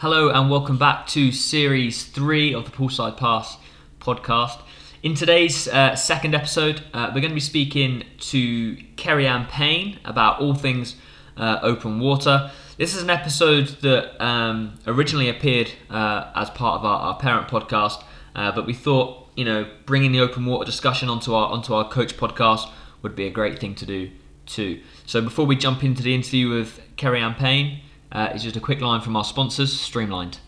Hello 0.00 0.30
and 0.30 0.48
welcome 0.48 0.78
back 0.78 1.06
to 1.08 1.30
series 1.30 2.04
three 2.04 2.54
of 2.54 2.64
the 2.64 2.70
Poolside 2.70 3.18
Pass 3.18 3.58
podcast. 4.00 4.58
In 5.02 5.14
today's 5.14 5.68
uh, 5.68 5.94
second 5.94 6.34
episode, 6.34 6.82
uh, 6.94 7.10
we're 7.14 7.20
going 7.20 7.32
to 7.32 7.34
be 7.34 7.40
speaking 7.40 8.04
to 8.20 8.78
Keri-Anne 8.96 9.44
Payne 9.44 9.98
about 10.06 10.40
all 10.40 10.54
things 10.54 10.96
uh, 11.36 11.58
open 11.60 12.00
water. 12.00 12.50
This 12.78 12.96
is 12.96 13.02
an 13.02 13.10
episode 13.10 13.66
that 13.82 14.18
um, 14.24 14.78
originally 14.86 15.28
appeared 15.28 15.70
uh, 15.90 16.30
as 16.34 16.48
part 16.48 16.80
of 16.80 16.86
our, 16.86 16.98
our 17.00 17.18
parent 17.18 17.48
podcast, 17.48 18.02
uh, 18.34 18.52
but 18.52 18.64
we 18.64 18.72
thought, 18.72 19.28
you 19.36 19.44
know, 19.44 19.70
bringing 19.84 20.12
the 20.12 20.20
open 20.20 20.46
water 20.46 20.64
discussion 20.64 21.10
onto 21.10 21.34
our 21.34 21.50
onto 21.50 21.74
our 21.74 21.86
coach 21.86 22.16
podcast 22.16 22.70
would 23.02 23.14
be 23.14 23.26
a 23.26 23.30
great 23.30 23.58
thing 23.58 23.74
to 23.74 23.84
do 23.84 24.10
too. 24.46 24.80
So 25.04 25.20
before 25.20 25.44
we 25.44 25.56
jump 25.56 25.84
into 25.84 26.02
the 26.02 26.14
interview 26.14 26.48
with 26.48 26.80
Keri-Anne 26.96 27.34
Payne, 27.34 27.82
uh, 28.12 28.30
is 28.34 28.42
just 28.42 28.56
a 28.56 28.60
quick 28.60 28.80
line 28.80 29.00
from 29.00 29.16
our 29.16 29.24
sponsors, 29.24 29.78
Streamlined. 29.78 30.38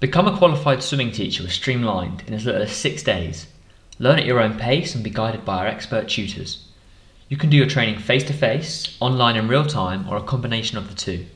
Become 0.00 0.26
a 0.26 0.36
qualified 0.36 0.82
swimming 0.82 1.12
teacher 1.12 1.42
with 1.42 1.52
Streamlined 1.52 2.24
in 2.26 2.34
as 2.34 2.44
little 2.44 2.62
as 2.62 2.72
six 2.72 3.02
days. 3.02 3.46
Learn 3.98 4.18
at 4.18 4.26
your 4.26 4.40
own 4.40 4.58
pace 4.58 4.94
and 4.94 5.04
be 5.04 5.10
guided 5.10 5.44
by 5.44 5.58
our 5.58 5.66
expert 5.66 6.08
tutors. 6.08 6.66
You 7.28 7.36
can 7.36 7.50
do 7.50 7.56
your 7.56 7.68
training 7.68 7.98
face 8.00 8.24
to 8.24 8.32
face, 8.32 8.96
online 9.00 9.36
in 9.36 9.48
real 9.48 9.64
time, 9.64 10.08
or 10.08 10.16
a 10.16 10.22
combination 10.22 10.76
of 10.76 10.88
the 10.88 10.94
two. 10.94 11.26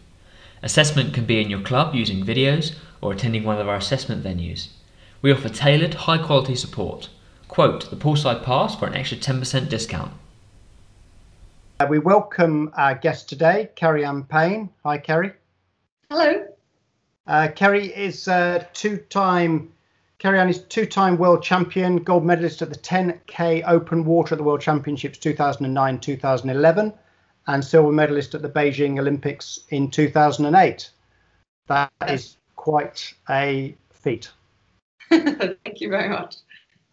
Assessment 0.63 1.15
can 1.15 1.27
be 1.27 1.41
in 1.41 1.49
your 1.49 1.61
club 1.61 1.95
using 1.95 2.25
videos 2.25 2.75
or 3.01 3.13
attending 3.13 3.45
one 3.45 3.59
of 3.59 3.69
our 3.69 3.77
assessment 3.77 4.25
venues. 4.25 4.69
We 5.23 5.33
offer 5.33 5.49
tailored, 5.49 5.95
high 5.95 6.19
quality 6.19 6.57
support. 6.57 7.09
Quote 7.49 7.89
the 7.89 7.97
Poolside 7.97 8.43
Pass 8.43 8.75
for 8.75 8.87
an 8.87 8.95
extra 8.95 9.17
10% 9.17 9.69
discount. 9.69 10.13
Uh, 11.79 11.87
we 11.91 11.99
welcome 11.99 12.71
our 12.75 12.95
guest 12.95 13.29
today, 13.29 13.69
Keri-Anne 13.77 14.25
Payne. 14.25 14.71
Hi, 14.83 14.97
Keri. 14.97 15.35
Hello. 16.09 16.47
Uh, 17.27 17.49
Keri 17.55 17.89
is 17.89 18.29
a 18.29 18.67
two-time. 18.73 19.71
Keri-Anne 20.19 20.49
is 20.49 20.63
two-time 20.63 21.19
world 21.19 21.43
champion, 21.43 21.99
gold 21.99 22.25
medalist 22.25 22.63
at 22.63 22.71
the 22.71 22.79
10k 22.79 23.63
open 23.67 24.07
water 24.07 24.35
at 24.35 24.39
the 24.39 24.45
World 24.45 24.63
Championships 24.63 25.19
2009-2011, 25.19 26.95
and 27.47 27.63
silver 27.63 27.93
medalist 27.93 28.35
at 28.35 28.41
the 28.41 28.49
Beijing 28.49 28.99
Olympics 28.99 29.61
in 29.69 29.91
2008. 29.91 30.91
That 31.67 31.93
is 32.09 32.39
quite 32.55 33.13
a 33.29 33.77
feat. 33.91 34.31
Thank 35.11 35.83
you 35.83 35.91
very 35.91 36.09
much. 36.09 36.37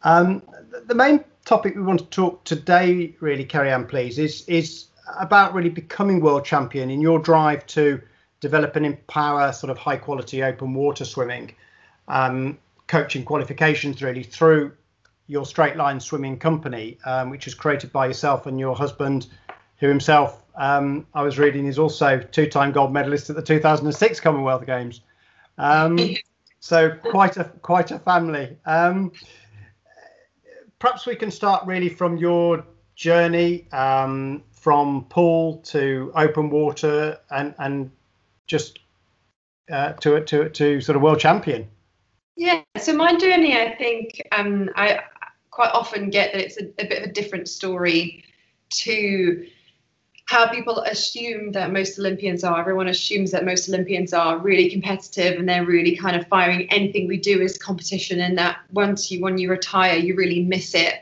Um, 0.03 0.43
the 0.87 0.95
main 0.95 1.23
topic 1.45 1.75
we 1.75 1.81
want 1.81 1.99
to 1.99 2.05
talk 2.07 2.43
today, 2.43 3.15
really, 3.19 3.45
Keri-Anne, 3.45 3.85
please, 3.85 4.19
is 4.19 4.43
is 4.47 4.87
about 5.19 5.53
really 5.53 5.69
becoming 5.69 6.21
world 6.21 6.45
champion 6.45 6.89
in 6.89 7.01
your 7.01 7.19
drive 7.19 7.65
to 7.67 8.01
develop 8.39 8.75
and 8.75 8.85
empower 8.85 9.51
sort 9.51 9.69
of 9.69 9.77
high 9.77 9.97
quality 9.97 10.43
open 10.43 10.73
water 10.73 11.05
swimming, 11.05 11.53
um, 12.07 12.57
coaching 12.87 13.23
qualifications 13.23 14.01
really 14.01 14.23
through 14.23 14.71
your 15.27 15.45
straight 15.45 15.77
line 15.77 15.99
swimming 15.99 16.37
company, 16.37 16.97
um, 17.05 17.29
which 17.29 17.45
was 17.45 17.53
created 17.53 17.91
by 17.91 18.05
yourself 18.05 18.45
and 18.45 18.59
your 18.59 18.75
husband, 18.75 19.27
who 19.77 19.87
himself, 19.87 20.43
um, 20.55 21.07
I 21.13 21.21
was 21.21 21.39
reading, 21.39 21.65
is 21.65 21.79
also 21.79 22.19
two 22.19 22.47
time 22.47 22.71
gold 22.71 22.93
medalist 22.93 23.29
at 23.29 23.35
the 23.35 23.41
2006 23.41 24.19
Commonwealth 24.19 24.65
Games. 24.65 25.01
Um, 25.57 25.97
so 26.59 26.91
quite 26.91 27.37
a 27.37 27.45
quite 27.61 27.91
a 27.91 27.99
family. 27.99 28.57
Perhaps 30.83 31.05
we 31.05 31.15
can 31.15 31.31
start 31.31 31.65
really 31.65 31.87
from 31.87 32.17
your 32.17 32.65
journey 32.97 33.71
um, 33.71 34.43
from 34.51 35.05
pool 35.05 35.59
to 35.59 36.11
open 36.13 36.49
water 36.49 37.17
and 37.31 37.55
and 37.57 37.89
just 38.47 38.79
uh, 39.71 39.93
to 39.93 40.19
to 40.25 40.49
to 40.49 40.81
sort 40.81 40.97
of 40.97 41.01
world 41.01 41.21
champion. 41.21 41.69
Yeah. 42.35 42.63
So 42.77 42.91
my 42.91 43.15
journey, 43.15 43.57
I 43.57 43.73
think, 43.77 44.27
um, 44.33 44.69
I 44.75 44.99
quite 45.51 45.71
often 45.71 46.09
get 46.09 46.33
that 46.33 46.41
it's 46.41 46.57
a, 46.57 46.65
a 46.77 46.85
bit 46.85 47.01
of 47.01 47.09
a 47.09 47.13
different 47.13 47.47
story 47.47 48.25
to 48.83 49.47
how 50.25 50.47
people 50.47 50.79
assume 50.81 51.51
that 51.51 51.71
most 51.71 51.99
Olympians 51.99 52.43
are. 52.43 52.59
Everyone 52.59 52.87
assumes 52.87 53.31
that 53.31 53.45
most 53.45 53.67
Olympians 53.67 54.13
are 54.13 54.37
really 54.37 54.69
competitive 54.69 55.37
and 55.37 55.47
they're 55.47 55.65
really 55.65 55.95
kind 55.95 56.15
of 56.15 56.27
firing 56.27 56.71
anything 56.71 57.07
we 57.07 57.17
do 57.17 57.41
as 57.41 57.57
competition, 57.57 58.21
and 58.21 58.37
that 58.37 58.59
once 58.71 59.11
you 59.11 59.21
when 59.21 59.37
you 59.37 59.49
retire, 59.49 59.97
you 59.97 60.15
really 60.15 60.43
miss 60.43 60.73
it. 60.75 60.95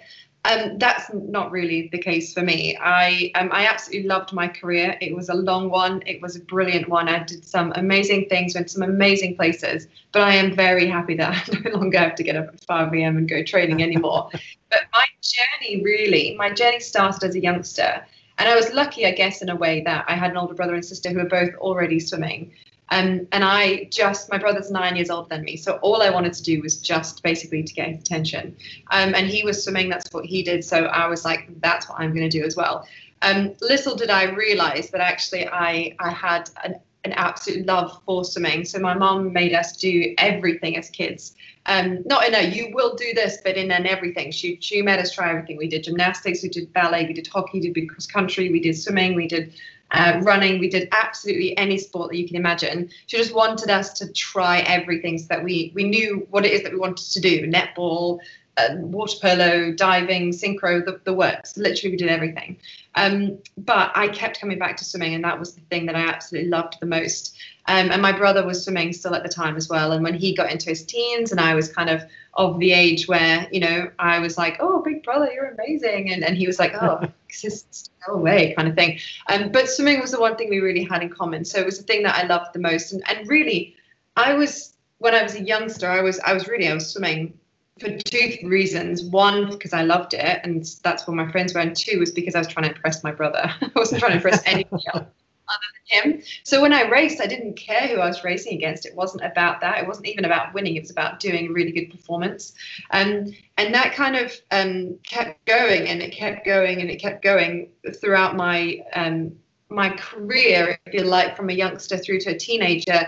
Um, 0.43 0.79
that's 0.79 1.11
not 1.13 1.51
really 1.51 1.87
the 1.91 1.99
case 1.99 2.33
for 2.33 2.41
me. 2.41 2.75
I 2.81 3.31
um, 3.35 3.49
I 3.51 3.67
absolutely 3.67 4.09
loved 4.09 4.33
my 4.33 4.47
career. 4.47 4.97
It 4.99 5.15
was 5.15 5.29
a 5.29 5.35
long 5.35 5.69
one. 5.69 6.01
It 6.07 6.19
was 6.19 6.35
a 6.35 6.39
brilliant 6.39 6.89
one. 6.89 7.07
I 7.07 7.23
did 7.23 7.45
some 7.45 7.71
amazing 7.75 8.27
things, 8.27 8.55
went 8.55 8.71
some 8.71 8.81
amazing 8.81 9.35
places. 9.35 9.87
But 10.11 10.23
I 10.23 10.33
am 10.33 10.55
very 10.55 10.87
happy 10.87 11.15
that 11.17 11.47
I 11.49 11.69
no 11.69 11.77
longer 11.77 11.99
have 11.99 12.15
to 12.15 12.23
get 12.23 12.35
up 12.35 12.47
at 12.47 12.63
5 12.65 12.93
a.m. 12.95 13.17
and 13.17 13.29
go 13.29 13.43
training 13.43 13.83
anymore. 13.83 14.29
but 14.71 14.81
my 14.91 15.05
journey, 15.21 15.83
really, 15.83 16.35
my 16.35 16.49
journey 16.51 16.79
started 16.79 17.23
as 17.23 17.35
a 17.35 17.39
youngster. 17.39 18.03
And 18.41 18.49
I 18.49 18.55
was 18.55 18.73
lucky, 18.73 19.05
I 19.05 19.11
guess, 19.11 19.43
in 19.43 19.49
a 19.49 19.55
way 19.55 19.81
that 19.81 20.03
I 20.07 20.15
had 20.15 20.31
an 20.31 20.37
older 20.37 20.55
brother 20.55 20.73
and 20.73 20.83
sister 20.83 21.09
who 21.09 21.17
were 21.17 21.25
both 21.25 21.53
already 21.59 21.99
swimming. 21.99 22.51
Um, 22.89 23.27
and 23.31 23.43
I 23.43 23.87
just, 23.91 24.31
my 24.31 24.39
brother's 24.39 24.71
nine 24.71 24.95
years 24.95 25.11
older 25.11 25.29
than 25.29 25.43
me. 25.43 25.57
So 25.57 25.73
all 25.83 26.01
I 26.01 26.09
wanted 26.09 26.33
to 26.33 26.41
do 26.41 26.59
was 26.59 26.81
just 26.81 27.21
basically 27.21 27.61
to 27.61 27.71
get 27.71 27.89
his 27.89 28.01
attention. 28.01 28.57
Um, 28.89 29.13
and 29.13 29.27
he 29.27 29.43
was 29.43 29.63
swimming, 29.63 29.89
that's 29.89 30.11
what 30.11 30.25
he 30.25 30.41
did. 30.41 30.65
So 30.65 30.85
I 30.85 31.05
was 31.05 31.23
like, 31.23 31.49
that's 31.61 31.87
what 31.87 31.99
I'm 31.99 32.15
going 32.15 32.27
to 32.27 32.35
do 32.39 32.43
as 32.43 32.55
well. 32.55 32.87
Um, 33.21 33.53
little 33.61 33.95
did 33.95 34.09
I 34.09 34.23
realize 34.23 34.89
that 34.89 35.01
actually 35.01 35.47
I, 35.47 35.95
I 35.99 36.09
had 36.09 36.49
an, 36.63 36.79
an 37.03 37.13
absolute 37.13 37.65
love 37.65 38.01
for 38.05 38.23
swimming. 38.23 38.63
So 38.65 38.79
my 38.79 38.93
mom 38.93 39.33
made 39.33 39.53
us 39.53 39.75
do 39.75 40.13
everything 40.17 40.77
as 40.77 40.89
kids 40.89 41.35
um, 41.65 42.01
not 42.05 42.27
in 42.27 42.33
a 42.33 42.41
you 42.41 42.71
will 42.73 42.95
do 42.95 43.13
this, 43.13 43.37
but 43.43 43.55
in 43.55 43.71
an 43.71 43.85
everything. 43.85 44.31
She 44.31 44.57
she 44.61 44.81
made 44.81 44.99
us 44.99 45.11
try 45.11 45.29
everything. 45.29 45.57
We 45.57 45.67
did 45.67 45.83
gymnastics, 45.83 46.41
we 46.41 46.49
did 46.49 46.73
ballet, 46.73 47.05
we 47.05 47.13
did 47.13 47.27
hockey, 47.27 47.59
we 47.59 47.71
did 47.71 47.89
cross 47.89 48.07
country, 48.07 48.49
we 48.49 48.59
did 48.59 48.77
swimming, 48.77 49.15
we 49.15 49.27
did 49.27 49.53
uh, 49.91 50.21
running, 50.23 50.59
we 50.59 50.69
did 50.69 50.87
absolutely 50.91 51.55
any 51.57 51.77
sport 51.77 52.09
that 52.09 52.17
you 52.17 52.25
can 52.25 52.35
imagine. 52.35 52.89
She 53.07 53.17
just 53.17 53.35
wanted 53.35 53.69
us 53.69 53.93
to 53.93 54.11
try 54.13 54.59
everything 54.61 55.19
so 55.19 55.27
that 55.29 55.43
we 55.43 55.71
we 55.75 55.83
knew 55.83 56.25
what 56.31 56.45
it 56.45 56.53
is 56.53 56.63
that 56.63 56.71
we 56.71 56.79
wanted 56.79 57.11
to 57.11 57.19
do: 57.19 57.47
netball, 57.47 58.19
uh, 58.57 58.75
water 58.77 59.17
polo, 59.21 59.71
diving, 59.73 60.31
synchro, 60.31 60.83
the, 60.83 60.99
the 61.03 61.13
works. 61.13 61.57
Literally, 61.57 61.91
we 61.91 61.97
did 61.97 62.09
everything. 62.09 62.57
Um, 62.95 63.37
but 63.57 63.91
I 63.95 64.09
kept 64.09 64.39
coming 64.39 64.59
back 64.59 64.75
to 64.77 64.85
swimming, 64.85 65.13
and 65.13 65.23
that 65.23 65.39
was 65.39 65.55
the 65.55 65.61
thing 65.61 65.85
that 65.85 65.95
I 65.95 66.01
absolutely 66.01 66.49
loved 66.49 66.77
the 66.79 66.85
most. 66.85 67.37
Um, 67.67 67.91
and 67.91 68.01
my 68.01 68.11
brother 68.11 68.45
was 68.45 68.63
swimming 68.63 68.91
still 68.91 69.15
at 69.15 69.23
the 69.23 69.29
time 69.29 69.55
as 69.55 69.69
well. 69.69 69.93
And 69.93 70.03
when 70.03 70.13
he 70.13 70.35
got 70.35 70.51
into 70.51 70.69
his 70.69 70.83
teens, 70.83 71.31
and 71.31 71.39
I 71.39 71.55
was 71.55 71.71
kind 71.71 71.89
of 71.89 72.03
of 72.35 72.59
the 72.59 72.71
age 72.71 73.07
where 73.07 73.47
you 73.51 73.59
know 73.59 73.91
I 73.99 74.19
was 74.19 74.37
like, 74.37 74.57
"Oh, 74.59 74.81
big 74.81 75.03
brother, 75.03 75.31
you're 75.31 75.55
amazing," 75.57 76.11
and 76.11 76.23
and 76.23 76.35
he 76.35 76.47
was 76.47 76.59
like, 76.59 76.73
"Oh, 76.81 77.07
just 77.29 77.91
go 78.05 78.13
away," 78.13 78.53
kind 78.55 78.67
of 78.67 78.75
thing. 78.75 78.99
Um, 79.29 79.51
but 79.51 79.69
swimming 79.69 80.01
was 80.01 80.11
the 80.11 80.19
one 80.19 80.35
thing 80.35 80.49
we 80.49 80.59
really 80.59 80.83
had 80.83 81.01
in 81.01 81.09
common. 81.09 81.45
So 81.45 81.59
it 81.59 81.65
was 81.65 81.77
the 81.77 81.83
thing 81.83 82.03
that 82.03 82.15
I 82.15 82.27
loved 82.27 82.53
the 82.53 82.59
most. 82.59 82.91
And 82.91 83.03
and 83.09 83.27
really, 83.29 83.75
I 84.17 84.33
was 84.33 84.73
when 84.97 85.15
I 85.15 85.23
was 85.23 85.35
a 85.35 85.41
youngster, 85.41 85.89
I 85.89 86.01
was 86.01 86.19
I 86.19 86.33
was 86.33 86.47
really 86.47 86.67
I 86.67 86.73
was 86.73 86.91
swimming 86.91 87.33
for 87.81 87.97
two 87.97 88.47
reasons. 88.47 89.03
One, 89.03 89.49
because 89.49 89.73
I 89.73 89.83
loved 89.83 90.13
it, 90.13 90.39
and 90.43 90.65
that's 90.83 91.07
what 91.07 91.15
my 91.15 91.29
friends 91.31 91.53
were, 91.53 91.61
and 91.61 91.75
two 91.75 91.99
was 91.99 92.11
because 92.11 92.35
I 92.35 92.39
was 92.39 92.47
trying 92.47 92.69
to 92.69 92.75
impress 92.75 93.03
my 93.03 93.11
brother. 93.11 93.41
I 93.61 93.71
wasn't 93.75 93.99
trying 93.99 94.11
to 94.11 94.17
impress 94.17 94.41
anybody 94.45 94.83
else 94.93 95.05
other 95.51 96.03
than 96.03 96.13
him. 96.13 96.21
So 96.43 96.61
when 96.61 96.73
I 96.73 96.87
raced, 96.87 97.19
I 97.21 97.27
didn't 97.27 97.55
care 97.55 97.87
who 97.87 97.95
I 97.95 98.07
was 98.07 98.23
racing 98.23 98.53
against. 98.53 98.85
It 98.85 98.95
wasn't 98.95 99.23
about 99.25 99.61
that. 99.61 99.79
It 99.79 99.87
wasn't 99.87 100.07
even 100.07 100.25
about 100.25 100.53
winning. 100.53 100.75
It 100.75 100.83
was 100.83 100.91
about 100.91 101.19
doing 101.19 101.47
a 101.47 101.51
really 101.51 101.71
good 101.71 101.89
performance. 101.89 102.53
Um, 102.91 103.33
and 103.57 103.73
that 103.73 103.93
kind 103.93 104.15
of 104.15 104.33
um, 104.51 104.97
kept 105.03 105.43
going, 105.45 105.87
and 105.87 106.01
it 106.01 106.11
kept 106.11 106.45
going, 106.45 106.81
and 106.81 106.89
it 106.89 106.97
kept 106.97 107.23
going 107.23 107.71
throughout 107.99 108.35
my 108.35 108.83
um, 108.93 109.33
my 109.69 109.89
career, 109.89 110.77
if 110.85 110.93
you 110.93 111.03
like, 111.03 111.35
from 111.35 111.49
a 111.49 111.53
youngster 111.53 111.97
through 111.97 112.19
to 112.19 112.31
a 112.31 112.37
teenager. 112.37 113.07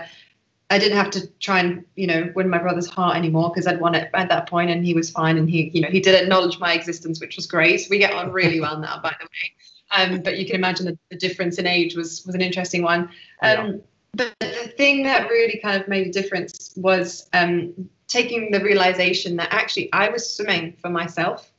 I 0.70 0.78
didn't 0.78 0.96
have 0.96 1.10
to 1.10 1.26
try 1.40 1.60
and 1.60 1.84
you 1.94 2.06
know 2.06 2.32
win 2.34 2.48
my 2.48 2.58
brother's 2.58 2.88
heart 2.88 3.16
anymore 3.16 3.50
because 3.50 3.66
I'd 3.66 3.80
won 3.80 3.94
it 3.94 4.10
at 4.14 4.28
that 4.28 4.48
point 4.48 4.70
and 4.70 4.84
he 4.84 4.94
was 4.94 5.10
fine 5.10 5.36
and 5.36 5.48
he 5.48 5.70
you 5.74 5.80
know 5.80 5.88
he 5.88 6.00
did 6.00 6.20
acknowledge 6.20 6.58
my 6.58 6.72
existence 6.72 7.20
which 7.20 7.36
was 7.36 7.46
great. 7.46 7.80
So 7.80 7.88
We 7.90 7.98
get 7.98 8.12
on 8.12 8.32
really 8.32 8.60
well 8.60 8.78
now 8.78 9.00
by 9.02 9.14
the 9.20 9.26
way. 9.26 9.52
Um, 9.90 10.22
but 10.22 10.38
you 10.38 10.46
can 10.46 10.56
imagine 10.56 10.86
that 10.86 10.98
the 11.10 11.16
difference 11.16 11.58
in 11.58 11.66
age 11.66 11.94
was 11.94 12.24
was 12.26 12.34
an 12.34 12.40
interesting 12.40 12.82
one. 12.82 13.10
Um, 13.42 13.66
yeah. 13.66 13.72
But 14.16 14.34
the 14.40 14.72
thing 14.76 15.02
that 15.04 15.28
really 15.28 15.58
kind 15.58 15.80
of 15.80 15.88
made 15.88 16.06
a 16.06 16.12
difference 16.12 16.72
was 16.76 17.28
um, 17.32 17.88
taking 18.06 18.50
the 18.50 18.60
realization 18.60 19.36
that 19.36 19.48
actually 19.50 19.92
I 19.92 20.08
was 20.08 20.36
swimming 20.36 20.76
for 20.80 20.88
myself. 20.88 21.50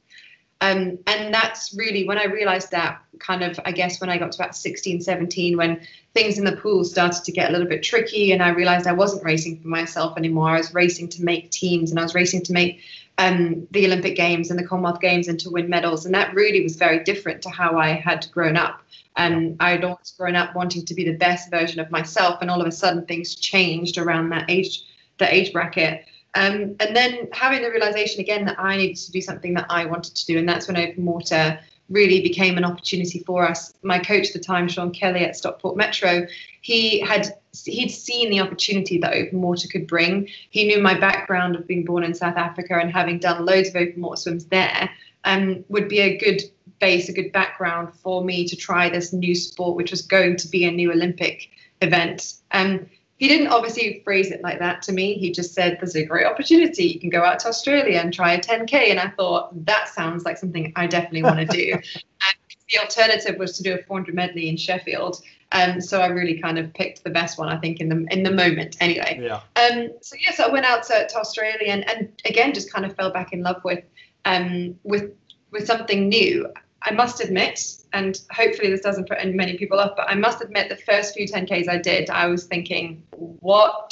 Um, 0.66 0.98
and 1.06 1.32
that's 1.32 1.76
really 1.76 2.08
when 2.08 2.18
I 2.18 2.26
realized 2.26 2.72
that 2.72 3.00
kind 3.20 3.44
of, 3.44 3.60
I 3.66 3.72
guess, 3.72 4.02
when 4.02 4.10
I 4.10 4.18
got 4.18 4.32
to 4.32 4.42
about 4.42 4.56
16, 4.56 5.02
17, 5.02 5.58
when 5.58 5.86
things 6.16 6.40
in 6.40 6.46
the 6.46 6.56
pool 6.56 6.84
started 6.84 7.24
to 7.24 7.32
get 7.32 7.50
a 7.50 7.52
little 7.52 7.68
bit 7.68 7.84
tricky, 7.84 8.32
and 8.32 8.42
I 8.42 8.50
realized 8.50 8.88
I 8.88 8.94
wasn't 8.94 9.24
racing 9.24 9.62
for 9.62 9.68
myself 9.68 10.18
anymore. 10.18 10.50
I 10.50 10.58
was 10.58 10.74
racing 10.74 11.10
to 11.10 11.24
make 11.24 11.52
teams 11.52 11.92
and 11.92 12.00
I 12.00 12.04
was 12.04 12.16
racing 12.16 12.42
to 12.44 12.54
make 12.54 12.82
um, 13.20 13.68
the 13.72 13.86
Olympic 13.86 14.16
Games 14.16 14.50
and 14.50 14.58
the 14.58 14.66
Commonwealth 14.66 15.02
Games 15.02 15.28
and 15.28 15.40
to 15.42 15.52
win 15.52 15.70
medals. 15.70 16.06
And 16.06 16.16
that 16.16 16.34
really 16.34 16.64
was 16.64 16.78
very 16.78 17.04
different 17.04 17.44
to 17.44 17.50
how 17.50 17.78
I 17.78 17.90
had 17.90 18.28
grown 18.32 18.58
up. 18.58 18.82
And 19.16 19.58
I'd 19.60 19.84
always 19.84 20.16
grown 20.18 20.36
up 20.36 20.56
wanting 20.56 20.84
to 20.86 20.96
be 20.96 21.06
the 21.06 21.18
best 21.18 21.52
version 21.52 21.80
of 21.80 21.92
myself, 21.92 22.42
and 22.42 22.50
all 22.50 22.60
of 22.60 22.68
a 22.68 22.72
sudden 22.72 23.06
things 23.06 23.36
changed 23.36 24.00
around 24.00 24.30
that 24.30 24.50
age, 24.50 24.84
that 25.20 25.32
age 25.32 25.54
bracket. 25.54 26.06
Um, 26.36 26.76
and 26.80 26.96
then 26.96 27.30
having 27.32 27.62
the 27.62 27.70
realization 27.70 28.20
again 28.20 28.46
that 28.46 28.60
I 28.60 28.78
needed 28.78 28.98
to 28.98 29.12
do 29.12 29.22
something 29.22 29.54
that 29.54 29.68
I 29.70 29.86
wanted 29.86 30.16
to 30.16 30.26
do, 30.26 30.38
and 30.38 30.48
that's 30.48 30.68
when 30.68 30.78
open 30.78 31.06
water 31.06 31.60
really 31.90 32.22
became 32.22 32.58
an 32.58 32.66
opportunity 32.66 33.20
for 33.20 33.48
us. 33.48 33.74
My 33.84 34.00
coach 34.00 34.28
at 34.28 34.34
the 34.34 34.40
time, 34.40 34.68
Sean 34.68 34.92
Kelly 34.92 35.22
at 35.22 35.36
Stockport 35.36 35.78
Metro, 35.78 36.28
he 36.62 37.00
had 37.00 37.28
he'd 37.64 37.90
seen 37.90 38.30
the 38.30 38.42
opportunity 38.42 38.98
that 38.98 39.14
open 39.14 39.42
water 39.42 39.68
could 39.68 39.88
bring. 39.88 40.28
He 40.50 40.66
knew 40.66 40.82
my 40.82 41.00
background 41.00 41.56
of 41.56 41.68
being 41.68 41.86
born 41.86 42.04
in 42.04 42.14
South 42.14 42.38
Africa 42.38 42.80
and 42.82 42.92
having 42.92 43.20
done 43.20 43.46
loads 43.46 43.70
of 43.70 43.76
open 43.76 44.02
water 44.02 44.22
swims 44.22 44.46
there, 44.46 44.90
um, 45.24 45.64
would 45.70 45.88
be 45.88 46.00
a 46.00 46.18
good 46.18 46.42
base, 46.80 47.08
a 47.08 47.14
good 47.14 47.32
background 47.32 47.94
for 47.94 48.24
me 48.24 48.48
to 48.48 48.56
try 48.56 48.90
this 48.90 49.14
new 49.14 49.36
sport, 49.36 49.76
which 49.78 49.92
was 49.92 50.02
going 50.02 50.36
to 50.38 50.48
be 50.48 50.66
a 50.66 50.72
new 50.72 50.92
Olympic 50.92 51.50
event. 51.82 52.36
Um, 52.52 52.88
he 53.18 53.28
didn't 53.28 53.48
obviously 53.48 54.02
phrase 54.04 54.32
it 54.32 54.42
like 54.42 54.60
that 54.60 54.82
to 54.84 54.92
me. 54.92 55.14
He 55.14 55.32
just 55.32 55.54
said, 55.54 55.78
There's 55.80 55.96
a 55.96 56.06
great 56.06 56.26
opportunity. 56.26 56.86
You 56.86 57.00
can 57.00 57.10
go 57.10 57.24
out 57.24 57.40
to 57.40 57.48
Australia 57.48 58.00
and 58.00 58.14
try 58.14 58.34
a 58.34 58.42
10K. 58.42 58.90
And 58.90 59.00
I 59.00 59.10
thought, 59.10 59.66
That 59.66 59.88
sounds 59.90 60.26
like 60.26 60.38
something 60.38 60.74
I 60.76 60.88
definitely 60.88 61.24
want 61.24 61.40
to 61.40 61.46
do. 61.46 61.72
and 61.94 62.36
the 62.70 62.80
alternative 62.80 63.38
was 63.38 63.56
to 63.58 63.64
do 63.64 63.74
a 63.74 63.84
400 63.84 64.14
medley 64.14 64.50
in 64.50 64.58
Sheffield. 64.58 65.22
Um, 65.52 65.80
so 65.80 66.02
I 66.02 66.08
really 66.08 66.42
kind 66.42 66.58
of 66.58 66.74
picked 66.74 67.04
the 67.04 67.10
best 67.10 67.38
one, 67.38 67.48
I 67.48 67.58
think, 67.58 67.80
in 67.80 67.88
the 67.88 68.06
in 68.12 68.24
the 68.24 68.32
moment. 68.32 68.76
Anyway. 68.82 69.20
Yeah. 69.22 69.42
Um. 69.56 69.92
So 70.02 70.18
yes, 70.20 70.40
I 70.40 70.50
went 70.50 70.66
out 70.66 70.84
to, 70.84 71.08
to 71.08 71.16
Australia 71.18 71.70
and, 71.70 71.90
and 71.90 72.22
again 72.26 72.54
just 72.54 72.74
kind 72.74 72.86
of 72.86 72.96
fell 72.96 73.12
back 73.12 73.32
in 73.32 73.44
love 73.44 73.64
with 73.64 73.84
um 74.26 74.78
with 74.84 75.12
with 75.52 75.66
something 75.66 76.10
new. 76.10 76.52
I 76.86 76.92
must 76.92 77.20
admit, 77.20 77.60
and 77.94 78.22
hopefully 78.32 78.70
this 78.70 78.82
doesn't 78.82 79.10
put 79.10 79.18
many 79.34 79.58
people 79.58 79.80
off, 79.80 79.96
but 79.98 80.08
I 80.08 80.14
must 80.14 80.42
admit 80.42 80.70
the 80.70 80.76
first 80.76 81.16
few 81.16 81.28
10Ks 81.28 81.68
I 81.68 81.78
did, 81.78 82.12
I 82.12 82.28
was 82.28 82.46
thinking, 82.46 83.02
what 83.12 83.92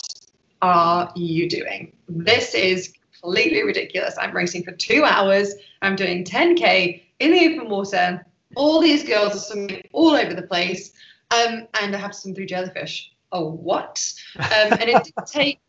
are 0.61 1.11
you 1.15 1.49
doing? 1.49 1.91
This 2.07 2.53
is 2.53 2.93
completely 3.19 3.63
ridiculous. 3.63 4.15
I'm 4.19 4.35
racing 4.35 4.63
for 4.63 4.73
two 4.73 5.03
hours. 5.03 5.55
I'm 5.81 5.95
doing 5.95 6.23
10K 6.23 7.01
in 7.19 7.31
the 7.31 7.55
open 7.55 7.69
water. 7.69 8.23
All 8.55 8.79
these 8.79 9.03
girls 9.03 9.35
are 9.35 9.39
swimming 9.39 9.81
all 9.91 10.11
over 10.11 10.35
the 10.35 10.43
place. 10.43 10.93
Um, 11.31 11.67
and 11.81 11.95
I 11.95 11.97
have 11.97 12.11
to 12.11 12.17
swim 12.17 12.35
through 12.35 12.45
jellyfish. 12.45 13.11
Oh, 13.31 13.49
what? 13.49 14.13
Um, 14.37 14.73
and 14.73 14.83
it 14.83 15.03
did 15.03 15.13
take 15.25 15.59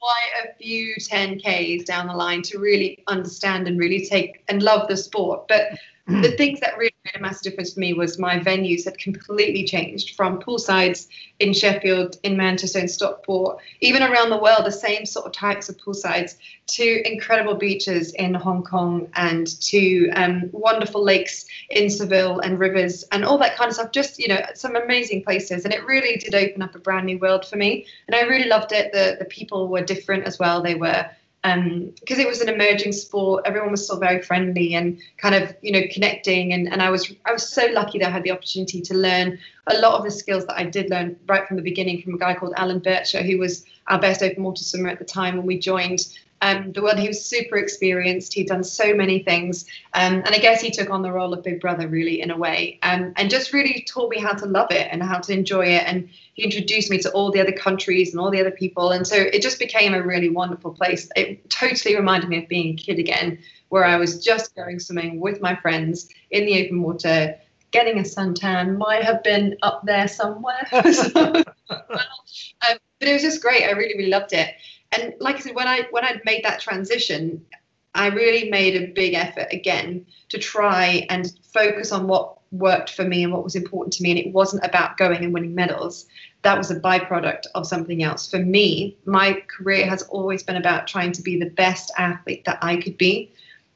quite 0.00 0.44
a 0.44 0.54
few 0.56 0.96
10Ks 0.96 1.84
down 1.84 2.08
the 2.08 2.14
line 2.14 2.42
to 2.42 2.58
really 2.58 3.04
understand 3.06 3.68
and 3.68 3.78
really 3.78 4.04
take 4.04 4.42
and 4.48 4.60
love 4.60 4.88
the 4.88 4.96
sport. 4.96 5.46
But 5.46 5.78
the 6.20 6.32
things 6.32 6.60
that 6.60 6.76
really 6.76 6.92
made 7.04 7.16
a 7.16 7.20
massive 7.20 7.42
difference 7.42 7.74
for 7.74 7.80
me 7.80 7.94
was 7.94 8.18
my 8.18 8.38
venues 8.38 8.84
had 8.84 8.98
completely 8.98 9.64
changed 9.64 10.14
from 10.14 10.38
poolsides 10.38 11.08
in 11.38 11.52
Sheffield, 11.52 12.18
in 12.22 12.36
Manchester, 12.36 12.78
in 12.78 12.88
Stockport, 12.88 13.58
even 13.80 14.02
around 14.02 14.30
the 14.30 14.38
world, 14.38 14.64
the 14.64 14.72
same 14.72 15.06
sort 15.06 15.26
of 15.26 15.32
types 15.32 15.68
of 15.68 15.78
poolsides, 15.78 16.36
to 16.66 17.02
incredible 17.04 17.54
beaches 17.54 18.12
in 18.14 18.34
Hong 18.34 18.62
Kong 18.62 19.08
and 19.14 19.46
to 19.62 20.10
um, 20.10 20.48
wonderful 20.52 21.02
lakes 21.02 21.46
in 21.70 21.90
Seville 21.90 22.40
and 22.40 22.58
rivers 22.58 23.04
and 23.12 23.24
all 23.24 23.38
that 23.38 23.56
kind 23.56 23.68
of 23.68 23.74
stuff. 23.74 23.92
Just, 23.92 24.18
you 24.18 24.28
know, 24.28 24.40
some 24.54 24.76
amazing 24.76 25.22
places. 25.24 25.64
And 25.64 25.74
it 25.74 25.84
really 25.84 26.16
did 26.16 26.34
open 26.34 26.62
up 26.62 26.74
a 26.74 26.78
brand 26.78 27.06
new 27.06 27.18
world 27.18 27.46
for 27.46 27.56
me. 27.56 27.86
And 28.06 28.14
I 28.14 28.22
really 28.22 28.48
loved 28.48 28.72
it. 28.72 28.92
The, 28.92 29.16
the 29.18 29.24
people 29.24 29.68
were 29.68 29.82
different 29.82 30.24
as 30.24 30.38
well. 30.38 30.62
They 30.62 30.74
were 30.74 31.10
because 31.42 32.18
um, 32.18 32.20
it 32.20 32.28
was 32.28 32.40
an 32.40 32.48
emerging 32.48 32.92
sport. 32.92 33.42
Everyone 33.44 33.72
was 33.72 33.84
still 33.84 33.98
very 33.98 34.22
friendly 34.22 34.74
and 34.74 35.00
kind 35.18 35.34
of 35.34 35.54
you 35.60 35.72
know 35.72 35.82
connecting. 35.92 36.52
And, 36.52 36.72
and 36.72 36.80
I 36.80 36.90
was 36.90 37.12
I 37.26 37.32
was 37.32 37.48
so 37.48 37.66
lucky 37.72 37.98
that 37.98 38.08
I 38.08 38.10
had 38.10 38.22
the 38.22 38.30
opportunity 38.30 38.80
to 38.82 38.94
learn 38.94 39.38
a 39.66 39.78
lot 39.78 39.94
of 39.98 40.04
the 40.04 40.10
skills 40.10 40.46
that 40.46 40.56
I 40.56 40.64
did 40.64 40.88
learn 40.88 41.16
right 41.26 41.46
from 41.46 41.56
the 41.56 41.62
beginning 41.62 42.00
from 42.02 42.14
a 42.14 42.18
guy 42.18 42.34
called 42.34 42.54
Alan 42.56 42.80
Bircher, 42.80 43.24
who 43.24 43.38
was 43.38 43.64
our 43.88 44.00
best 44.00 44.22
open 44.22 44.44
water 44.44 44.62
swimmer 44.62 44.88
at 44.88 45.00
the 45.00 45.04
time 45.04 45.36
when 45.36 45.46
we 45.46 45.58
joined 45.58 46.06
um, 46.42 46.72
the 46.72 46.82
world. 46.82 46.98
He 46.98 47.08
was 47.08 47.24
super 47.24 47.56
experienced. 47.56 48.34
He'd 48.34 48.48
done 48.48 48.64
so 48.64 48.92
many 48.94 49.20
things, 49.20 49.64
um, 49.94 50.14
and 50.14 50.28
I 50.28 50.38
guess 50.38 50.60
he 50.60 50.70
took 50.70 50.90
on 50.90 51.00
the 51.00 51.12
role 51.12 51.32
of 51.32 51.42
big 51.42 51.60
brother 51.60 51.88
really 51.88 52.20
in 52.20 52.30
a 52.30 52.36
way, 52.36 52.78
um, 52.82 53.12
and 53.16 53.30
just 53.30 53.52
really 53.52 53.86
taught 53.88 54.10
me 54.10 54.18
how 54.18 54.32
to 54.32 54.44
love 54.44 54.70
it 54.70 54.88
and 54.90 55.02
how 55.02 55.20
to 55.20 55.32
enjoy 55.32 55.66
it. 55.66 55.84
And 55.86 56.08
he 56.34 56.42
introduced 56.42 56.90
me 56.90 56.98
to 56.98 57.10
all 57.12 57.30
the 57.30 57.40
other 57.40 57.52
countries 57.52 58.10
and 58.10 58.20
all 58.20 58.30
the 58.30 58.40
other 58.40 58.50
people, 58.50 58.90
and 58.90 59.06
so 59.06 59.16
it 59.16 59.40
just 59.40 59.58
became 59.58 59.94
a 59.94 60.02
really 60.02 60.28
wonderful 60.28 60.72
place. 60.72 61.08
It 61.16 61.48
totally 61.48 61.96
reminded 61.96 62.28
me 62.28 62.42
of 62.42 62.48
being 62.48 62.74
a 62.74 62.76
kid 62.76 62.98
again, 62.98 63.38
where 63.68 63.84
I 63.84 63.96
was 63.96 64.22
just 64.22 64.54
going 64.56 64.80
swimming 64.80 65.20
with 65.20 65.40
my 65.40 65.54
friends 65.54 66.08
in 66.30 66.44
the 66.44 66.66
open 66.66 66.82
water. 66.82 67.36
Getting 67.70 67.98
a 67.98 68.02
suntan 68.02 68.76
might 68.76 69.02
have 69.02 69.22
been 69.22 69.56
up 69.62 69.86
there 69.86 70.06
somewhere. 70.06 70.68
so, 70.92 71.14
um, 71.70 72.78
but 72.98 73.08
it 73.08 73.14
was 73.14 73.22
just 73.22 73.40
great. 73.40 73.62
I 73.62 73.70
really, 73.70 73.96
really 73.96 74.10
loved 74.10 74.34
it 74.34 74.54
and 74.92 75.14
like 75.20 75.36
I 75.36 75.40
said, 75.40 75.54
when 75.54 75.68
I 75.68 75.86
when 75.90 76.04
I'd 76.04 76.24
made 76.24 76.44
that 76.44 76.60
transition, 76.60 77.44
I 77.94 78.08
really 78.08 78.50
made 78.50 78.76
a 78.76 78.92
big 78.92 79.14
effort 79.14 79.48
again 79.52 80.06
to 80.28 80.38
try 80.38 81.06
and 81.10 81.32
focus 81.52 81.92
on 81.92 82.06
what 82.06 82.38
worked 82.52 82.90
for 82.90 83.04
me 83.04 83.24
and 83.24 83.32
what 83.32 83.44
was 83.44 83.54
important 83.54 83.92
to 83.94 84.02
me. 84.02 84.10
And 84.10 84.18
it 84.18 84.32
wasn't 84.32 84.64
about 84.64 84.98
going 84.98 85.24
and 85.24 85.32
winning 85.32 85.54
medals. 85.54 86.06
That 86.42 86.58
was 86.58 86.70
a 86.70 86.78
byproduct 86.80 87.46
of 87.54 87.66
something 87.66 88.02
else. 88.02 88.30
For 88.30 88.38
me, 88.38 88.96
my 89.04 89.42
career 89.48 89.86
has 89.88 90.02
always 90.04 90.42
been 90.42 90.56
about 90.56 90.86
trying 90.86 91.12
to 91.12 91.22
be 91.22 91.38
the 91.38 91.50
best 91.50 91.90
athlete 91.96 92.44
that 92.44 92.58
I 92.62 92.76
could 92.76 92.98
be. 92.98 93.32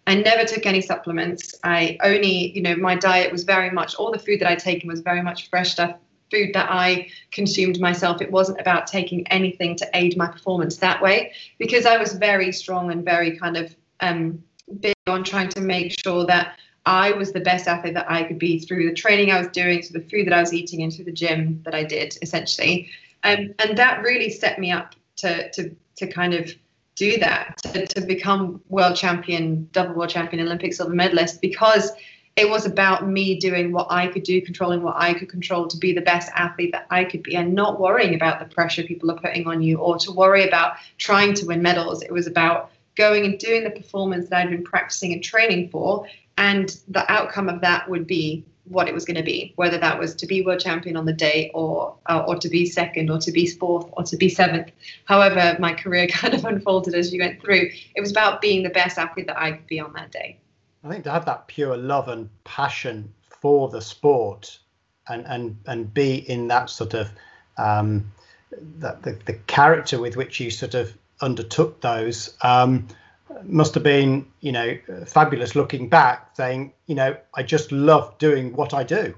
I 0.07 0.15
never 0.15 0.45
took 0.45 0.67
any 0.67 0.81
supplements. 0.81 1.55
I 1.65 1.99
only, 2.03 2.53
you 2.53 2.63
know, 2.63 2.77
my 2.77 2.95
diet 2.95 3.33
was 3.33 3.45
very 3.45 3.71
much 3.71 3.97
all 3.97 4.13
the 4.13 4.19
food 4.19 4.41
that 4.41 4.49
I'd 4.49 4.59
taken 4.61 4.89
was 4.89 5.01
very 5.01 5.23
much 5.23 5.51
fresh 5.51 5.73
stuff, 5.73 5.97
food 6.31 6.51
that 6.55 6.71
I 6.71 7.09
consumed 7.31 7.81
myself. 7.81 8.21
It 8.21 8.31
wasn't 8.31 8.61
about 8.61 8.87
taking 8.87 9.27
anything 9.29 9.77
to 9.77 9.89
aid 9.95 10.17
my 10.17 10.27
performance 10.27 10.77
that 10.79 11.03
way 11.03 11.33
because 11.59 11.87
I 11.87 11.99
was 11.99 12.15
very 12.15 12.53
strong 12.53 12.91
and 12.91 13.05
very 13.05 13.37
kind 13.37 13.57
of 13.57 13.75
um, 14.01 14.43
big 14.81 14.95
on 15.07 15.25
trying 15.25 15.49
to 15.51 15.61
make 15.61 15.95
sure 16.05 16.27
that 16.27 16.59
I 16.85 17.13
was 17.13 17.33
the 17.33 17.41
best 17.41 17.67
athlete 17.67 17.95
that 17.95 18.11
I 18.11 18.23
could 18.23 18.39
be 18.39 18.61
through 18.61 18.89
the 18.89 18.95
training 18.95 19.31
I 19.31 19.39
was 19.39 19.49
doing, 19.49 19.83
through 19.83 20.01
the 20.01 20.09
food 20.09 20.27
that 20.27 20.33
I 20.33 20.41
was 20.41 20.55
eating, 20.55 20.83
and 20.83 20.93
through 20.93 21.07
the 21.07 21.13
gym 21.13 21.61
that 21.65 21.75
I 21.75 21.83
did 21.83 22.17
essentially. 22.23 22.89
Um, 23.25 23.55
and 23.59 23.77
that 23.77 24.03
really 24.03 24.31
set 24.31 24.59
me 24.59 24.71
up 24.71 24.95
to 25.17 25.51
to 25.51 25.75
to 25.97 26.07
kind 26.07 26.35
of 26.35 26.55
do 26.95 27.19
that 27.19 27.57
to, 27.59 27.87
to 27.87 28.01
become 28.01 28.61
world 28.69 28.97
champion, 28.97 29.69
double 29.73 29.95
world 29.95 30.11
champion, 30.11 30.45
Olympic 30.45 30.73
silver 30.73 30.95
medalist 30.95 31.41
because 31.41 31.91
it 32.37 32.51
was 32.51 32.67
about 32.67 33.09
me 33.09 33.39
doing 33.39 33.73
what 33.73 33.87
I 33.89 34.09
could 34.09 34.23
do, 34.23 34.43
controlling 34.43 34.83
what 34.83 34.97
I 34.99 35.15
could 35.15 35.31
control 35.31 35.67
to 35.69 35.77
be 35.79 35.95
the 35.95 36.03
best 36.03 36.31
athlete 36.35 36.73
that 36.73 36.87
I 36.91 37.05
could 37.05 37.23
be, 37.23 37.35
and 37.35 37.55
not 37.55 37.81
worrying 37.81 38.15
about 38.15 38.41
the 38.41 38.55
pressure 38.55 38.83
people 38.83 39.11
are 39.11 39.19
putting 39.19 39.47
on 39.47 39.63
you 39.63 39.79
or 39.79 39.97
to 39.99 40.13
worry 40.13 40.47
about 40.47 40.77
trying 40.99 41.33
to 41.35 41.47
win 41.47 41.63
medals. 41.63 42.03
It 42.03 42.13
was 42.13 42.27
about 42.27 42.71
going 42.95 43.25
and 43.25 43.39
doing 43.39 43.65
the 43.65 43.71
performance 43.71 44.29
that 44.29 44.43
I'd 44.43 44.51
been 44.51 44.65
practicing 44.65 45.15
and 45.15 45.25
training 45.25 45.71
for, 45.71 46.07
and 46.37 46.79
the 46.89 47.11
outcome 47.11 47.49
of 47.49 47.63
that 47.63 47.89
would 47.89 48.07
be 48.07 48.45
what 48.65 48.89
it 48.89 48.93
was 48.93 49.07
going 49.07 49.17
to 49.17 49.23
be, 49.23 49.53
whether 49.57 49.79
that 49.79 49.99
was 49.99 50.15
to 50.17 50.27
be 50.27 50.43
world 50.43 50.61
champion 50.61 50.97
on 50.97 51.07
the 51.07 51.13
day 51.15 51.51
or 51.55 51.97
uh, 52.07 52.23
or 52.27 52.37
to 52.37 52.51
be 52.51 52.67
second 52.67 53.09
or 53.09 53.19
to 53.19 53.33
be 53.33 53.47
fourth 53.47 53.89
or 53.93 54.03
to 54.03 54.17
be 54.19 54.29
seventh. 54.29 54.73
However, 55.07 55.57
my 55.59 55.73
career 55.73 56.07
kind 56.11 56.35
of 56.35 56.45
unfolded 56.45 56.95
as 56.95 57.15
you 57.15 57.21
went 57.21 57.41
through. 57.41 57.71
It 57.95 58.01
was 58.03 58.11
about 58.11 58.43
being 58.43 58.63
the 58.63 58.71
best 58.71 58.99
athlete 58.99 59.29
that 59.29 59.41
I 59.41 59.53
could 59.53 59.67
be 59.67 59.81
on 59.81 59.95
that 59.95 60.13
day. 60.13 60.39
I 60.87 60.89
think 60.89 61.05
to 61.05 61.11
have 61.11 61.25
that 61.25 61.49
pure 61.49 61.77
love 61.77 62.09
and 62.09 62.31
passion 62.45 63.13
for 63.41 63.69
the 63.69 63.81
sport 63.81 64.59
and 65.09 65.27
and 65.27 65.57
and 65.67 65.93
be 65.93 66.17
in 66.31 66.49
that 66.49 66.71
sort 66.71 66.95
of 66.95 67.11
um, 67.59 68.13
that 68.79 69.03
the, 69.03 69.19
the 69.25 69.35
character 69.47 70.01
with 70.01 70.17
which 70.17 70.39
you 70.39 70.51
sort 70.51 70.75
of 70.75 70.97
undertook 71.21 71.81
those 71.81 72.37
um, 72.43 72.87
must 73.43 73.75
have 73.75 73.83
been 73.83 74.27
you 74.41 74.53
know 74.53 74.79
fabulous 75.07 75.57
looking 75.57 75.89
back 75.89 76.37
saying 76.37 76.73
you 76.87 76.95
know 76.95 77.17
I 77.35 77.43
just 77.43 77.73
love 77.73 78.17
doing 78.19 78.55
what 78.55 78.73
I 78.73 78.85
do. 78.85 79.15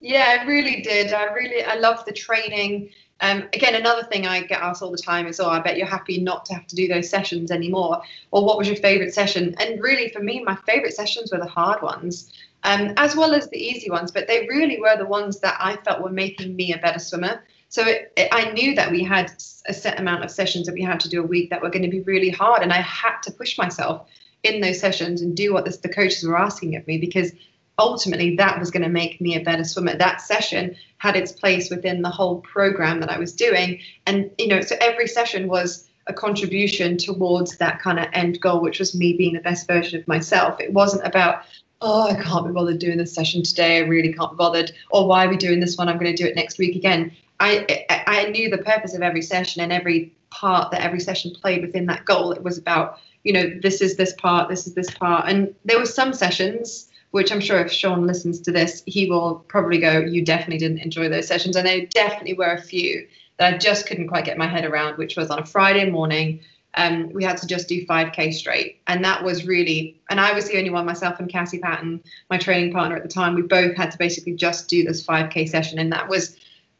Yeah 0.00 0.38
I 0.40 0.44
really 0.46 0.80
did. 0.80 1.12
I 1.12 1.24
really 1.24 1.62
I 1.62 1.74
love 1.74 2.06
the 2.06 2.12
training 2.12 2.90
um, 3.20 3.48
again, 3.52 3.74
another 3.74 4.04
thing 4.04 4.26
I 4.26 4.42
get 4.42 4.60
asked 4.60 4.82
all 4.82 4.90
the 4.90 4.98
time 4.98 5.26
is, 5.26 5.40
"Oh, 5.40 5.48
I 5.48 5.60
bet 5.60 5.76
you're 5.76 5.86
happy 5.86 6.20
not 6.20 6.44
to 6.46 6.54
have 6.54 6.66
to 6.68 6.76
do 6.76 6.88
those 6.88 7.08
sessions 7.08 7.50
anymore." 7.50 8.02
Or, 8.30 8.44
"What 8.44 8.58
was 8.58 8.66
your 8.66 8.76
favorite 8.76 9.12
session?" 9.14 9.54
And 9.60 9.82
really, 9.82 10.08
for 10.08 10.20
me, 10.20 10.42
my 10.42 10.56
favorite 10.66 10.94
sessions 10.94 11.30
were 11.30 11.38
the 11.38 11.46
hard 11.46 11.82
ones, 11.82 12.32
um, 12.64 12.94
as 12.96 13.14
well 13.16 13.34
as 13.34 13.48
the 13.48 13.58
easy 13.58 13.90
ones. 13.90 14.10
But 14.10 14.26
they 14.26 14.46
really 14.46 14.80
were 14.80 14.96
the 14.96 15.06
ones 15.06 15.40
that 15.40 15.56
I 15.60 15.76
felt 15.76 16.02
were 16.02 16.10
making 16.10 16.56
me 16.56 16.72
a 16.72 16.78
better 16.78 16.98
swimmer. 16.98 17.44
So 17.68 17.86
it, 17.86 18.12
it, 18.16 18.28
I 18.32 18.50
knew 18.52 18.74
that 18.74 18.90
we 18.90 19.04
had 19.04 19.32
a 19.66 19.74
set 19.74 20.00
amount 20.00 20.24
of 20.24 20.30
sessions 20.30 20.66
that 20.66 20.74
we 20.74 20.82
had 20.82 20.98
to 21.00 21.08
do 21.08 21.22
a 21.22 21.26
week 21.26 21.50
that 21.50 21.62
were 21.62 21.70
going 21.70 21.84
to 21.84 21.88
be 21.88 22.00
really 22.00 22.30
hard, 22.30 22.62
and 22.62 22.72
I 22.72 22.80
had 22.80 23.20
to 23.22 23.32
push 23.32 23.58
myself 23.58 24.08
in 24.42 24.60
those 24.60 24.80
sessions 24.80 25.20
and 25.20 25.36
do 25.36 25.52
what 25.52 25.64
this, 25.64 25.76
the 25.76 25.88
coaches 25.88 26.24
were 26.24 26.38
asking 26.38 26.74
of 26.76 26.86
me 26.86 26.98
because 26.98 27.32
ultimately 27.80 28.36
that 28.36 28.60
was 28.60 28.70
going 28.70 28.82
to 28.82 28.88
make 28.88 29.20
me 29.20 29.34
a 29.34 29.42
better 29.42 29.64
swimmer. 29.64 29.96
That 29.96 30.20
session 30.20 30.76
had 30.98 31.16
its 31.16 31.32
place 31.32 31.70
within 31.70 32.02
the 32.02 32.10
whole 32.10 32.40
program 32.42 33.00
that 33.00 33.10
I 33.10 33.18
was 33.18 33.32
doing. 33.32 33.80
And, 34.06 34.30
you 34.38 34.48
know, 34.48 34.60
so 34.60 34.76
every 34.80 35.08
session 35.08 35.48
was 35.48 35.88
a 36.06 36.12
contribution 36.12 36.96
towards 36.96 37.56
that 37.56 37.80
kind 37.80 37.98
of 37.98 38.06
end 38.12 38.40
goal, 38.40 38.60
which 38.60 38.78
was 38.78 38.94
me 38.94 39.14
being 39.14 39.32
the 39.32 39.40
best 39.40 39.66
version 39.66 39.98
of 39.98 40.06
myself. 40.06 40.60
It 40.60 40.72
wasn't 40.72 41.06
about, 41.06 41.42
oh, 41.80 42.08
I 42.10 42.22
can't 42.22 42.46
be 42.46 42.52
bothered 42.52 42.78
doing 42.78 42.98
this 42.98 43.14
session 43.14 43.42
today. 43.42 43.78
I 43.78 43.80
really 43.80 44.12
can't 44.12 44.32
be 44.32 44.36
bothered. 44.36 44.72
Or 44.90 45.06
why 45.06 45.26
are 45.26 45.30
we 45.30 45.36
doing 45.36 45.60
this 45.60 45.76
one? 45.76 45.88
I'm 45.88 45.98
going 45.98 46.14
to 46.14 46.22
do 46.22 46.28
it 46.28 46.36
next 46.36 46.58
week 46.58 46.76
again. 46.76 47.12
I, 47.40 47.86
I 48.06 48.26
knew 48.26 48.50
the 48.50 48.58
purpose 48.58 48.94
of 48.94 49.02
every 49.02 49.22
session 49.22 49.62
and 49.62 49.72
every 49.72 50.12
part 50.28 50.70
that 50.70 50.82
every 50.82 51.00
session 51.00 51.32
played 51.40 51.62
within 51.62 51.86
that 51.86 52.04
goal. 52.04 52.32
It 52.32 52.42
was 52.42 52.58
about, 52.58 52.98
you 53.24 53.32
know, 53.32 53.50
this 53.62 53.80
is 53.80 53.96
this 53.96 54.12
part, 54.12 54.50
this 54.50 54.66
is 54.66 54.74
this 54.74 54.90
part. 54.90 55.24
And 55.26 55.54
there 55.64 55.78
were 55.78 55.86
some 55.86 56.12
sessions 56.12 56.89
which 57.10 57.32
I'm 57.32 57.40
sure 57.40 57.58
if 57.58 57.72
Sean 57.72 58.06
listens 58.06 58.40
to 58.40 58.52
this, 58.52 58.82
he 58.86 59.10
will 59.10 59.44
probably 59.48 59.78
go, 59.78 59.98
You 60.00 60.24
definitely 60.24 60.58
didn't 60.58 60.78
enjoy 60.78 61.08
those 61.08 61.26
sessions. 61.26 61.56
And 61.56 61.66
there 61.66 61.86
definitely 61.86 62.34
were 62.34 62.52
a 62.52 62.60
few 62.60 63.06
that 63.38 63.54
I 63.54 63.58
just 63.58 63.86
couldn't 63.86 64.08
quite 64.08 64.24
get 64.24 64.38
my 64.38 64.46
head 64.46 64.64
around, 64.64 64.98
which 64.98 65.16
was 65.16 65.30
on 65.30 65.38
a 65.38 65.46
Friday 65.46 65.90
morning. 65.90 66.40
Um, 66.74 67.10
we 67.12 67.24
had 67.24 67.36
to 67.38 67.48
just 67.48 67.68
do 67.68 67.84
5k 67.84 68.32
straight 68.32 68.80
and 68.86 69.04
that 69.04 69.24
was 69.24 69.44
really 69.44 70.00
and 70.08 70.20
i 70.20 70.32
was 70.32 70.46
the 70.46 70.56
only 70.56 70.70
one 70.70 70.86
myself 70.86 71.18
and 71.18 71.28
Cassie 71.28 71.58
Patten 71.58 72.00
my 72.30 72.38
training 72.38 72.72
partner 72.72 72.94
at 72.94 73.02
the 73.02 73.08
time 73.08 73.34
we 73.34 73.42
both 73.42 73.74
had 73.74 73.90
to 73.90 73.98
basically 73.98 74.34
just 74.34 74.68
do 74.68 74.84
this 74.84 75.04
5k 75.04 75.48
session 75.48 75.80
and 75.80 75.92
that 75.92 76.08
was 76.08 76.36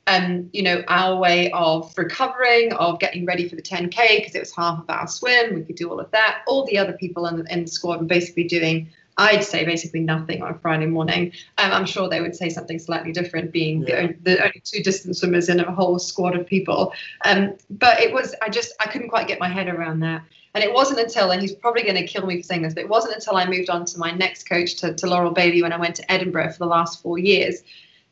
um, 0.07 0.51
you 0.53 0.63
know, 0.63 0.83
our 0.89 1.17
way 1.17 1.51
of 1.53 1.93
recovering, 1.97 2.73
of 2.73 2.99
getting 2.99 3.27
ready 3.27 3.49
for 3.49 3.57
the 3.57 3.63
10K, 3.63 4.19
because 4.19 4.35
it 4.35 4.41
was 4.41 4.55
half 4.55 4.81
of 4.81 4.91
our 4.91 5.07
swim. 5.07 5.55
We 5.55 5.63
could 5.63 5.77
do 5.77 5.89
all 5.89 6.01
of 6.01 6.11
that. 6.11 6.43
All 6.47 6.67
the 6.67 6.79
other 6.79 6.95
people 6.95 7.27
in, 7.27 7.47
in 7.49 7.63
the 7.65 7.71
squad 7.71 8.01
were 8.01 8.07
basically 8.07 8.45
doing, 8.45 8.89
I'd 9.17 9.45
say, 9.45 9.65
basically 9.65 10.01
nothing 10.01 10.43
on 10.43 10.53
a 10.53 10.59
Friday 10.59 10.87
morning. 10.87 11.33
Um, 11.59 11.73
I'm 11.73 11.87
sure 11.87 12.09
they 12.09 12.21
would 12.21 12.35
say 12.35 12.49
something 12.49 12.79
slightly 12.79 13.13
different, 13.13 13.53
being 13.53 13.83
yeah. 13.83 14.07
the, 14.07 14.17
the, 14.23 14.39
only 14.41 14.63
two 14.65 14.83
distance 14.83 15.21
swimmers 15.21 15.49
in 15.49 15.61
a 15.61 15.71
whole 15.71 15.99
squad 15.99 16.35
of 16.35 16.47
people. 16.47 16.93
Um, 17.25 17.55
but 17.71 18.01
it 18.01 18.13
was, 18.13 18.35
I 18.41 18.49
just, 18.49 18.73
I 18.81 18.87
couldn't 18.87 19.09
quite 19.09 19.29
get 19.29 19.39
my 19.39 19.49
head 19.49 19.69
around 19.69 20.01
that. 20.01 20.23
And 20.55 20.65
it 20.65 20.73
wasn't 20.73 21.01
until, 21.01 21.31
and 21.31 21.41
he's 21.41 21.55
probably 21.55 21.83
going 21.83 21.97
to 21.97 22.07
kill 22.07 22.27
me 22.27 22.39
for 22.39 22.43
saying 22.43 22.63
this, 22.63 22.75
but 22.75 22.83
it 22.83 22.89
wasn't 22.89 23.15
until 23.15 23.37
I 23.37 23.47
moved 23.47 23.71
on 23.71 23.85
to 23.85 23.99
my 23.99 24.11
next 24.11 24.49
coach, 24.49 24.77
to, 24.77 24.95
to 24.95 25.07
Laurel 25.07 25.31
Bailey, 25.31 25.63
when 25.63 25.73
I 25.73 25.77
went 25.77 25.97
to 25.97 26.11
Edinburgh 26.11 26.53
for 26.53 26.59
the 26.59 26.67
last 26.67 27.03
four 27.03 27.19
years 27.19 27.63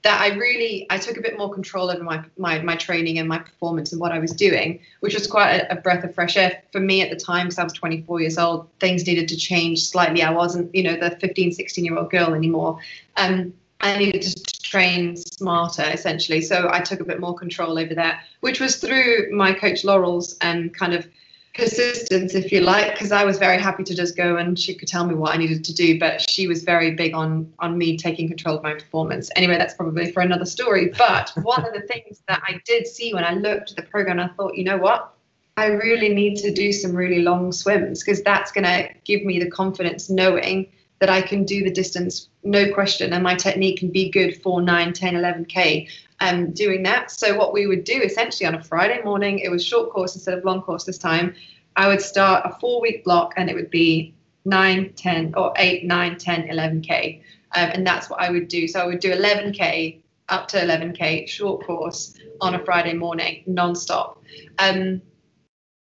that 0.03 0.21
I 0.21 0.37
really 0.37 0.87
I 0.91 0.99
took 0.99 1.17
a 1.17 1.21
bit 1.21 1.37
more 1.37 1.53
control 1.53 1.91
over 1.91 2.03
my 2.03 2.25
my 2.37 2.61
my 2.63 2.77
training 2.77 3.19
and 3.19 3.29
my 3.29 3.39
performance 3.39 3.93
and 3.93 4.01
what 4.01 4.13
I 4.13 4.19
was 4.19 4.31
doing, 4.33 4.81
which 5.01 5.15
was 5.15 5.27
quite 5.27 5.57
a, 5.57 5.73
a 5.73 5.81
breath 5.81 6.05
of 6.05 6.15
fresh 6.15 6.37
air 6.37 6.63
for 6.73 6.81
me 6.81 7.03
at 7.03 7.11
the 7.11 7.17
time 7.17 7.47
because 7.47 7.59
I 7.59 7.65
was 7.65 7.73
24 7.73 8.21
years 8.21 8.39
old. 8.39 8.69
Things 8.79 9.07
needed 9.07 9.29
to 9.29 9.37
change 9.37 9.85
slightly. 9.85 10.23
I 10.23 10.31
wasn't, 10.31 10.75
you 10.75 10.83
know, 10.83 10.97
the 10.97 11.11
15, 11.17 11.53
16 11.53 11.85
year 11.85 11.99
old 11.99 12.11
girl 12.11 12.35
anymore. 12.35 12.79
Um, 13.17 13.53
I 13.81 13.97
needed 13.97 14.23
to 14.23 14.63
train 14.63 15.17
smarter 15.17 15.85
essentially. 15.85 16.41
So 16.43 16.69
I 16.71 16.81
took 16.81 17.01
a 17.01 17.05
bit 17.05 17.21
more 17.21 17.35
control 17.35 17.79
over 17.79 17.95
that, 17.95 18.25
which 18.41 18.61
was 18.61 18.77
through 18.77 19.31
my 19.33 19.53
coach 19.53 19.85
Laurel's 19.85 20.37
and 20.41 20.75
kind 20.75 20.95
of 20.95 21.09
persistence, 21.59 22.35
if 22.35 22.53
you 22.53 22.61
like, 22.61 22.93
because 22.93 23.11
I 23.11 23.25
was 23.25 23.37
very 23.37 23.61
happy 23.61 23.83
to 23.83 23.95
just 23.95 24.17
go 24.17 24.37
and 24.37 24.57
she 24.59 24.75
could 24.75 24.87
tell 24.87 25.05
me 25.05 25.15
what 25.15 25.35
I 25.35 25.37
needed 25.37 25.65
to 25.65 25.75
do, 25.75 25.99
but 25.99 26.31
she 26.31 26.47
was 26.47 26.63
very 26.63 26.93
big 26.93 27.15
on 27.15 27.53
on 27.59 27.77
me 27.77 27.99
taking 27.99 28.29
control 28.29 28.57
of 28.57 28.63
my 28.63 28.75
performance. 28.75 29.29
Anyway, 29.35 29.59
that's 29.59 29.75
probably 29.75 30.13
for 30.13 30.21
another 30.21 30.47
story. 30.47 30.93
But 30.97 31.33
one 31.43 31.67
of 31.67 31.75
the 31.75 31.81
things 31.81 32.23
that 32.29 32.41
I 32.47 32.61
did 32.65 32.87
see 32.87 33.13
when 33.13 33.25
I 33.25 33.33
looked 33.33 33.71
at 33.71 33.77
the 33.77 33.83
program, 33.83 34.21
I 34.21 34.29
thought, 34.29 34.57
you 34.57 34.65
know 34.65 34.79
what? 34.79 35.13
I 35.57 35.67
really 35.67 36.15
need 36.15 36.37
to 36.37 36.53
do 36.53 36.73
some 36.73 36.95
really 36.95 37.23
long 37.23 37.51
swims 37.51 38.05
because 38.05 38.23
that's 38.23 38.53
going 38.53 38.65
to 38.65 38.89
give 39.05 39.25
me 39.25 39.41
the 39.41 39.51
confidence 39.51 40.09
knowing 40.09 40.71
that 41.01 41.11
I 41.11 41.21
can 41.21 41.45
do 41.45 41.65
the 41.65 41.71
distance, 41.71 42.29
no 42.45 42.73
question, 42.73 43.13
and 43.13 43.23
my 43.23 43.35
technique 43.35 43.81
can 43.81 43.91
be 43.91 44.11
good 44.11 44.41
for 44.43 44.63
9, 44.63 44.93
10, 44.93 45.15
11K 45.15 45.89
um, 46.21 46.53
doing 46.53 46.83
that. 46.85 47.11
So 47.11 47.37
what 47.37 47.53
we 47.53 47.67
would 47.67 47.85
do 47.85 48.01
essentially 48.01 48.47
on 48.47 48.55
a 48.55 48.63
Friday 48.63 49.03
morning, 49.03 49.39
it 49.39 49.51
was 49.51 49.65
short 49.65 49.91
course 49.91 50.15
instead 50.15 50.37
of 50.37 50.45
long 50.45 50.63
course 50.63 50.85
this 50.85 50.99
time. 50.99 51.35
I 51.77 51.89
would 51.89 52.03
start 52.03 52.43
a 52.45 52.59
four 52.59 52.81
week 52.81 53.05
block 53.05 53.35
and 53.37 53.49
it 53.49 53.55
would 53.55 53.71
be 53.71 54.15
9, 54.45 54.93
10, 54.95 55.35
or 55.37 55.53
8, 55.57 55.85
9, 55.85 56.19
10, 56.19 56.49
11K. 56.49 57.23
Um, 57.55 57.71
and 57.73 57.87
that's 57.87 58.11
what 58.11 58.21
I 58.21 58.31
would 58.31 58.49
do. 58.49 58.67
So 58.67 58.81
I 58.81 58.87
would 58.87 59.01
do 59.01 59.13
11K 59.13 60.01
up 60.29 60.49
to 60.49 60.59
11K 60.59 61.29
short 61.29 61.65
course 61.65 62.15
on 62.41 62.55
a 62.55 62.65
Friday 62.65 62.95
morning, 62.95 63.43
non-stop. 63.47 64.23
Um, 64.59 65.01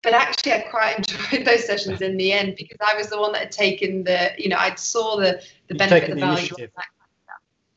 but 0.04 0.14
actually 0.14 0.54
I 0.54 0.60
quite 0.62 0.98
enjoyed 1.32 1.46
those 1.46 1.66
sessions 1.66 2.02
in 2.02 2.18
the 2.18 2.32
end 2.32 2.56
because 2.58 2.78
I 2.82 2.96
was 2.96 3.08
the 3.08 3.20
one 3.20 3.32
that 3.34 3.42
had 3.42 3.52
taken 3.52 4.04
the, 4.04 4.32
you 4.38 4.50
know, 4.50 4.58
I 4.58 4.76
saw 4.76 5.18
the 5.18 5.42
the 5.68 5.76
benefit, 5.76 6.10
the, 6.10 6.16
the 6.16 6.22
value 6.22 6.52
of 6.52 6.58
that. 6.58 6.86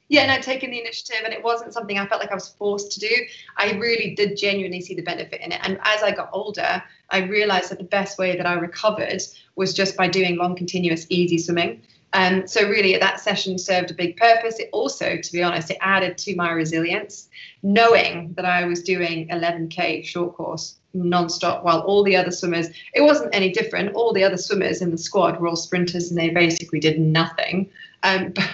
Yeah, 0.09 0.23
and 0.23 0.31
I'd 0.31 0.43
taken 0.43 0.71
the 0.71 0.81
initiative, 0.81 1.21
and 1.25 1.35
it 1.35 1.45
wasn't 1.45 1.75
something 1.75 1.99
I 1.99 2.07
felt 2.07 2.21
like 2.21 2.31
I 2.31 2.35
was 2.35 2.49
forced 2.49 2.93
to 2.93 3.01
do. 3.01 3.15
I 3.59 3.73
really 3.73 4.15
did 4.15 4.39
genuinely 4.39 4.81
see 4.81 4.95
the 4.95 5.03
benefit 5.03 5.41
in 5.43 5.53
it. 5.53 5.61
And 5.63 5.79
as 5.83 6.03
I 6.03 6.13
got 6.13 6.31
older, 6.33 6.83
I 7.11 7.19
realized 7.19 7.71
that 7.71 7.79
the 7.79 7.85
best 7.85 8.19
way 8.19 8.37
that 8.37 8.47
I 8.47 8.55
recovered 8.55 9.21
was 9.57 9.75
just 9.75 9.97
by 9.97 10.09
doing 10.09 10.37
long, 10.37 10.57
continuous, 10.57 11.07
easy 11.11 11.37
swimming. 11.37 11.83
Um, 12.15 12.47
so 12.47 12.67
really, 12.67 12.97
that 12.97 13.21
session 13.21 13.59
served 13.59 13.91
a 13.91 13.95
big 13.95 14.17
purpose. 14.17 14.59
It 14.59 14.71
also, 14.73 15.19
to 15.19 15.33
be 15.33 15.43
honest, 15.43 15.71
it 15.71 15.77
added 15.83 16.17
to 16.19 16.35
my 16.37 16.53
resilience, 16.53 17.29
knowing 17.63 18.33
that 18.35 18.47
I 18.47 18.65
was 18.65 18.83
doing 18.83 19.29
11k 19.29 20.07
short 20.07 20.35
course 20.35 20.77
non-stop 20.95 21.63
while 21.65 21.81
all 21.81 22.03
the 22.03 22.17
other 22.17 22.31
swimmers 22.31 22.69
it 22.95 23.03
wasn't 23.03 23.33
any 23.35 23.53
different 23.53 23.95
all 23.95 24.13
the 24.15 24.25
other 24.25 24.39
swimmers 24.39 24.81
in 24.81 24.91
the 24.91 24.97
squad 24.97 25.39
were 25.39 25.47
all 25.47 25.55
sprinters 25.55 26.11
and 26.11 26.19
they 26.19 26.31
basically 26.31 26.81
did 26.81 26.99
nothing 26.99 27.69
um, 28.03 28.31
but, 28.35 28.49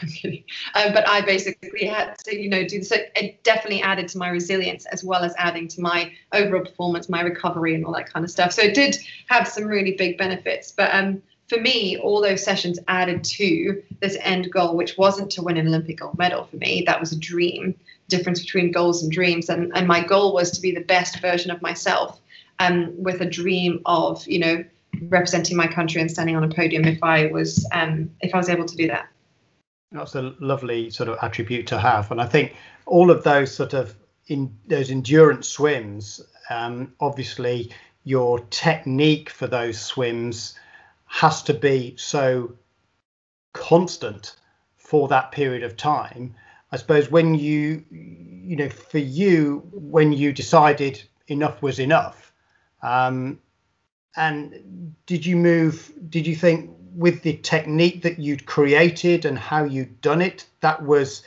um, 0.75 0.93
but 0.93 1.09
I 1.09 1.21
basically 1.23 1.87
had 1.87 2.19
to, 2.25 2.41
you 2.41 2.49
know, 2.49 2.67
do. 2.67 2.83
So 2.83 2.97
it 3.15 3.43
definitely 3.45 3.83
added 3.83 4.09
to 4.09 4.19
my 4.19 4.29
resilience 4.29 4.87
as 4.87 5.05
well 5.05 5.23
as 5.23 5.35
adding 5.39 5.69
to 5.69 5.81
my 5.81 6.13
overall 6.33 6.65
performance, 6.65 7.09
my 7.09 7.21
recovery, 7.21 7.75
and 7.75 7.85
all 7.85 7.95
that 7.95 8.13
kind 8.13 8.25
of 8.25 8.31
stuff. 8.31 8.53
So 8.53 8.63
it 8.63 8.75
did 8.75 8.97
have 9.29 9.47
some 9.47 9.65
really 9.65 9.93
big 9.93 10.19
benefits. 10.19 10.73
But 10.73 10.95
um, 10.95 11.23
for 11.49 11.61
me, 11.61 11.99
all 11.99 12.23
those 12.23 12.43
sessions 12.43 12.79
added 12.89 13.23
to 13.25 13.83
this 14.01 14.17
end 14.21 14.51
goal, 14.51 14.77
which 14.77 14.97
wasn't 14.97 15.31
to 15.33 15.43
win 15.43 15.57
an 15.57 15.69
Olympic 15.69 15.99
gold 15.99 16.19
medal 16.19 16.45
for 16.45 16.57
me. 16.57 16.85
That 16.87 17.01
was 17.01 17.13
a 17.13 17.19
dream. 17.19 17.75
Difference 18.09 18.41
between 18.41 18.71
goals 18.71 19.03
and 19.03 19.11
dreams, 19.11 19.49
and 19.49 19.73
and 19.75 19.89
my 19.89 20.05
goal 20.05 20.35
was 20.35 20.51
to 20.51 20.61
be 20.61 20.73
the 20.73 20.83
best 20.83 21.21
version 21.21 21.51
of 21.51 21.63
myself, 21.63 22.21
um, 22.59 22.93
with 23.03 23.23
a 23.23 23.25
dream 23.25 23.81
of 23.87 24.27
you 24.27 24.39
know 24.39 24.65
representing 25.09 25.57
my 25.57 25.67
country 25.67 26.03
and 26.03 26.11
standing 26.11 26.37
on 26.37 26.45
a 26.45 26.49
podium 26.49 26.85
if 26.85 27.03
I 27.03 27.27
was 27.27 27.67
um, 27.73 28.11
if 28.21 28.35
I 28.35 28.37
was 28.37 28.51
able 28.51 28.67
to 28.67 28.77
do 28.77 28.89
that. 28.89 29.09
That's 29.95 30.17
a 30.17 30.35
lovely 30.41 30.91
sort 30.91 31.09
of 31.09 31.19
attribute 31.23 31.69
to 31.69 31.79
have, 31.79 32.11
and 32.11 32.21
I 32.21 32.27
think 32.27 32.57
all 32.85 33.13
of 33.13 33.23
those 33.23 33.55
sort 33.55 33.75
of 33.75 33.95
in 34.27 34.53
those 34.67 34.91
endurance 34.91 35.49
swims, 35.49 36.21
um, 36.51 36.93
obviously 36.99 37.71
your 38.03 38.41
technique 38.51 39.31
for 39.31 39.47
those 39.47 39.81
swims 39.81 40.59
has 41.07 41.45
to 41.45 41.55
be 41.55 41.95
so 41.97 42.55
constant 43.53 44.35
for 44.75 45.07
that 45.09 45.31
period 45.31 45.63
of 45.63 45.77
time. 45.77 46.35
I 46.73 46.77
suppose 46.77 47.09
when 47.09 47.37
you, 47.37 47.85
you 47.91 48.57
know, 48.57 48.69
for 48.69 48.99
you, 48.99 49.63
when 49.73 50.13
you 50.13 50.33
decided 50.33 51.03
enough 51.29 51.63
was 51.63 51.79
enough, 51.79 52.33
um, 52.83 53.39
and 54.17 54.95
did 55.07 55.25
you 55.25 55.37
move? 55.37 55.93
Did 56.11 56.27
you 56.27 56.35
think 56.35 56.71
with 56.97 57.23
the 57.23 57.37
technique 57.39 58.03
that 58.03 58.19
you'd 58.19 58.47
created 58.47 59.25
and 59.25 59.39
how 59.39 59.65
you'd 59.65 60.01
done 60.01 60.23
it, 60.23 60.47
that 60.61 60.83
was 60.83 61.23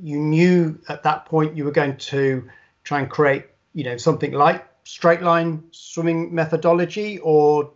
you 0.00 0.18
knew 0.18 0.78
at 0.88 1.02
that 1.02 1.26
point 1.26 1.56
you 1.56 1.64
were 1.64 1.72
going 1.72 1.96
to 1.96 2.48
try 2.84 3.00
and 3.00 3.10
create, 3.10 3.46
you 3.74 3.84
know, 3.84 3.96
something 3.96 4.32
like 4.32 4.66
straight 4.84 5.22
line 5.22 5.62
swimming 5.70 6.34
methodology, 6.34 7.18
or 7.18 7.70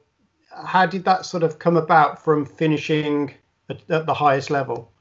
how 0.64 0.86
did 0.86 1.04
that 1.04 1.26
sort 1.26 1.42
of 1.42 1.58
come 1.58 1.76
about 1.76 2.22
from 2.22 2.46
finishing 2.46 3.34
at, 3.68 3.80
at 3.90 4.06
the 4.06 4.14
highest 4.14 4.50
level? 4.50 4.92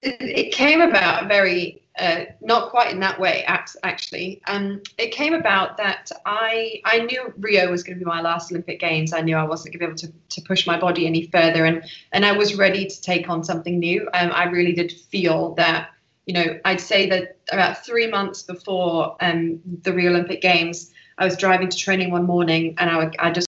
It, 0.00 0.16
it 0.20 0.52
came 0.52 0.80
about 0.80 1.28
very 1.28 1.81
uh, 1.98 2.24
not 2.40 2.70
quite 2.70 2.90
in 2.90 3.00
that 3.00 3.20
way 3.20 3.44
actually. 3.44 4.40
Um, 4.46 4.82
it 4.98 5.12
came 5.12 5.34
about 5.34 5.76
that 5.76 6.10
I 6.24 6.80
I 6.84 7.00
knew 7.00 7.32
Rio 7.38 7.70
was 7.70 7.82
going 7.82 7.98
to 7.98 8.04
be 8.04 8.08
my 8.08 8.20
last 8.20 8.50
Olympic 8.50 8.80
Games. 8.80 9.12
I 9.12 9.20
knew 9.20 9.36
I 9.36 9.44
wasn't 9.44 9.78
going 9.78 9.96
to 9.96 10.02
be 10.02 10.08
able 10.08 10.14
to, 10.14 10.40
to 10.40 10.46
push 10.46 10.66
my 10.66 10.78
body 10.78 11.06
any 11.06 11.26
further 11.26 11.66
and 11.66 11.84
and 12.12 12.24
I 12.24 12.32
was 12.32 12.54
ready 12.54 12.86
to 12.86 13.02
take 13.02 13.28
on 13.28 13.44
something 13.44 13.78
new. 13.78 14.08
Um, 14.14 14.30
I 14.32 14.44
really 14.44 14.72
did 14.72 14.92
feel 14.92 15.54
that 15.54 15.90
you 16.26 16.34
know 16.34 16.58
I'd 16.64 16.80
say 16.80 17.08
that 17.10 17.36
about 17.50 17.84
three 17.84 18.06
months 18.06 18.42
before 18.42 19.16
um, 19.20 19.60
the 19.82 19.92
Rio 19.92 20.10
Olympic 20.10 20.40
Games 20.40 20.92
I 21.18 21.26
was 21.26 21.36
driving 21.36 21.68
to 21.68 21.76
training 21.76 22.10
one 22.10 22.24
morning 22.24 22.74
and 22.78 22.90
I, 22.90 23.10
I 23.18 23.30
just 23.30 23.46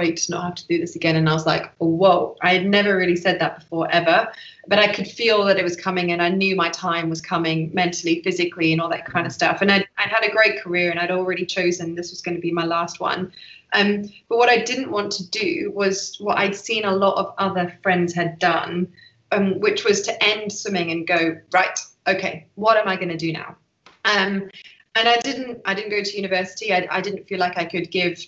wait 0.00 0.16
to 0.16 0.32
not 0.32 0.44
have 0.44 0.54
to 0.56 0.66
do 0.66 0.78
this 0.78 0.96
again. 0.96 1.14
And 1.14 1.28
I 1.28 1.32
was 1.32 1.46
like, 1.46 1.72
whoa, 1.78 2.36
I 2.42 2.54
had 2.54 2.66
never 2.66 2.96
really 2.96 3.14
said 3.14 3.40
that 3.40 3.60
before 3.60 3.88
ever, 3.92 4.28
but 4.66 4.80
I 4.80 4.92
could 4.92 5.06
feel 5.06 5.44
that 5.44 5.56
it 5.56 5.62
was 5.62 5.76
coming 5.76 6.10
and 6.10 6.20
I 6.20 6.30
knew 6.30 6.56
my 6.56 6.68
time 6.70 7.08
was 7.08 7.20
coming 7.20 7.70
mentally, 7.72 8.20
physically, 8.22 8.72
and 8.72 8.80
all 8.80 8.88
that 8.88 9.06
kind 9.06 9.24
of 9.24 9.32
stuff. 9.32 9.62
And 9.62 9.70
I'd, 9.70 9.86
I'd 9.98 10.08
had 10.08 10.24
a 10.24 10.32
great 10.32 10.60
career 10.60 10.90
and 10.90 10.98
I'd 10.98 11.12
already 11.12 11.46
chosen 11.46 11.94
this 11.94 12.10
was 12.10 12.22
going 12.22 12.34
to 12.34 12.40
be 12.40 12.50
my 12.50 12.64
last 12.64 12.98
one. 12.98 13.32
Um, 13.72 14.10
but 14.28 14.38
what 14.38 14.48
I 14.48 14.62
didn't 14.62 14.90
want 14.90 15.12
to 15.12 15.30
do 15.30 15.70
was 15.72 16.16
what 16.18 16.38
I'd 16.38 16.56
seen 16.56 16.84
a 16.84 16.94
lot 16.94 17.16
of 17.16 17.32
other 17.38 17.78
friends 17.80 18.12
had 18.12 18.40
done, 18.40 18.88
um, 19.30 19.60
which 19.60 19.84
was 19.84 20.02
to 20.02 20.24
end 20.24 20.52
swimming 20.52 20.90
and 20.90 21.06
go, 21.06 21.38
right, 21.52 21.78
okay, 22.08 22.48
what 22.56 22.76
am 22.76 22.88
I 22.88 22.96
going 22.96 23.10
to 23.10 23.16
do 23.16 23.32
now? 23.32 23.56
Um, 24.04 24.50
and 24.96 25.08
I 25.08 25.18
didn't, 25.18 25.60
I 25.64 25.74
didn't 25.74 25.90
go 25.90 26.02
to 26.02 26.16
university. 26.16 26.72
I, 26.72 26.88
I 26.90 27.00
didn't 27.00 27.28
feel 27.28 27.38
like 27.38 27.56
I 27.58 27.64
could 27.64 27.92
give 27.92 28.24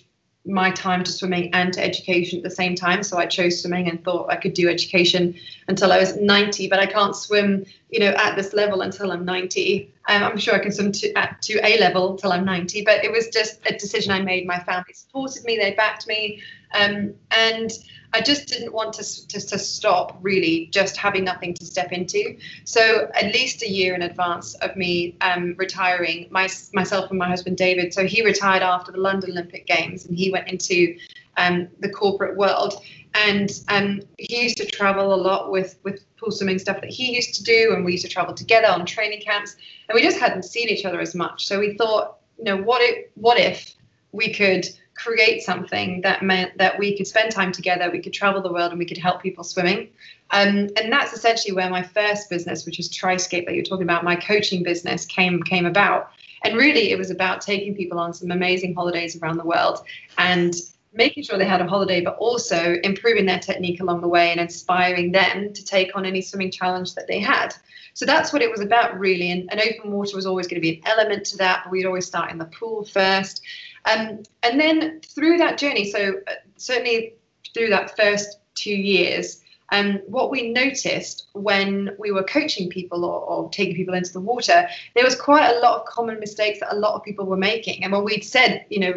my 0.47 0.71
time 0.71 1.03
to 1.03 1.11
swimming 1.11 1.53
and 1.53 1.73
to 1.73 1.83
education 1.83 2.39
at 2.39 2.43
the 2.43 2.49
same 2.49 2.75
time. 2.75 3.03
So 3.03 3.17
I 3.17 3.25
chose 3.25 3.61
swimming 3.61 3.89
and 3.89 4.03
thought 4.03 4.31
I 4.31 4.35
could 4.35 4.53
do 4.53 4.69
education 4.69 5.35
until 5.67 5.91
I 5.91 5.99
was 5.99 6.15
90, 6.15 6.69
but 6.69 6.79
I 6.79 6.85
can't 6.85 7.15
swim, 7.15 7.65
you 7.89 7.99
know, 7.99 8.11
at 8.11 8.35
this 8.35 8.53
level 8.53 8.81
until 8.81 9.11
I'm 9.11 9.25
90. 9.25 9.93
Um, 10.07 10.23
I'm 10.23 10.37
sure 10.37 10.55
I 10.55 10.59
can 10.59 10.71
swim 10.71 10.91
to, 10.93 11.11
at 11.17 11.41
to 11.43 11.59
A 11.65 11.79
level 11.79 12.15
till 12.15 12.31
I'm 12.31 12.45
90, 12.45 12.83
but 12.83 13.03
it 13.03 13.11
was 13.11 13.27
just 13.27 13.59
a 13.65 13.73
decision 13.73 14.11
I 14.11 14.21
made. 14.21 14.47
My 14.47 14.59
family 14.59 14.93
supported 14.93 15.43
me, 15.43 15.57
they 15.57 15.73
backed 15.73 16.07
me. 16.07 16.41
Um, 16.73 17.13
and 17.31 17.71
I 18.17 18.21
just 18.21 18.47
didn't 18.47 18.73
want 18.73 18.93
to, 18.93 19.27
to, 19.27 19.39
to 19.51 19.59
stop 19.59 20.17
really 20.21 20.69
just 20.71 20.97
having 20.97 21.23
nothing 21.23 21.53
to 21.53 21.65
step 21.65 21.91
into. 21.91 22.35
So 22.63 23.09
at 23.13 23.25
least 23.25 23.61
a 23.61 23.69
year 23.69 23.93
in 23.93 24.01
advance 24.01 24.55
of 24.55 24.75
me 24.75 25.15
um, 25.21 25.53
retiring, 25.57 26.27
my, 26.31 26.49
myself 26.73 27.11
and 27.11 27.19
my 27.19 27.27
husband 27.27 27.57
David, 27.57 27.93
so 27.93 28.07
he 28.07 28.23
retired 28.25 28.63
after 28.63 28.91
the 28.91 28.97
London 28.97 29.29
Olympic 29.31 29.67
Games 29.67 30.05
and 30.05 30.17
he 30.17 30.31
went 30.31 30.47
into 30.47 30.97
um, 31.37 31.67
the 31.79 31.89
corporate 31.89 32.35
world. 32.35 32.73
And 33.13 33.51
um, 33.69 34.01
he 34.17 34.43
used 34.43 34.57
to 34.57 34.65
travel 34.65 35.13
a 35.13 35.19
lot 35.29 35.51
with, 35.51 35.79
with 35.83 36.03
pool 36.17 36.31
swimming 36.31 36.59
stuff 36.59 36.81
that 36.81 36.89
he 36.89 37.15
used 37.15 37.35
to 37.35 37.43
do, 37.43 37.73
and 37.73 37.85
we 37.85 37.93
used 37.93 38.05
to 38.05 38.09
travel 38.09 38.33
together 38.33 38.67
on 38.67 38.85
training 38.85 39.21
camps, 39.21 39.55
and 39.87 39.95
we 39.95 40.01
just 40.01 40.19
hadn't 40.19 40.43
seen 40.43 40.69
each 40.69 40.85
other 40.85 40.99
as 40.99 41.13
much. 41.15 41.47
So 41.47 41.59
we 41.59 41.77
thought, 41.77 42.17
you 42.37 42.45
know, 42.45 42.57
what 42.57 42.81
if, 42.81 43.07
what 43.15 43.39
if 43.39 43.75
we 44.11 44.33
could 44.33 44.67
create 44.97 45.43
something 45.43 46.01
that 46.01 46.23
meant 46.23 46.57
that 46.57 46.77
we 46.77 46.97
could 46.97 47.07
spend 47.07 47.31
time 47.31 47.51
together, 47.51 47.89
we 47.91 48.01
could 48.01 48.13
travel 48.13 48.41
the 48.41 48.51
world, 48.51 48.71
and 48.71 48.79
we 48.79 48.85
could 48.85 48.97
help 48.97 49.21
people 49.21 49.43
swimming. 49.43 49.89
Um, 50.31 50.69
and 50.77 50.91
that's 50.91 51.13
essentially 51.13 51.55
where 51.55 51.69
my 51.69 51.83
first 51.83 52.29
business, 52.29 52.65
which 52.65 52.79
is 52.79 52.89
Triscape 52.89 53.45
that 53.45 53.55
you're 53.55 53.63
talking 53.63 53.83
about, 53.83 54.03
my 54.03 54.15
coaching 54.15 54.63
business 54.63 55.05
came 55.05 55.41
came 55.43 55.65
about. 55.65 56.11
And 56.43 56.55
really, 56.55 56.91
it 56.91 56.97
was 56.97 57.11
about 57.11 57.41
taking 57.41 57.75
people 57.75 57.99
on 57.99 58.13
some 58.13 58.31
amazing 58.31 58.75
holidays 58.75 59.15
around 59.15 59.37
the 59.37 59.45
world 59.45 59.83
and 60.17 60.53
making 60.93 61.23
sure 61.23 61.37
they 61.37 61.45
had 61.45 61.61
a 61.61 61.67
holiday, 61.67 62.01
but 62.01 62.17
also 62.17 62.77
improving 62.83 63.25
their 63.25 63.39
technique 63.39 63.79
along 63.81 64.01
the 64.01 64.07
way 64.07 64.31
and 64.31 64.39
inspiring 64.39 65.11
them 65.11 65.53
to 65.53 65.63
take 65.63 65.95
on 65.95 66.05
any 66.05 66.21
swimming 66.21 66.51
challenge 66.51 66.95
that 66.95 67.07
they 67.07 67.19
had. 67.19 67.53
So 67.93 68.05
that's 68.05 68.31
what 68.31 68.41
it 68.41 68.51
was 68.51 68.61
about, 68.61 68.99
really. 68.99 69.31
And, 69.31 69.51
and 69.51 69.59
open 69.59 69.91
water 69.91 70.15
was 70.15 70.25
always 70.25 70.47
going 70.47 70.61
to 70.61 70.61
be 70.61 70.75
an 70.75 70.81
element 70.85 71.25
to 71.27 71.37
that, 71.37 71.61
but 71.63 71.71
we'd 71.71 71.85
always 71.85 72.05
start 72.05 72.31
in 72.31 72.37
the 72.37 72.45
pool 72.45 72.85
first. 72.85 73.41
Um, 73.87 74.23
and 74.43 74.59
then 74.59 75.01
through 75.01 75.37
that 75.37 75.57
journey, 75.57 75.89
so 75.89 76.15
uh, 76.27 76.33
certainly 76.57 77.13
through 77.53 77.69
that 77.69 77.95
first 77.95 78.39
two 78.55 78.75
years, 78.75 79.41
um, 79.71 79.99
what 80.07 80.31
we 80.31 80.51
noticed 80.51 81.27
when 81.33 81.91
we 81.97 82.11
were 82.11 82.23
coaching 82.23 82.69
people 82.69 83.03
or, 83.03 83.19
or, 83.21 83.49
taking 83.49 83.75
people 83.75 83.93
into 83.93 84.13
the 84.13 84.21
water, 84.21 84.67
there 84.95 85.03
was 85.03 85.15
quite 85.15 85.49
a 85.49 85.59
lot 85.59 85.79
of 85.79 85.85
common 85.85 86.19
mistakes 86.19 86.61
that 86.61 86.73
a 86.73 86.79
lot 86.79 86.95
of 86.95 87.03
people 87.03 87.25
were 87.25 87.37
making. 87.37 87.83
And 87.83 87.91
when 87.91 88.05
we'd 88.05 88.23
said, 88.23 88.65
you 88.69 88.79
know, 88.79 88.93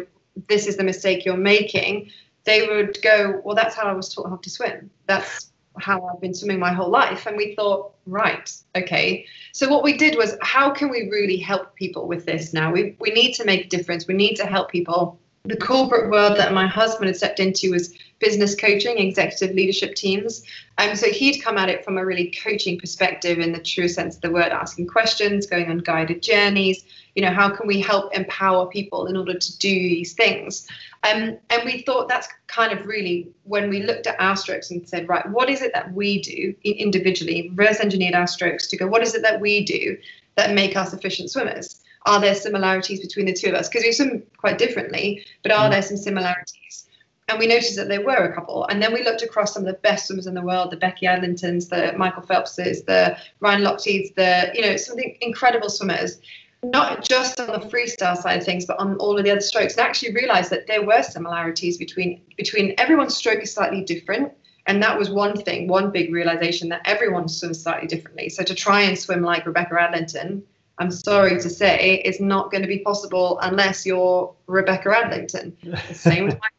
this 0.47 0.67
is 0.67 0.77
the 0.77 0.83
mistake 0.83 1.25
you're 1.25 1.35
making, 1.35 2.09
they 2.45 2.67
would 2.67 3.01
go, 3.01 3.41
well, 3.43 3.55
that's 3.55 3.75
how 3.75 3.83
I 3.83 3.93
was 3.93 4.13
taught 4.13 4.29
how 4.29 4.37
to 4.37 4.49
swim. 4.49 4.89
That's 5.07 5.50
how 5.79 6.05
I've 6.05 6.21
been 6.21 6.33
swimming 6.33 6.59
my 6.59 6.73
whole 6.73 6.89
life. 6.89 7.25
And 7.25 7.37
we 7.37 7.55
thought, 7.55 7.93
right, 8.05 8.51
okay. 8.75 9.25
So 9.53 9.69
what 9.69 9.83
we 9.83 9.97
did 9.97 10.17
was, 10.17 10.37
how 10.41 10.71
can 10.71 10.89
we 10.89 11.09
really 11.09 11.37
help 11.37 11.75
people 11.75 12.07
with 12.07 12.25
this 12.25 12.53
now? 12.53 12.71
We, 12.71 12.95
we 12.99 13.11
need 13.11 13.33
to 13.33 13.45
make 13.45 13.65
a 13.65 13.69
difference. 13.69 14.07
We 14.07 14.13
need 14.13 14.35
to 14.35 14.45
help 14.45 14.71
people. 14.71 15.19
The 15.43 15.57
corporate 15.57 16.11
world 16.11 16.37
that 16.37 16.53
my 16.53 16.67
husband 16.67 17.07
had 17.07 17.17
stepped 17.17 17.39
into 17.39 17.71
was 17.71 17.93
business 18.21 18.55
coaching, 18.55 18.97
executive 18.99 19.53
leadership 19.55 19.95
teams. 19.95 20.43
Um, 20.77 20.95
so 20.95 21.07
he'd 21.09 21.41
come 21.41 21.57
at 21.57 21.69
it 21.69 21.83
from 21.83 21.97
a 21.97 22.05
really 22.05 22.31
coaching 22.31 22.79
perspective 22.79 23.39
in 23.39 23.51
the 23.51 23.59
true 23.59 23.87
sense 23.87 24.15
of 24.15 24.21
the 24.21 24.31
word, 24.31 24.51
asking 24.51 24.87
questions, 24.87 25.47
going 25.47 25.69
on 25.69 25.79
guided 25.79 26.21
journeys. 26.21 26.85
You 27.15 27.23
know, 27.23 27.31
how 27.31 27.49
can 27.49 27.67
we 27.67 27.81
help 27.81 28.15
empower 28.15 28.67
people 28.67 29.07
in 29.07 29.17
order 29.17 29.37
to 29.37 29.57
do 29.57 29.73
these 29.73 30.13
things? 30.13 30.67
Um, 31.03 31.37
and 31.49 31.65
we 31.65 31.81
thought 31.81 32.07
that's 32.07 32.29
kind 32.47 32.71
of 32.71 32.85
really 32.85 33.27
when 33.43 33.69
we 33.69 33.83
looked 33.83 34.07
at 34.07 34.21
our 34.21 34.37
strokes 34.37 34.71
and 34.71 34.87
said, 34.87 35.09
right, 35.09 35.27
what 35.29 35.49
is 35.49 35.61
it 35.61 35.73
that 35.73 35.91
we 35.93 36.21
do 36.21 36.55
individually, 36.63 37.51
reverse 37.55 37.79
engineered 37.79 38.13
our 38.13 38.27
strokes 38.27 38.67
to 38.67 38.77
go, 38.77 38.87
what 38.87 39.01
is 39.01 39.15
it 39.15 39.23
that 39.23 39.41
we 39.41 39.65
do 39.65 39.97
that 40.35 40.53
make 40.53 40.77
us 40.77 40.93
efficient 40.93 41.31
swimmers? 41.31 41.81
Are 42.05 42.21
there 42.21 42.35
similarities 42.35 42.99
between 42.99 43.25
the 43.25 43.33
two 43.33 43.49
of 43.49 43.55
us? 43.55 43.67
Because 43.67 43.83
we 43.83 43.91
swim 43.91 44.23
quite 44.37 44.57
differently, 44.57 45.25
but 45.43 45.51
are 45.51 45.67
mm. 45.67 45.71
there 45.71 45.81
some 45.81 45.97
similarities? 45.97 46.87
And 47.31 47.39
we 47.39 47.47
noticed 47.47 47.77
that 47.77 47.87
there 47.87 48.05
were 48.05 48.25
a 48.25 48.35
couple. 48.35 48.65
And 48.65 48.83
then 48.83 48.93
we 48.93 49.03
looked 49.03 49.21
across 49.21 49.53
some 49.53 49.63
of 49.63 49.67
the 49.67 49.79
best 49.79 50.07
swimmers 50.07 50.27
in 50.27 50.33
the 50.33 50.41
world, 50.41 50.69
the 50.69 50.77
Becky 50.77 51.05
Adlingtons, 51.05 51.69
the 51.69 51.97
Michael 51.97 52.23
Phelpses, 52.23 52.85
the 52.85 53.17
Ryan 53.39 53.61
Lochtes, 53.61 54.13
the, 54.15 54.51
you 54.53 54.61
know, 54.61 54.75
some 54.75 54.97
incredible 55.21 55.69
swimmers 55.69 56.19
not 56.63 57.03
just 57.03 57.39
on 57.39 57.47
the 57.47 57.67
freestyle 57.67 58.15
side 58.15 58.37
of 58.37 58.45
things, 58.45 58.65
but 58.65 58.77
on 58.77 58.95
all 58.97 59.17
of 59.17 59.23
the 59.23 59.31
other 59.31 59.41
strokes, 59.41 59.75
and 59.75 59.81
actually 59.81 60.13
realized 60.13 60.51
that 60.51 60.67
there 60.67 60.85
were 60.85 61.01
similarities 61.01 61.77
between 61.77 62.21
between 62.37 62.75
everyone's 62.77 63.15
stroke 63.15 63.41
is 63.41 63.53
slightly 63.53 63.83
different. 63.83 64.31
And 64.67 64.81
that 64.83 64.97
was 64.97 65.09
one 65.09 65.35
thing, 65.35 65.67
one 65.67 65.89
big 65.89 66.13
realization 66.13 66.69
that 66.69 66.81
everyone 66.85 67.27
swims 67.27 67.63
slightly 67.63 67.87
differently. 67.87 68.29
So 68.29 68.43
to 68.43 68.53
try 68.53 68.81
and 68.81 68.97
swim 68.97 69.23
like 69.23 69.47
Rebecca 69.47 69.73
Adlington, 69.73 70.43
I'm 70.77 70.91
sorry 70.91 71.39
to 71.39 71.49
say, 71.49 71.95
is 72.05 72.19
not 72.19 72.51
going 72.51 72.61
to 72.61 72.67
be 72.67 72.79
possible 72.79 73.39
unless 73.41 73.87
you're 73.87 74.33
Rebecca 74.45 74.89
Adlington. 74.89 75.53
The 75.87 75.93
same 75.95 76.25
with 76.25 76.39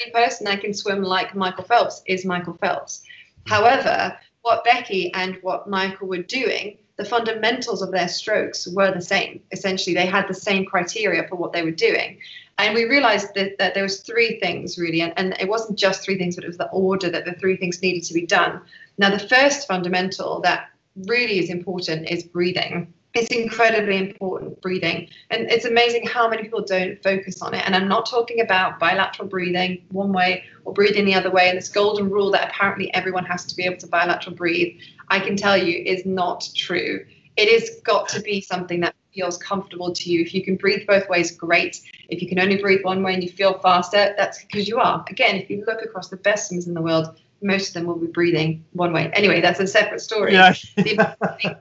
only 0.00 0.12
person 0.12 0.44
that 0.46 0.60
can 0.60 0.74
swim 0.74 1.02
like 1.02 1.34
Michael 1.34 1.64
Phelps 1.64 2.02
is 2.06 2.24
Michael 2.24 2.54
Phelps. 2.54 3.02
However, 3.46 4.18
what 4.42 4.64
Becky 4.64 5.12
and 5.14 5.38
what 5.42 5.68
Michael 5.68 6.08
were 6.08 6.22
doing 6.22 6.78
the 6.96 7.04
fundamentals 7.04 7.82
of 7.82 7.90
their 7.90 8.08
strokes 8.08 8.66
were 8.66 8.90
the 8.90 9.02
same. 9.02 9.40
Essentially, 9.52 9.94
they 9.94 10.06
had 10.06 10.26
the 10.28 10.34
same 10.34 10.64
criteria 10.64 11.28
for 11.28 11.36
what 11.36 11.52
they 11.52 11.62
were 11.62 11.70
doing. 11.70 12.18
And 12.58 12.74
we 12.74 12.84
realized 12.84 13.34
that, 13.34 13.58
that 13.58 13.74
there 13.74 13.82
was 13.82 14.00
three 14.00 14.40
things 14.40 14.78
really, 14.78 15.02
and, 15.02 15.12
and 15.18 15.36
it 15.38 15.48
wasn't 15.48 15.78
just 15.78 16.02
three 16.02 16.16
things, 16.16 16.36
but 16.36 16.44
it 16.44 16.48
was 16.48 16.56
the 16.56 16.70
order 16.70 17.10
that 17.10 17.26
the 17.26 17.34
three 17.34 17.56
things 17.56 17.82
needed 17.82 18.04
to 18.04 18.14
be 18.14 18.24
done. 18.24 18.62
Now, 18.96 19.10
the 19.10 19.28
first 19.28 19.68
fundamental 19.68 20.40
that 20.40 20.70
really 21.04 21.38
is 21.38 21.50
important 21.50 22.10
is 22.10 22.22
breathing. 22.22 22.94
It's 23.16 23.28
incredibly 23.28 23.96
important 23.96 24.60
breathing. 24.60 25.08
And 25.30 25.50
it's 25.50 25.64
amazing 25.64 26.06
how 26.06 26.28
many 26.28 26.42
people 26.42 26.62
don't 26.62 27.02
focus 27.02 27.40
on 27.42 27.54
it. 27.54 27.64
And 27.64 27.74
I'm 27.74 27.88
not 27.88 28.06
talking 28.06 28.40
about 28.40 28.78
bilateral 28.78 29.28
breathing 29.28 29.84
one 29.90 30.12
way 30.12 30.44
or 30.64 30.72
breathing 30.72 31.04
the 31.04 31.14
other 31.14 31.30
way 31.30 31.48
and 31.48 31.56
this 31.56 31.68
golden 31.68 32.10
rule 32.10 32.30
that 32.32 32.50
apparently 32.50 32.92
everyone 32.94 33.24
has 33.24 33.44
to 33.46 33.56
be 33.56 33.64
able 33.64 33.78
to 33.78 33.86
bilateral 33.86 34.36
breathe. 34.36 34.78
I 35.08 35.20
can 35.20 35.36
tell 35.36 35.56
you 35.56 35.82
is 35.84 36.04
not 36.04 36.48
true. 36.54 37.06
It 37.36 37.52
has 37.52 37.80
got 37.80 38.08
to 38.10 38.20
be 38.20 38.40
something 38.40 38.80
that 38.80 38.94
feels 39.14 39.38
comfortable 39.38 39.92
to 39.92 40.10
you. 40.10 40.20
If 40.20 40.34
you 40.34 40.44
can 40.44 40.56
breathe 40.56 40.86
both 40.86 41.08
ways, 41.08 41.30
great. 41.30 41.80
If 42.08 42.20
you 42.20 42.28
can 42.28 42.38
only 42.38 42.56
breathe 42.56 42.84
one 42.84 43.02
way 43.02 43.14
and 43.14 43.22
you 43.22 43.30
feel 43.30 43.58
faster, 43.60 44.14
that's 44.16 44.44
because 44.44 44.68
you 44.68 44.78
are. 44.78 45.04
Again, 45.08 45.36
if 45.36 45.48
you 45.48 45.64
look 45.66 45.82
across 45.82 46.08
the 46.08 46.16
best 46.16 46.48
swimmers 46.48 46.66
in 46.66 46.74
the 46.74 46.82
world, 46.82 47.18
most 47.42 47.68
of 47.68 47.74
them 47.74 47.86
will 47.86 47.96
be 47.96 48.06
breathing 48.06 48.64
one 48.72 48.92
way. 48.92 49.10
Anyway, 49.14 49.40
that's 49.40 49.60
a 49.60 49.66
separate 49.66 50.00
story. 50.00 50.32
Yeah. 50.34 50.54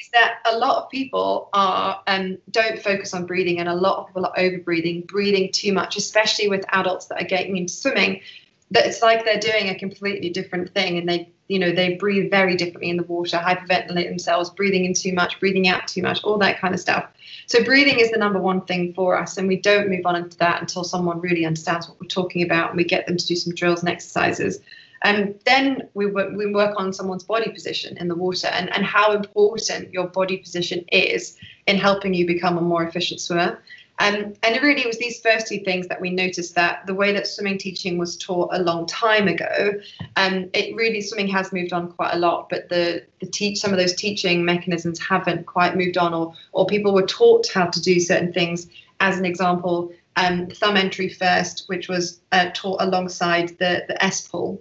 is 0.00 0.08
that 0.12 0.40
a 0.44 0.56
lot 0.58 0.82
of 0.82 0.90
people 0.90 1.48
are 1.52 2.00
um, 2.06 2.38
don't 2.50 2.82
focus 2.82 3.14
on 3.14 3.26
breathing, 3.26 3.58
and 3.60 3.68
a 3.68 3.74
lot 3.74 3.98
of 3.98 4.06
people 4.08 4.26
are 4.26 4.38
over 4.38 4.58
breathing, 4.58 5.02
breathing 5.02 5.50
too 5.52 5.72
much, 5.72 5.96
especially 5.96 6.48
with 6.48 6.64
adults 6.68 7.06
that 7.06 7.20
are 7.20 7.26
getting 7.26 7.56
into 7.56 7.72
swimming. 7.72 8.20
That 8.70 8.86
it's 8.86 9.02
like 9.02 9.24
they're 9.24 9.38
doing 9.38 9.68
a 9.68 9.78
completely 9.78 10.30
different 10.30 10.72
thing, 10.74 10.98
and 10.98 11.08
they 11.08 11.28
you 11.48 11.58
know 11.58 11.72
they 11.72 11.94
breathe 11.94 12.30
very 12.30 12.56
differently 12.56 12.90
in 12.90 12.96
the 12.96 13.02
water 13.02 13.36
hyperventilate 13.36 14.08
themselves 14.08 14.50
breathing 14.50 14.84
in 14.84 14.94
too 14.94 15.12
much 15.12 15.38
breathing 15.40 15.68
out 15.68 15.86
too 15.86 16.02
much 16.02 16.22
all 16.24 16.38
that 16.38 16.58
kind 16.58 16.74
of 16.74 16.80
stuff 16.80 17.06
so 17.46 17.62
breathing 17.62 18.00
is 18.00 18.10
the 18.10 18.18
number 18.18 18.40
one 18.40 18.62
thing 18.62 18.94
for 18.94 19.16
us 19.18 19.36
and 19.36 19.46
we 19.46 19.56
don't 19.56 19.90
move 19.90 20.06
on 20.06 20.16
into 20.16 20.36
that 20.38 20.60
until 20.60 20.84
someone 20.84 21.20
really 21.20 21.44
understands 21.44 21.88
what 21.88 22.00
we're 22.00 22.06
talking 22.06 22.42
about 22.42 22.70
and 22.70 22.78
we 22.78 22.84
get 22.84 23.06
them 23.06 23.16
to 23.16 23.26
do 23.26 23.36
some 23.36 23.54
drills 23.54 23.80
and 23.80 23.88
exercises 23.88 24.60
and 25.04 25.38
then 25.44 25.88
we, 25.94 26.06
we 26.06 26.52
work 26.52 26.74
on 26.76 26.92
someone's 26.92 27.22
body 27.22 27.50
position 27.52 27.96
in 27.98 28.08
the 28.08 28.14
water 28.14 28.48
and, 28.48 28.74
and 28.74 28.84
how 28.84 29.12
important 29.12 29.92
your 29.92 30.08
body 30.08 30.38
position 30.38 30.84
is 30.90 31.36
in 31.66 31.76
helping 31.76 32.12
you 32.14 32.26
become 32.26 32.58
a 32.58 32.60
more 32.60 32.82
efficient 32.82 33.20
swimmer 33.20 33.62
um, 34.00 34.34
and 34.42 34.56
it 34.56 34.62
really 34.62 34.86
was 34.86 34.98
these 34.98 35.20
first 35.20 35.46
two 35.46 35.60
things 35.60 35.86
that 35.86 36.00
we 36.00 36.10
noticed 36.10 36.56
that 36.56 36.84
the 36.86 36.94
way 36.94 37.12
that 37.12 37.28
swimming 37.28 37.58
teaching 37.58 37.96
was 37.96 38.16
taught 38.16 38.48
a 38.52 38.60
long 38.60 38.86
time 38.86 39.28
ago, 39.28 39.74
um, 40.16 40.50
it 40.52 40.74
really 40.74 41.00
swimming 41.00 41.28
has 41.28 41.52
moved 41.52 41.72
on 41.72 41.92
quite 41.92 42.12
a 42.12 42.18
lot, 42.18 42.48
but 42.48 42.68
the 42.68 43.04
the 43.20 43.26
teach 43.26 43.58
some 43.60 43.70
of 43.70 43.78
those 43.78 43.94
teaching 43.94 44.44
mechanisms 44.44 44.98
haven't 44.98 45.46
quite 45.46 45.76
moved 45.76 45.96
on, 45.96 46.12
or 46.12 46.34
or 46.52 46.66
people 46.66 46.92
were 46.92 47.06
taught 47.06 47.46
how 47.54 47.66
to 47.66 47.80
do 47.80 48.00
certain 48.00 48.32
things. 48.32 48.66
As 48.98 49.16
an 49.16 49.24
example, 49.24 49.92
um, 50.16 50.48
thumb 50.48 50.76
entry 50.76 51.08
first, 51.08 51.68
which 51.68 51.88
was 51.88 52.20
uh, 52.32 52.50
taught 52.52 52.82
alongside 52.82 53.50
the, 53.60 53.84
the 53.86 54.02
S 54.02 54.26
pull. 54.26 54.60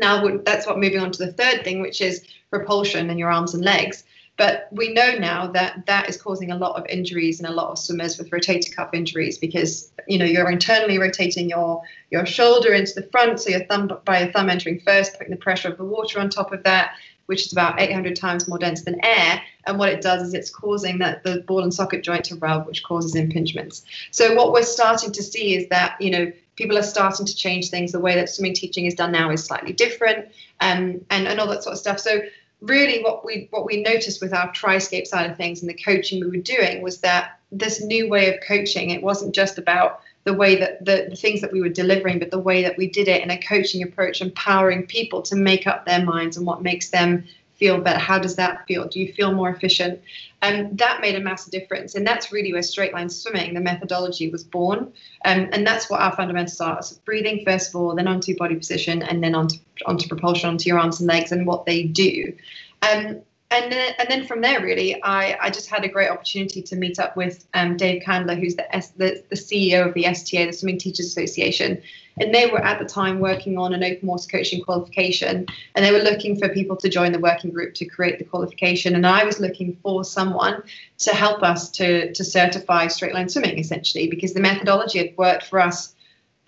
Now 0.00 0.38
that's 0.44 0.66
what 0.66 0.78
moving 0.78 1.00
on 1.00 1.12
to 1.12 1.26
the 1.26 1.32
third 1.32 1.62
thing, 1.62 1.80
which 1.80 2.00
is 2.00 2.24
propulsion 2.50 3.10
in 3.10 3.18
your 3.18 3.30
arms 3.30 3.54
and 3.54 3.64
legs. 3.64 4.04
But 4.40 4.68
we 4.72 4.94
know 4.94 5.18
now 5.18 5.48
that 5.48 5.84
that 5.84 6.08
is 6.08 6.16
causing 6.16 6.50
a 6.50 6.56
lot 6.56 6.74
of 6.76 6.86
injuries 6.86 7.40
and 7.40 7.48
a 7.48 7.52
lot 7.52 7.72
of 7.72 7.78
swimmers 7.78 8.16
with 8.16 8.30
rotator 8.30 8.74
cuff 8.74 8.94
injuries 8.94 9.36
because 9.36 9.92
you 10.08 10.18
know 10.18 10.24
you're 10.24 10.50
internally 10.50 10.98
rotating 10.98 11.50
your 11.50 11.82
your 12.10 12.24
shoulder 12.24 12.72
into 12.72 12.94
the 12.94 13.06
front, 13.12 13.38
so 13.38 13.50
your 13.50 13.66
thumb 13.66 13.90
by 14.06 14.22
your 14.22 14.32
thumb 14.32 14.48
entering 14.48 14.80
first, 14.80 15.18
putting 15.18 15.32
the 15.32 15.36
pressure 15.36 15.68
of 15.68 15.76
the 15.76 15.84
water 15.84 16.18
on 16.18 16.30
top 16.30 16.52
of 16.54 16.62
that, 16.62 16.94
which 17.30 17.46
is 17.46 17.52
about 17.52 17.80
800 17.80 18.16
times 18.16 18.48
more 18.48 18.58
dense 18.58 18.82
than 18.82 19.02
air. 19.04 19.40
And 19.64 19.78
what 19.78 19.88
it 19.88 20.02
does 20.02 20.20
is 20.26 20.34
it's 20.34 20.50
causing 20.50 20.98
that 20.98 21.22
the 21.22 21.44
ball 21.46 21.62
and 21.62 21.72
socket 21.72 22.02
joint 22.02 22.24
to 22.24 22.34
rub, 22.34 22.66
which 22.66 22.82
causes 22.82 23.14
impingements. 23.14 23.84
So 24.10 24.34
what 24.34 24.52
we're 24.52 24.64
starting 24.64 25.12
to 25.12 25.22
see 25.22 25.54
is 25.54 25.68
that 25.68 25.94
you 26.00 26.10
know 26.10 26.32
people 26.56 26.76
are 26.76 26.82
starting 26.82 27.24
to 27.26 27.36
change 27.36 27.70
things. 27.70 27.92
The 27.92 28.00
way 28.00 28.16
that 28.16 28.28
swimming 28.28 28.54
teaching 28.54 28.84
is 28.86 28.94
done 28.94 29.12
now 29.12 29.30
is 29.30 29.44
slightly 29.44 29.72
different, 29.72 30.26
um, 30.58 31.00
and 31.08 31.28
and 31.28 31.38
all 31.38 31.46
that 31.46 31.62
sort 31.62 31.74
of 31.74 31.78
stuff. 31.78 32.00
So 32.00 32.20
really, 32.60 33.00
what 33.00 33.24
we 33.24 33.46
what 33.50 33.64
we 33.64 33.80
noticed 33.80 34.20
with 34.20 34.34
our 34.34 34.50
Triscape 34.52 35.06
side 35.06 35.30
of 35.30 35.36
things 35.36 35.60
and 35.60 35.70
the 35.70 35.74
coaching 35.74 36.20
we 36.20 36.36
were 36.36 36.42
doing 36.42 36.82
was 36.82 37.00
that 37.02 37.38
this 37.52 37.80
new 37.80 38.08
way 38.08 38.34
of 38.34 38.40
coaching. 38.42 38.90
It 38.90 39.04
wasn't 39.04 39.36
just 39.36 39.56
about 39.56 40.00
the 40.24 40.34
way 40.34 40.56
that 40.56 40.84
the, 40.84 41.06
the 41.10 41.16
things 41.16 41.40
that 41.40 41.52
we 41.52 41.60
were 41.60 41.68
delivering, 41.68 42.18
but 42.18 42.30
the 42.30 42.38
way 42.38 42.62
that 42.62 42.76
we 42.76 42.88
did 42.88 43.08
it 43.08 43.22
in 43.22 43.30
a 43.30 43.40
coaching 43.40 43.82
approach, 43.82 44.20
empowering 44.20 44.86
people 44.86 45.22
to 45.22 45.36
make 45.36 45.66
up 45.66 45.86
their 45.86 46.04
minds 46.04 46.36
and 46.36 46.46
what 46.46 46.62
makes 46.62 46.90
them 46.90 47.24
feel 47.60 47.78
better? 47.78 47.98
How 47.98 48.18
does 48.18 48.36
that 48.36 48.66
feel? 48.66 48.88
Do 48.88 48.98
you 48.98 49.12
feel 49.12 49.32
more 49.32 49.50
efficient? 49.50 50.00
And 50.42 50.78
that 50.78 51.02
made 51.02 51.14
a 51.14 51.20
massive 51.20 51.52
difference. 51.52 51.94
And 51.94 52.06
that's 52.06 52.32
really 52.32 52.52
where 52.52 52.62
straight 52.62 52.94
line 52.94 53.10
swimming, 53.10 53.52
the 53.52 53.60
methodology, 53.60 54.30
was 54.30 54.42
born. 54.42 54.92
Um, 55.26 55.48
and 55.52 55.66
that's 55.66 55.90
what 55.90 56.00
our 56.00 56.16
fundamentals 56.16 56.60
are. 56.60 56.82
So 56.82 56.96
breathing 57.04 57.44
first 57.44 57.68
of 57.68 57.76
all, 57.76 57.94
then 57.94 58.08
onto 58.08 58.34
body 58.36 58.56
position, 58.56 59.02
and 59.02 59.22
then 59.22 59.34
onto 59.34 59.58
onto 59.86 60.08
propulsion, 60.08 60.48
onto 60.48 60.68
your 60.68 60.78
arms 60.78 61.00
and 61.00 61.08
legs, 61.08 61.32
and 61.32 61.46
what 61.46 61.66
they 61.66 61.84
do. 61.84 62.34
Um, 62.82 63.20
and 63.52 63.72
then, 63.72 63.94
and 63.98 64.08
then 64.08 64.26
from 64.26 64.40
there, 64.40 64.62
really, 64.62 65.02
I, 65.02 65.36
I 65.40 65.50
just 65.50 65.68
had 65.68 65.84
a 65.84 65.88
great 65.88 66.08
opportunity 66.08 66.62
to 66.62 66.76
meet 66.76 67.00
up 67.00 67.16
with 67.16 67.46
um, 67.54 67.76
Dave 67.76 68.02
Candler, 68.02 68.36
who's 68.36 68.54
the, 68.54 68.74
S, 68.74 68.90
the, 68.90 69.24
the 69.28 69.34
CEO 69.34 69.88
of 69.88 69.94
the 69.94 70.06
STA, 70.06 70.46
the 70.46 70.52
Swimming 70.52 70.78
Teachers 70.78 71.06
Association. 71.06 71.82
And 72.20 72.32
they 72.32 72.46
were 72.46 72.60
at 72.60 72.78
the 72.78 72.84
time 72.84 73.18
working 73.18 73.58
on 73.58 73.72
an 73.74 73.82
open 73.82 74.06
water 74.06 74.28
coaching 74.30 74.62
qualification, 74.62 75.46
and 75.74 75.84
they 75.84 75.90
were 75.90 75.98
looking 75.98 76.38
for 76.38 76.48
people 76.50 76.76
to 76.76 76.88
join 76.88 77.10
the 77.10 77.18
working 77.18 77.50
group 77.50 77.74
to 77.74 77.86
create 77.86 78.18
the 78.18 78.24
qualification. 78.24 78.94
And 78.94 79.04
I 79.04 79.24
was 79.24 79.40
looking 79.40 79.76
for 79.82 80.04
someone 80.04 80.62
to 80.98 81.10
help 81.10 81.42
us 81.42 81.70
to, 81.72 82.12
to 82.12 82.22
certify 82.22 82.86
straight 82.86 83.14
line 83.14 83.28
swimming, 83.28 83.58
essentially, 83.58 84.08
because 84.08 84.32
the 84.32 84.40
methodology 84.40 84.98
had 84.98 85.16
worked 85.16 85.46
for 85.46 85.58
us 85.58 85.94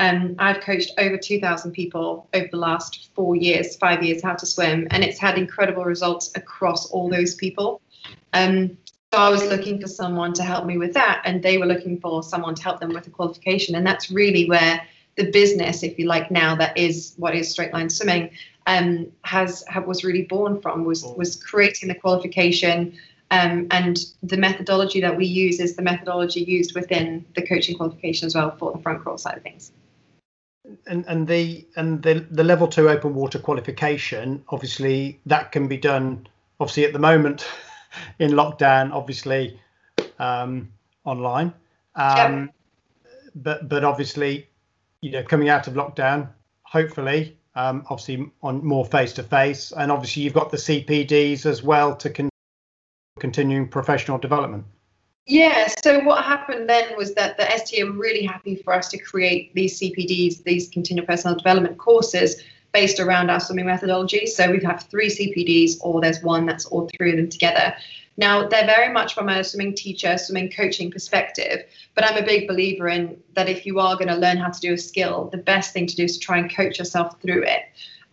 um, 0.02 0.34
I've 0.40 0.60
coached 0.60 0.90
over 0.98 1.16
2,000 1.16 1.70
people 1.70 2.28
over 2.34 2.48
the 2.50 2.56
last 2.56 3.10
four 3.14 3.36
years, 3.36 3.76
five 3.76 4.02
years, 4.02 4.20
how 4.20 4.34
to 4.34 4.44
swim, 4.44 4.88
and 4.90 5.04
it's 5.04 5.18
had 5.18 5.38
incredible 5.38 5.84
results 5.84 6.32
across 6.34 6.90
all 6.90 7.08
those 7.08 7.36
people. 7.36 7.80
Um, 8.32 8.76
so 9.12 9.20
I 9.20 9.28
was 9.28 9.44
looking 9.44 9.80
for 9.80 9.86
someone 9.86 10.32
to 10.32 10.42
help 10.42 10.66
me 10.66 10.76
with 10.76 10.92
that, 10.94 11.22
and 11.24 11.40
they 11.40 11.56
were 11.56 11.66
looking 11.66 12.00
for 12.00 12.24
someone 12.24 12.56
to 12.56 12.62
help 12.64 12.80
them 12.80 12.92
with 12.92 13.04
the 13.04 13.10
qualification, 13.10 13.76
and 13.76 13.86
that's 13.86 14.10
really 14.10 14.48
where 14.48 14.82
the 15.16 15.30
business, 15.30 15.84
if 15.84 15.96
you 16.00 16.06
like, 16.06 16.32
now 16.32 16.56
that 16.56 16.76
is 16.76 17.14
what 17.16 17.36
is 17.36 17.48
straight 17.48 17.72
line 17.72 17.88
swimming, 17.88 18.30
um, 18.66 19.06
has 19.22 19.64
have, 19.68 19.86
was 19.86 20.02
really 20.02 20.22
born 20.22 20.60
from 20.60 20.84
was 20.84 21.04
was 21.16 21.36
creating 21.36 21.88
the 21.88 21.94
qualification. 21.94 22.98
Um, 23.30 23.68
and 23.70 23.98
the 24.22 24.36
methodology 24.36 25.00
that 25.00 25.16
we 25.16 25.26
use 25.26 25.58
is 25.60 25.76
the 25.76 25.82
methodology 25.82 26.40
used 26.40 26.74
within 26.74 27.24
the 27.34 27.46
coaching 27.46 27.76
qualification 27.76 28.26
as 28.26 28.34
well 28.34 28.56
for 28.58 28.72
the 28.72 28.78
front 28.78 29.00
crawl 29.00 29.16
side 29.16 29.38
of 29.38 29.42
things 29.42 29.72
and 30.86 31.04
and 31.08 31.26
the 31.26 31.66
and 31.76 32.02
the 32.02 32.26
the 32.30 32.44
level 32.44 32.68
two 32.68 32.88
open 32.88 33.14
water 33.14 33.38
qualification 33.38 34.44
obviously 34.50 35.20
that 35.26 35.50
can 35.50 35.66
be 35.66 35.76
done 35.76 36.26
obviously 36.60 36.84
at 36.84 36.92
the 36.92 36.98
moment 36.98 37.46
in 38.18 38.32
lockdown 38.32 38.92
obviously 38.92 39.58
um, 40.18 40.70
online. 41.04 41.52
Um, 41.94 42.50
but 43.34 43.68
but 43.68 43.84
obviously 43.84 44.48
you 45.00 45.10
know 45.10 45.22
coming 45.22 45.48
out 45.48 45.66
of 45.66 45.74
lockdown 45.74 46.28
hopefully 46.62 47.36
um, 47.54 47.84
obviously 47.90 48.30
on 48.42 48.64
more 48.64 48.84
face 48.84 49.12
to 49.14 49.22
face 49.22 49.72
and 49.72 49.90
obviously 49.90 50.22
you've 50.22 50.32
got 50.32 50.50
the 50.50 50.56
cpds 50.56 51.44
as 51.44 51.62
well 51.62 51.94
to 51.96 52.08
con- 52.08 52.30
continuing 53.18 53.68
professional 53.68 54.18
development 54.18 54.64
yeah, 55.26 55.68
so 55.82 56.00
what 56.00 56.24
happened 56.24 56.68
then 56.68 56.96
was 56.96 57.14
that 57.14 57.36
the 57.36 57.50
STA 57.50 57.84
really 57.84 58.24
happy 58.24 58.56
for 58.56 58.72
us 58.72 58.88
to 58.88 58.98
create 58.98 59.54
these 59.54 59.78
CPDs, 59.78 60.42
these 60.42 60.68
continual 60.68 61.06
personal 61.06 61.36
development 61.36 61.78
courses 61.78 62.42
based 62.72 62.98
around 62.98 63.30
our 63.30 63.38
swimming 63.38 63.66
methodology. 63.66 64.26
So 64.26 64.50
we 64.50 64.60
have 64.64 64.84
three 64.84 65.08
CPDs, 65.08 65.78
or 65.80 66.00
there's 66.00 66.22
one 66.22 66.46
that's 66.46 66.64
all 66.66 66.88
three 66.96 67.10
of 67.10 67.16
them 67.18 67.28
together. 67.28 67.74
Now, 68.16 68.46
they're 68.48 68.66
very 68.66 68.92
much 68.92 69.14
from 69.14 69.28
a 69.28 69.42
swimming 69.44 69.74
teacher, 69.74 70.18
swimming 70.18 70.50
coaching 70.50 70.90
perspective, 70.90 71.64
but 71.94 72.04
I'm 72.04 72.22
a 72.22 72.26
big 72.26 72.46
believer 72.46 72.88
in 72.88 73.18
that 73.34 73.48
if 73.48 73.64
you 73.64 73.78
are 73.78 73.96
going 73.96 74.08
to 74.08 74.16
learn 74.16 74.36
how 74.36 74.50
to 74.50 74.60
do 74.60 74.74
a 74.74 74.78
skill, 74.78 75.28
the 75.32 75.38
best 75.38 75.72
thing 75.72 75.86
to 75.86 75.96
do 75.96 76.04
is 76.04 76.18
to 76.18 76.20
try 76.20 76.38
and 76.38 76.54
coach 76.54 76.78
yourself 76.78 77.20
through 77.22 77.44
it. 77.44 77.62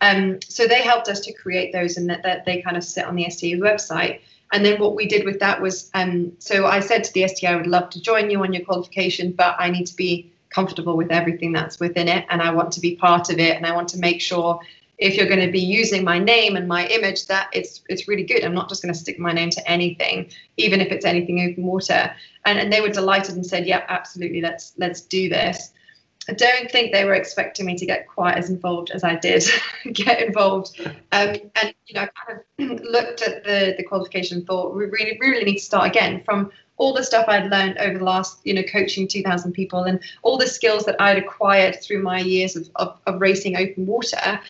Um, 0.00 0.38
so 0.48 0.66
they 0.66 0.82
helped 0.82 1.08
us 1.08 1.20
to 1.20 1.32
create 1.32 1.72
those 1.72 1.98
and 1.98 2.08
that, 2.08 2.22
that 2.22 2.46
they 2.46 2.62
kind 2.62 2.76
of 2.76 2.84
sit 2.84 3.04
on 3.04 3.16
the 3.16 3.26
STA 3.26 3.56
website. 3.56 4.20
And 4.52 4.64
then 4.64 4.80
what 4.80 4.96
we 4.96 5.06
did 5.06 5.24
with 5.24 5.38
that 5.40 5.60
was, 5.60 5.90
um, 5.94 6.32
so 6.38 6.66
I 6.66 6.80
said 6.80 7.04
to 7.04 7.12
the 7.12 7.24
STA, 7.24 7.48
I 7.48 7.56
would 7.56 7.66
love 7.66 7.90
to 7.90 8.00
join 8.00 8.30
you 8.30 8.42
on 8.42 8.52
your 8.52 8.64
qualification, 8.64 9.32
but 9.32 9.54
I 9.58 9.70
need 9.70 9.86
to 9.86 9.96
be 9.96 10.32
comfortable 10.48 10.96
with 10.96 11.12
everything 11.12 11.52
that's 11.52 11.78
within 11.78 12.08
it, 12.08 12.26
and 12.28 12.42
I 12.42 12.50
want 12.52 12.72
to 12.72 12.80
be 12.80 12.96
part 12.96 13.30
of 13.30 13.38
it, 13.38 13.56
and 13.56 13.64
I 13.64 13.72
want 13.72 13.88
to 13.90 13.98
make 13.98 14.20
sure 14.20 14.60
if 14.98 15.16
you're 15.16 15.28
going 15.28 15.44
to 15.44 15.50
be 15.50 15.60
using 15.60 16.04
my 16.04 16.18
name 16.18 16.56
and 16.56 16.68
my 16.68 16.86
image, 16.88 17.26
that 17.26 17.48
it's 17.52 17.82
it's 17.88 18.06
really 18.06 18.22
good. 18.22 18.44
I'm 18.44 18.54
not 18.54 18.68
just 18.68 18.82
going 18.82 18.92
to 18.92 18.98
stick 18.98 19.18
my 19.18 19.32
name 19.32 19.48
to 19.50 19.70
anything, 19.70 20.30
even 20.58 20.80
if 20.80 20.92
it's 20.92 21.06
anything 21.06 21.40
open 21.40 21.64
water. 21.64 22.14
And 22.44 22.58
and 22.58 22.72
they 22.72 22.82
were 22.82 22.90
delighted 22.90 23.34
and 23.34 23.46
said, 23.46 23.66
yeah, 23.66 23.84
absolutely, 23.88 24.42
let's 24.42 24.74
let's 24.76 25.00
do 25.00 25.28
this. 25.28 25.72
I 26.30 26.32
don't 26.34 26.70
think 26.70 26.92
they 26.92 27.04
were 27.04 27.14
expecting 27.14 27.66
me 27.66 27.76
to 27.76 27.84
get 27.84 28.06
quite 28.06 28.38
as 28.38 28.50
involved 28.50 28.92
as 28.92 29.02
I 29.02 29.16
did 29.16 29.44
get 29.92 30.22
involved. 30.22 30.80
Um, 31.10 31.36
and 31.60 31.74
you 31.86 31.94
know, 31.94 32.02
I 32.02 32.08
kind 32.24 32.40
of 32.70 32.80
looked 32.84 33.22
at 33.22 33.42
the 33.42 33.74
the 33.76 33.82
qualification 33.82 34.38
and 34.38 34.46
thought 34.46 34.76
we 34.76 34.84
really 34.84 35.18
really 35.20 35.44
need 35.44 35.58
to 35.58 35.64
start 35.64 35.88
again 35.88 36.22
from 36.24 36.52
all 36.76 36.94
the 36.94 37.02
stuff 37.02 37.26
I'd 37.28 37.50
learned 37.50 37.76
over 37.78 37.98
the 37.98 38.04
last, 38.04 38.38
you 38.44 38.54
know, 38.54 38.62
coaching 38.62 39.06
2,000 39.06 39.52
people 39.52 39.82
and 39.82 40.00
all 40.22 40.38
the 40.38 40.46
skills 40.46 40.86
that 40.86 40.98
I'd 40.98 41.18
acquired 41.18 41.82
through 41.82 42.02
my 42.02 42.20
years 42.20 42.56
of, 42.56 42.70
of, 42.76 42.98
of 43.06 43.20
racing 43.20 43.56
open 43.56 43.84
water 43.84 44.40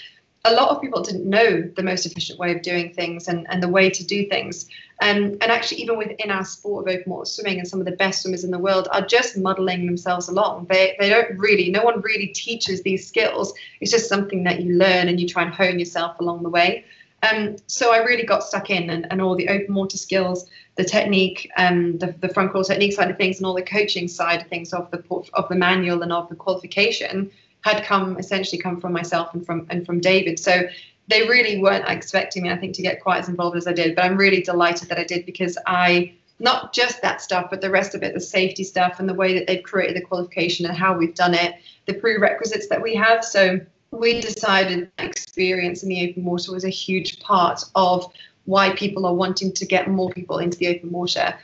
a 0.44 0.54
lot 0.54 0.70
of 0.70 0.80
people 0.80 1.02
didn't 1.02 1.28
know 1.28 1.62
the 1.76 1.82
most 1.82 2.06
efficient 2.06 2.38
way 2.38 2.54
of 2.54 2.62
doing 2.62 2.94
things 2.94 3.28
and, 3.28 3.46
and 3.50 3.62
the 3.62 3.68
way 3.68 3.90
to 3.90 4.04
do 4.04 4.26
things. 4.26 4.66
Um, 5.02 5.36
and 5.40 5.44
actually, 5.44 5.82
even 5.82 5.98
within 5.98 6.30
our 6.30 6.44
sport 6.44 6.88
of 6.88 6.94
open 6.94 7.12
water 7.12 7.26
swimming, 7.26 7.58
and 7.58 7.68
some 7.68 7.80
of 7.80 7.86
the 7.86 7.92
best 7.92 8.22
swimmers 8.22 8.44
in 8.44 8.50
the 8.50 8.58
world 8.58 8.88
are 8.92 9.04
just 9.04 9.36
muddling 9.36 9.84
themselves 9.86 10.28
along. 10.28 10.66
They, 10.70 10.96
they 10.98 11.10
don't 11.10 11.38
really, 11.38 11.70
no 11.70 11.82
one 11.82 12.00
really 12.00 12.28
teaches 12.28 12.82
these 12.82 13.06
skills. 13.06 13.52
It's 13.80 13.90
just 13.90 14.08
something 14.08 14.44
that 14.44 14.62
you 14.62 14.74
learn 14.74 15.08
and 15.08 15.20
you 15.20 15.28
try 15.28 15.42
and 15.42 15.52
hone 15.52 15.78
yourself 15.78 16.18
along 16.20 16.42
the 16.42 16.50
way. 16.50 16.84
Um, 17.22 17.56
so 17.66 17.92
I 17.92 17.98
really 17.98 18.24
got 18.24 18.42
stuck 18.42 18.70
in 18.70 18.88
and, 18.88 19.06
and 19.10 19.20
all 19.20 19.36
the 19.36 19.48
open 19.48 19.74
water 19.74 19.98
skills, 19.98 20.48
the 20.76 20.84
technique, 20.84 21.50
um, 21.58 21.98
the, 21.98 22.14
the 22.20 22.30
front 22.30 22.50
crawl 22.50 22.64
technique 22.64 22.94
side 22.94 23.10
of 23.10 23.18
things, 23.18 23.38
and 23.38 23.46
all 23.46 23.54
the 23.54 23.62
coaching 23.62 24.08
side 24.08 24.40
of 24.40 24.48
things 24.48 24.72
of 24.72 24.90
the 24.90 25.02
of 25.34 25.48
the 25.50 25.54
manual 25.54 26.02
and 26.02 26.12
of 26.12 26.30
the 26.30 26.34
qualification 26.34 27.30
had 27.62 27.84
come 27.84 28.18
essentially 28.18 28.60
come 28.60 28.80
from 28.80 28.92
myself 28.92 29.34
and 29.34 29.44
from 29.44 29.66
and 29.70 29.84
from 29.84 30.00
David. 30.00 30.38
So 30.38 30.62
they 31.08 31.26
really 31.26 31.60
weren't 31.60 31.88
expecting 31.88 32.44
me, 32.44 32.50
I 32.50 32.56
think, 32.56 32.74
to 32.76 32.82
get 32.82 33.02
quite 33.02 33.18
as 33.18 33.28
involved 33.28 33.56
as 33.56 33.66
I 33.66 33.72
did. 33.72 33.94
But 33.96 34.04
I'm 34.04 34.16
really 34.16 34.42
delighted 34.42 34.88
that 34.88 34.98
I 34.98 35.04
did 35.04 35.26
because 35.26 35.58
I 35.66 36.14
not 36.38 36.72
just 36.72 37.02
that 37.02 37.20
stuff, 37.20 37.48
but 37.50 37.60
the 37.60 37.70
rest 37.70 37.94
of 37.94 38.02
it, 38.02 38.14
the 38.14 38.20
safety 38.20 38.64
stuff 38.64 38.98
and 38.98 39.08
the 39.08 39.14
way 39.14 39.34
that 39.34 39.46
they've 39.46 39.62
created 39.62 39.96
the 39.96 40.00
qualification 40.00 40.64
and 40.64 40.76
how 40.76 40.96
we've 40.96 41.14
done 41.14 41.34
it, 41.34 41.56
the 41.86 41.94
prerequisites 41.94 42.66
that 42.68 42.80
we 42.80 42.94
have. 42.94 43.22
So 43.22 43.60
we 43.90 44.20
decided 44.20 44.90
experience 44.98 45.82
in 45.82 45.90
the 45.90 46.08
open 46.08 46.24
water 46.24 46.52
was 46.52 46.64
a 46.64 46.70
huge 46.70 47.20
part 47.20 47.62
of 47.74 48.10
why 48.46 48.74
people 48.74 49.04
are 49.04 49.14
wanting 49.14 49.52
to 49.52 49.66
get 49.66 49.88
more 49.88 50.10
people 50.10 50.38
into 50.38 50.56
the 50.56 50.68
open 50.68 50.90
water 50.90 51.34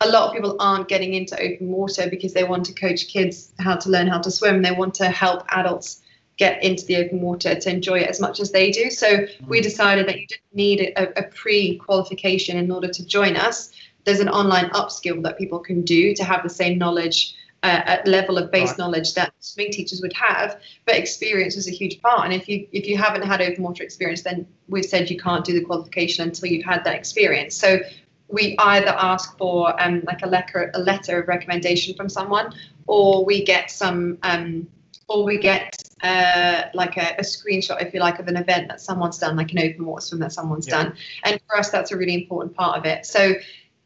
a 0.00 0.08
lot 0.08 0.28
of 0.28 0.34
people 0.34 0.56
aren't 0.58 0.88
getting 0.88 1.14
into 1.14 1.40
open 1.40 1.68
water 1.68 2.08
because 2.10 2.32
they 2.32 2.44
want 2.44 2.66
to 2.66 2.72
coach 2.72 3.08
kids 3.08 3.52
how 3.58 3.76
to 3.76 3.88
learn 3.88 4.06
how 4.06 4.20
to 4.20 4.30
swim. 4.30 4.62
They 4.62 4.72
want 4.72 4.94
to 4.94 5.08
help 5.08 5.44
adults 5.48 6.02
get 6.36 6.62
into 6.64 6.84
the 6.86 6.96
open 6.96 7.20
water 7.20 7.54
to 7.54 7.70
enjoy 7.70 8.00
it 8.00 8.08
as 8.08 8.20
much 8.20 8.40
as 8.40 8.50
they 8.50 8.70
do. 8.70 8.90
So 8.90 9.26
we 9.46 9.60
decided 9.60 10.08
that 10.08 10.18
you 10.20 10.26
didn't 10.26 10.54
need 10.54 10.80
a, 10.96 11.18
a 11.18 11.22
pre 11.30 11.76
qualification 11.76 12.56
in 12.56 12.70
order 12.70 12.88
to 12.88 13.06
join 13.06 13.36
us. 13.36 13.70
There's 14.04 14.20
an 14.20 14.28
online 14.28 14.68
upskill 14.70 15.22
that 15.22 15.38
people 15.38 15.60
can 15.60 15.82
do 15.82 16.14
to 16.14 16.24
have 16.24 16.42
the 16.42 16.50
same 16.50 16.78
knowledge. 16.78 17.36
Uh, 17.62 17.96
level 18.04 18.36
of 18.36 18.50
base 18.50 18.68
right. 18.68 18.78
knowledge 18.78 19.14
that 19.14 19.32
swimming 19.38 19.72
teachers 19.72 20.02
would 20.02 20.12
have, 20.12 20.60
but 20.84 20.96
experience 20.96 21.56
was 21.56 21.66
a 21.66 21.70
huge 21.70 21.98
part. 22.02 22.26
And 22.26 22.34
if 22.34 22.46
you 22.46 22.68
if 22.72 22.86
you 22.86 22.98
haven't 22.98 23.22
had 23.22 23.40
open 23.40 23.64
water 23.64 23.82
experience, 23.82 24.20
then 24.20 24.46
we've 24.68 24.84
said 24.84 25.08
you 25.08 25.16
can't 25.18 25.46
do 25.46 25.54
the 25.54 25.64
qualification 25.64 26.28
until 26.28 26.50
you've 26.50 26.66
had 26.66 26.84
that 26.84 26.94
experience. 26.94 27.56
So 27.56 27.78
we 28.28 28.56
either 28.58 28.88
ask 28.88 29.36
for 29.38 29.80
um, 29.82 30.02
like 30.06 30.22
a 30.22 30.26
letter, 30.26 30.70
a 30.74 30.78
letter 30.78 31.20
of 31.20 31.28
recommendation 31.28 31.94
from 31.94 32.08
someone, 32.08 32.52
or 32.86 33.24
we 33.24 33.44
get 33.44 33.70
some, 33.70 34.18
um, 34.22 34.66
or 35.08 35.24
we 35.24 35.38
get 35.38 35.76
uh, 36.02 36.64
like 36.74 36.96
a, 36.96 37.14
a, 37.18 37.22
screenshot, 37.22 37.80
if 37.82 37.92
you 37.94 38.00
like, 38.00 38.18
of 38.18 38.28
an 38.28 38.36
event 38.36 38.68
that 38.68 38.80
someone's 38.80 39.18
done, 39.18 39.36
like 39.36 39.52
an 39.52 39.58
open 39.58 39.84
water 39.86 40.00
swim 40.00 40.20
that 40.20 40.32
someone's 40.32 40.66
yeah. 40.66 40.84
done. 40.84 40.96
And 41.24 41.40
for 41.46 41.58
us, 41.58 41.70
that's 41.70 41.92
a 41.92 41.96
really 41.96 42.14
important 42.14 42.56
part 42.56 42.78
of 42.78 42.84
it. 42.84 43.06
So 43.06 43.34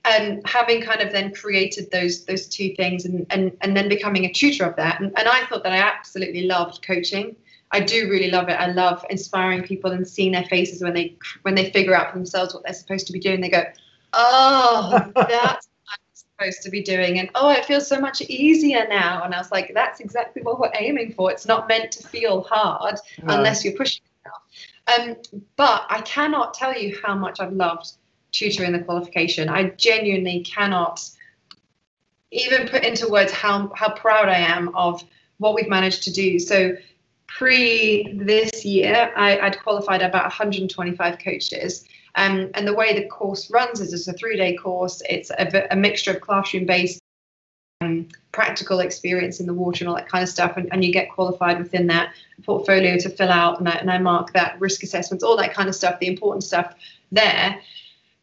um, 0.04 0.40
having 0.44 0.80
kind 0.80 1.00
of 1.00 1.12
then 1.12 1.34
created 1.34 1.90
those 1.90 2.24
those 2.24 2.46
two 2.46 2.74
things 2.76 3.04
and 3.04 3.26
and, 3.30 3.56
and 3.60 3.76
then 3.76 3.88
becoming 3.88 4.24
a 4.24 4.32
tutor 4.32 4.64
of 4.64 4.76
that 4.76 5.00
and, 5.00 5.12
and 5.18 5.28
i 5.28 5.44
thought 5.46 5.62
that 5.64 5.72
i 5.72 5.76
absolutely 5.76 6.46
loved 6.46 6.86
coaching 6.86 7.34
i 7.72 7.80
do 7.80 8.08
really 8.08 8.30
love 8.30 8.48
it 8.48 8.58
i 8.60 8.68
love 8.68 9.04
inspiring 9.10 9.62
people 9.62 9.90
and 9.90 10.06
seeing 10.06 10.32
their 10.32 10.44
faces 10.44 10.82
when 10.82 10.94
they 10.94 11.16
when 11.42 11.54
they 11.54 11.70
figure 11.70 11.94
out 11.94 12.12
for 12.12 12.18
themselves 12.18 12.54
what 12.54 12.62
they're 12.64 12.72
supposed 12.72 13.06
to 13.06 13.12
be 13.12 13.18
doing 13.18 13.40
they 13.40 13.50
go 13.50 13.64
oh 14.12 14.90
that's 15.14 15.68
what 15.68 15.90
i'm 15.90 16.14
supposed 16.14 16.62
to 16.62 16.70
be 16.70 16.82
doing 16.82 17.18
and 17.18 17.30
oh 17.34 17.50
it 17.50 17.64
feels 17.64 17.86
so 17.86 18.00
much 18.00 18.20
easier 18.22 18.86
now 18.88 19.22
and 19.24 19.34
i 19.34 19.38
was 19.38 19.50
like 19.50 19.72
that's 19.74 20.00
exactly 20.00 20.42
what 20.42 20.58
we're 20.58 20.72
aiming 20.78 21.12
for 21.12 21.30
it's 21.30 21.46
not 21.46 21.68
meant 21.68 21.90
to 21.92 22.06
feel 22.08 22.42
hard 22.42 22.96
no. 23.22 23.34
unless 23.34 23.64
you're 23.64 23.76
pushing 23.76 24.02
enough 24.24 25.10
um, 25.10 25.16
but 25.56 25.84
i 25.90 26.00
cannot 26.02 26.54
tell 26.54 26.76
you 26.76 26.96
how 27.04 27.14
much 27.14 27.40
i've 27.40 27.52
loved 27.52 27.92
tutoring 28.32 28.72
the 28.72 28.80
qualification. 28.80 29.48
I 29.48 29.70
genuinely 29.70 30.40
cannot 30.44 31.08
even 32.30 32.68
put 32.68 32.84
into 32.84 33.08
words 33.08 33.32
how 33.32 33.72
how 33.74 33.94
proud 33.94 34.28
I 34.28 34.38
am 34.38 34.74
of 34.74 35.02
what 35.38 35.54
we've 35.54 35.68
managed 35.68 36.02
to 36.04 36.12
do. 36.12 36.38
So 36.38 36.76
pre 37.26 38.12
this 38.14 38.64
year, 38.64 39.12
I, 39.16 39.42
would 39.42 39.58
qualified 39.60 40.02
about 40.02 40.24
125 40.24 41.18
coaches. 41.18 41.84
Um, 42.18 42.50
and 42.54 42.66
the 42.66 42.74
way 42.74 42.98
the 42.98 43.06
course 43.06 43.48
runs 43.48 43.80
is 43.80 43.92
it's 43.92 44.08
a 44.08 44.12
three-day 44.12 44.56
course. 44.56 45.00
It's 45.08 45.30
a, 45.30 45.68
a 45.70 45.76
mixture 45.76 46.10
of 46.10 46.20
classroom-based 46.20 46.98
um, 47.80 48.08
practical 48.32 48.80
experience 48.80 49.38
in 49.38 49.46
the 49.46 49.54
water 49.54 49.84
and 49.84 49.88
all 49.88 49.94
that 49.94 50.08
kind 50.08 50.24
of 50.24 50.28
stuff, 50.28 50.56
and, 50.56 50.68
and 50.72 50.84
you 50.84 50.92
get 50.92 51.12
qualified 51.12 51.58
within 51.58 51.86
that 51.86 52.12
portfolio 52.42 52.98
to 52.98 53.08
fill 53.08 53.30
out, 53.30 53.60
and 53.60 53.68
I, 53.68 53.72
and 53.72 53.88
I 53.88 53.98
mark 53.98 54.32
that 54.32 54.60
risk 54.60 54.82
assessments, 54.82 55.22
all 55.22 55.36
that 55.36 55.54
kind 55.54 55.68
of 55.68 55.76
stuff, 55.76 56.00
the 56.00 56.08
important 56.08 56.42
stuff 56.42 56.74
there. 57.12 57.60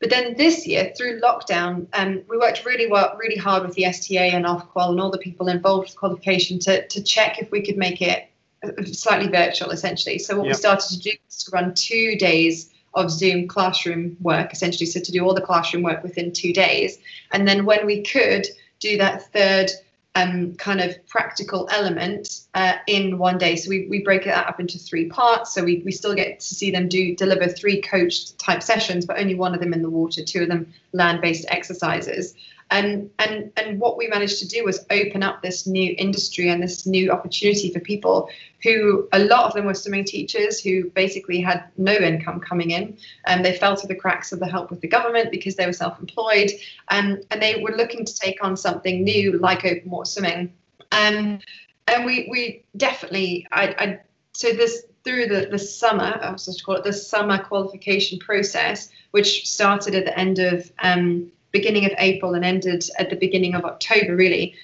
But 0.01 0.10
then 0.10 0.36
this 0.36 0.67
year, 0.67 0.91
through 0.97 1.21
lockdown, 1.21 1.88
um, 1.93 2.21
we 2.27 2.38
worked 2.38 2.65
really 2.65 2.88
well, 2.88 3.15
really 3.17 3.38
hard 3.38 3.65
with 3.65 3.75
the 3.75 3.86
STA 3.86 4.31
and 4.31 4.43
Ofqual 4.43 4.89
and 4.89 4.99
all 4.99 5.10
the 5.10 5.17
people 5.17 5.47
involved 5.47 5.88
with 5.88 5.95
qualification 5.95 6.60
to, 6.60 6.86
to 6.86 7.01
check 7.01 7.39
if 7.39 7.49
we 7.49 7.62
could 7.62 7.77
make 7.77 8.01
it 8.01 8.27
uh, 8.62 8.71
slightly 8.84 9.29
virtual, 9.29 9.71
essentially. 9.71 10.19
So 10.19 10.36
what 10.36 10.47
yep. 10.47 10.55
we 10.55 10.58
started 10.58 10.89
to 10.89 10.99
do 10.99 11.12
was 11.25 11.43
to 11.45 11.51
run 11.51 11.73
two 11.73 12.17
days 12.17 12.73
of 12.95 13.12
Zoom 13.12 13.47
classroom 13.47 14.17
work, 14.21 14.51
essentially. 14.53 14.86
So 14.86 14.99
to 14.99 15.12
do 15.12 15.23
all 15.23 15.34
the 15.34 15.41
classroom 15.41 15.84
work 15.84 16.01
within 16.03 16.31
two 16.31 16.53
days, 16.53 16.97
and 17.31 17.47
then 17.47 17.65
when 17.65 17.86
we 17.86 18.01
could 18.01 18.47
do 18.79 18.97
that 18.97 19.31
third 19.31 19.71
um, 20.15 20.55
kind 20.55 20.79
of 20.79 21.05
practical 21.08 21.67
element 21.71 22.45
uh, 22.53 22.75
in 22.88 23.17
one 23.17 23.38
day. 23.38 23.58
So 23.58 23.69
we, 23.69 23.88
we 23.88 24.01
break 24.01 24.23
that 24.23 24.47
up 24.47 24.60
into 24.62 24.79
three 24.79 25.10
parts. 25.10 25.53
So 25.53 25.63
we, 25.63 25.81
we 25.84 25.91
still 25.91 26.15
get 26.15 26.39
to 26.39 26.55
see 26.55 26.71
them 26.71 26.88
do 26.88 27.15
deliver 27.15 27.47
three 27.47 27.81
coached 27.81 28.39
type 28.39 28.63
sessions, 28.63 29.05
but 29.05 29.19
only 29.19 29.36
one 29.36 29.53
of 29.53 29.60
them 29.60 29.73
in 29.73 29.81
the 29.81 29.89
water, 29.89 30.23
two 30.23 30.43
of 30.43 30.47
them 30.47 30.73
land 30.93 31.21
based 31.21 31.45
exercises. 31.49 32.34
And, 32.71 33.12
and, 33.19 33.51
and 33.58 33.80
what 33.80 33.97
we 33.97 34.08
managed 34.08 34.39
to 34.39 34.47
do 34.47 34.63
was 34.63 34.86
open 34.89 35.21
up 35.21 35.41
this 35.41 35.67
new 35.67 35.95
industry 35.97 36.49
and 36.49 36.62
this 36.62 36.88
new 36.88 37.12
opportunity 37.12 37.71
for 37.71 37.80
people 37.80 38.30
who, 38.63 39.08
a 39.13 39.19
lot 39.19 39.45
of 39.45 39.54
them 39.54 39.65
were 39.65 39.75
swimming 39.75 40.04
teachers 40.04 40.60
who 40.60 40.89
basically 40.89 41.39
had 41.39 41.65
no 41.78 41.93
income 41.93 42.39
coming 42.39 42.71
in. 42.71 42.97
And 43.25 43.45
they 43.45 43.58
fell 43.58 43.75
through 43.75 43.89
the 43.89 43.95
cracks 43.95 44.32
of 44.32 44.39
the 44.39 44.47
help 44.47 44.71
with 44.71 44.82
the 44.82 44.88
government 44.88 45.32
because 45.32 45.56
they 45.56 45.65
were 45.65 45.73
self 45.73 45.99
employed. 45.99 46.49
Um, 46.88 47.21
and 47.30 47.41
they 47.41 47.62
were 47.62 47.75
looking 47.75 48.04
to 48.04 48.15
take 48.15 48.43
on 48.43 48.58
something 48.58 49.04
new 49.04 49.38
like 49.38 49.63
open 49.63 49.89
water 49.89 50.10
swimming. 50.10 50.54
Um, 50.91 51.39
and 51.88 52.04
we, 52.04 52.28
we 52.32 52.63
definitely, 52.78 53.47
I, 53.51 53.75
I 53.78 53.99
so 54.34 54.51
this 54.51 54.86
through 55.06 55.28
the, 55.28 55.47
the 55.51 55.60
summer, 55.60 56.19
I 56.21 56.32
was 56.32 56.43
supposed 56.43 56.60
to 56.60 56.65
call 56.65 56.75
it 56.75 56.84
the 56.84 56.91
summer 56.91 57.38
qualification 57.38 58.17
process, 58.17 58.89
which 59.12 59.47
started 59.47 59.93
at 59.93 60.06
the 60.06 60.19
end 60.19 60.39
of 60.39 60.69
um, 60.80 61.32
beginning 61.58 61.86
of 61.86 61.94
April 61.98 62.34
and 62.34 62.44
ended 62.44 62.84
at 63.00 63.10
the 63.10 63.15
beginning 63.15 63.56
of 63.56 63.63
October, 63.63 64.15
really. 64.15 64.56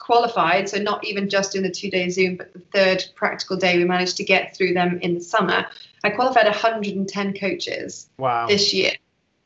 Qualified, 0.00 0.68
so 0.68 0.78
not 0.78 1.04
even 1.06 1.30
just 1.30 1.54
in 1.54 1.62
the 1.62 1.70
two 1.70 1.88
day 1.88 2.10
Zoom, 2.10 2.36
but 2.36 2.52
the 2.52 2.58
third 2.74 3.04
practical 3.14 3.56
day, 3.56 3.78
we 3.78 3.84
managed 3.84 4.16
to 4.16 4.24
get 4.24 4.56
through 4.56 4.74
them 4.74 4.98
in 5.02 5.14
the 5.14 5.20
summer. 5.20 5.66
I 6.02 6.10
qualified 6.10 6.46
110 6.46 7.34
coaches 7.34 8.08
wow. 8.18 8.46
this 8.46 8.74
year. 8.74 8.92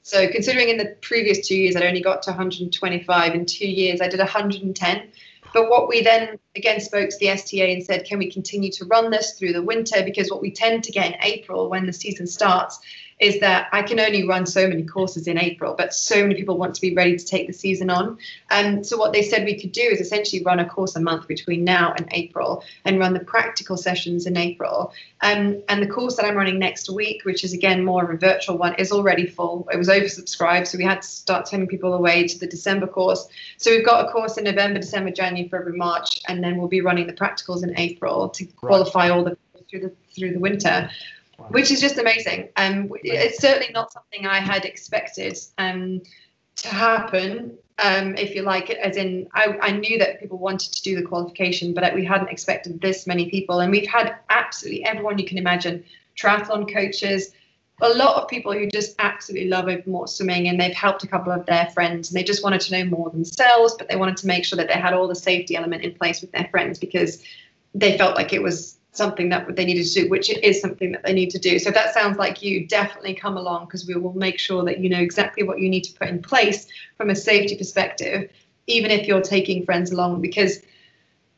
So, 0.02 0.26
considering 0.26 0.70
in 0.70 0.78
the 0.78 0.96
previous 1.02 1.46
two 1.46 1.54
years 1.54 1.76
I'd 1.76 1.82
only 1.82 2.00
got 2.00 2.22
to 2.22 2.30
125, 2.30 3.34
in 3.34 3.44
two 3.44 3.68
years 3.68 4.00
I 4.00 4.08
did 4.08 4.18
110. 4.18 5.08
But 5.52 5.68
what 5.70 5.86
we 5.86 6.02
then 6.02 6.38
again 6.56 6.80
spoke 6.80 7.10
to 7.10 7.18
the 7.18 7.28
STA 7.28 7.72
and 7.72 7.84
said, 7.84 8.04
can 8.04 8.18
we 8.18 8.30
continue 8.30 8.70
to 8.72 8.84
run 8.86 9.10
this 9.10 9.38
through 9.38 9.52
the 9.52 9.62
winter? 9.62 10.02
Because 10.02 10.30
what 10.30 10.40
we 10.40 10.50
tend 10.50 10.84
to 10.84 10.92
get 10.92 11.06
in 11.06 11.20
April 11.22 11.68
when 11.68 11.86
the 11.86 11.92
season 11.92 12.26
starts 12.26 12.80
is 13.20 13.40
that 13.40 13.68
I 13.72 13.82
can 13.82 13.98
only 13.98 14.26
run 14.26 14.46
so 14.46 14.68
many 14.68 14.84
courses 14.84 15.26
in 15.26 15.38
April, 15.38 15.74
but 15.76 15.92
so 15.92 16.22
many 16.22 16.34
people 16.34 16.56
want 16.56 16.74
to 16.76 16.80
be 16.80 16.94
ready 16.94 17.16
to 17.16 17.24
take 17.24 17.48
the 17.48 17.52
season 17.52 17.90
on. 17.90 18.18
And 18.50 18.86
so 18.86 18.96
what 18.96 19.12
they 19.12 19.22
said 19.22 19.44
we 19.44 19.60
could 19.60 19.72
do 19.72 19.82
is 19.82 20.00
essentially 20.00 20.42
run 20.44 20.60
a 20.60 20.68
course 20.68 20.94
a 20.94 21.00
month 21.00 21.26
between 21.26 21.64
now 21.64 21.92
and 21.96 22.08
April 22.12 22.62
and 22.84 22.98
run 22.98 23.14
the 23.14 23.20
practical 23.20 23.76
sessions 23.76 24.26
in 24.26 24.36
April. 24.36 24.92
Um, 25.20 25.62
and 25.68 25.82
the 25.82 25.88
course 25.88 26.16
that 26.16 26.26
I'm 26.26 26.36
running 26.36 26.60
next 26.60 26.88
week, 26.88 27.24
which 27.24 27.42
is 27.42 27.52
again 27.52 27.84
more 27.84 28.04
of 28.04 28.10
a 28.10 28.16
virtual 28.16 28.56
one, 28.56 28.74
is 28.76 28.92
already 28.92 29.26
full. 29.26 29.68
It 29.72 29.76
was 29.76 29.88
oversubscribed, 29.88 30.68
so 30.68 30.78
we 30.78 30.84
had 30.84 31.02
to 31.02 31.08
start 31.08 31.46
turning 31.46 31.66
people 31.66 31.94
away 31.94 32.28
to 32.28 32.38
the 32.38 32.46
December 32.46 32.86
course. 32.86 33.28
So 33.56 33.72
we've 33.72 33.84
got 33.84 34.06
a 34.06 34.12
course 34.12 34.38
in 34.38 34.44
November, 34.44 34.78
December, 34.78 35.10
January, 35.10 35.48
February, 35.48 35.76
March, 35.76 36.20
and 36.28 36.42
then 36.42 36.56
we'll 36.56 36.68
be 36.68 36.82
running 36.82 37.08
the 37.08 37.12
practicals 37.12 37.64
in 37.64 37.76
April 37.76 38.28
to 38.28 38.44
qualify 38.44 39.08
right. 39.08 39.10
all 39.10 39.24
the 39.24 39.36
through 39.68 39.80
the 39.80 39.92
through 40.16 40.32
the 40.32 40.38
winter 40.38 40.88
which 41.48 41.70
is 41.70 41.80
just 41.80 41.98
amazing. 41.98 42.48
Um, 42.56 42.90
it's 43.02 43.40
certainly 43.40 43.70
not 43.72 43.92
something 43.92 44.26
I 44.26 44.40
had 44.40 44.64
expected 44.64 45.38
um, 45.58 46.02
to 46.56 46.68
happen. 46.68 47.56
Um, 47.78 48.16
if 48.16 48.34
you 48.34 48.42
like, 48.42 48.70
as 48.70 48.96
in, 48.96 49.28
I, 49.34 49.56
I 49.62 49.70
knew 49.70 49.98
that 49.98 50.20
people 50.20 50.38
wanted 50.38 50.72
to 50.72 50.82
do 50.82 50.96
the 50.96 51.02
qualification, 51.02 51.74
but 51.74 51.94
we 51.94 52.04
hadn't 52.04 52.28
expected 52.28 52.80
this 52.80 53.06
many 53.06 53.30
people. 53.30 53.60
And 53.60 53.70
we've 53.70 53.88
had 53.88 54.16
absolutely 54.30 54.84
everyone 54.84 55.18
you 55.18 55.26
can 55.26 55.38
imagine 55.38 55.84
triathlon 56.16 56.72
coaches, 56.72 57.32
a 57.80 57.88
lot 57.90 58.20
of 58.20 58.28
people 58.28 58.52
who 58.52 58.66
just 58.66 58.96
absolutely 58.98 59.48
love 59.48 59.68
open 59.68 59.92
water 59.92 60.10
swimming 60.10 60.48
and 60.48 60.60
they've 60.60 60.74
helped 60.74 61.04
a 61.04 61.06
couple 61.06 61.32
of 61.32 61.46
their 61.46 61.66
friends 61.66 62.10
and 62.10 62.16
they 62.16 62.24
just 62.24 62.42
wanted 62.42 62.60
to 62.62 62.72
know 62.72 62.84
more 62.90 63.10
themselves, 63.10 63.76
but 63.78 63.88
they 63.88 63.94
wanted 63.94 64.16
to 64.16 64.26
make 64.26 64.44
sure 64.44 64.56
that 64.56 64.66
they 64.66 64.74
had 64.74 64.92
all 64.92 65.06
the 65.06 65.14
safety 65.14 65.54
element 65.54 65.84
in 65.84 65.94
place 65.94 66.20
with 66.20 66.32
their 66.32 66.48
friends 66.50 66.80
because 66.80 67.22
they 67.74 67.96
felt 67.96 68.16
like 68.16 68.32
it 68.32 68.42
was 68.42 68.77
something 68.98 69.30
that 69.30 69.56
they 69.56 69.64
needed 69.64 69.86
to 69.86 70.02
do, 70.02 70.10
which 70.10 70.28
it 70.28 70.44
is 70.44 70.60
something 70.60 70.92
that 70.92 71.04
they 71.04 71.14
need 71.14 71.30
to 71.30 71.38
do. 71.38 71.58
So 71.58 71.70
that 71.70 71.94
sounds 71.94 72.18
like 72.18 72.42
you, 72.42 72.66
definitely 72.66 73.14
come 73.14 73.38
along 73.38 73.64
because 73.64 73.86
we 73.86 73.94
will 73.94 74.12
make 74.12 74.38
sure 74.38 74.62
that 74.64 74.80
you 74.80 74.90
know 74.90 74.98
exactly 74.98 75.42
what 75.44 75.60
you 75.60 75.70
need 75.70 75.84
to 75.84 75.94
put 75.94 76.08
in 76.08 76.20
place 76.20 76.66
from 76.98 77.08
a 77.08 77.14
safety 77.14 77.56
perspective, 77.56 78.30
even 78.66 78.90
if 78.90 79.06
you're 79.06 79.22
taking 79.22 79.64
friends 79.64 79.90
along. 79.90 80.20
Because 80.20 80.60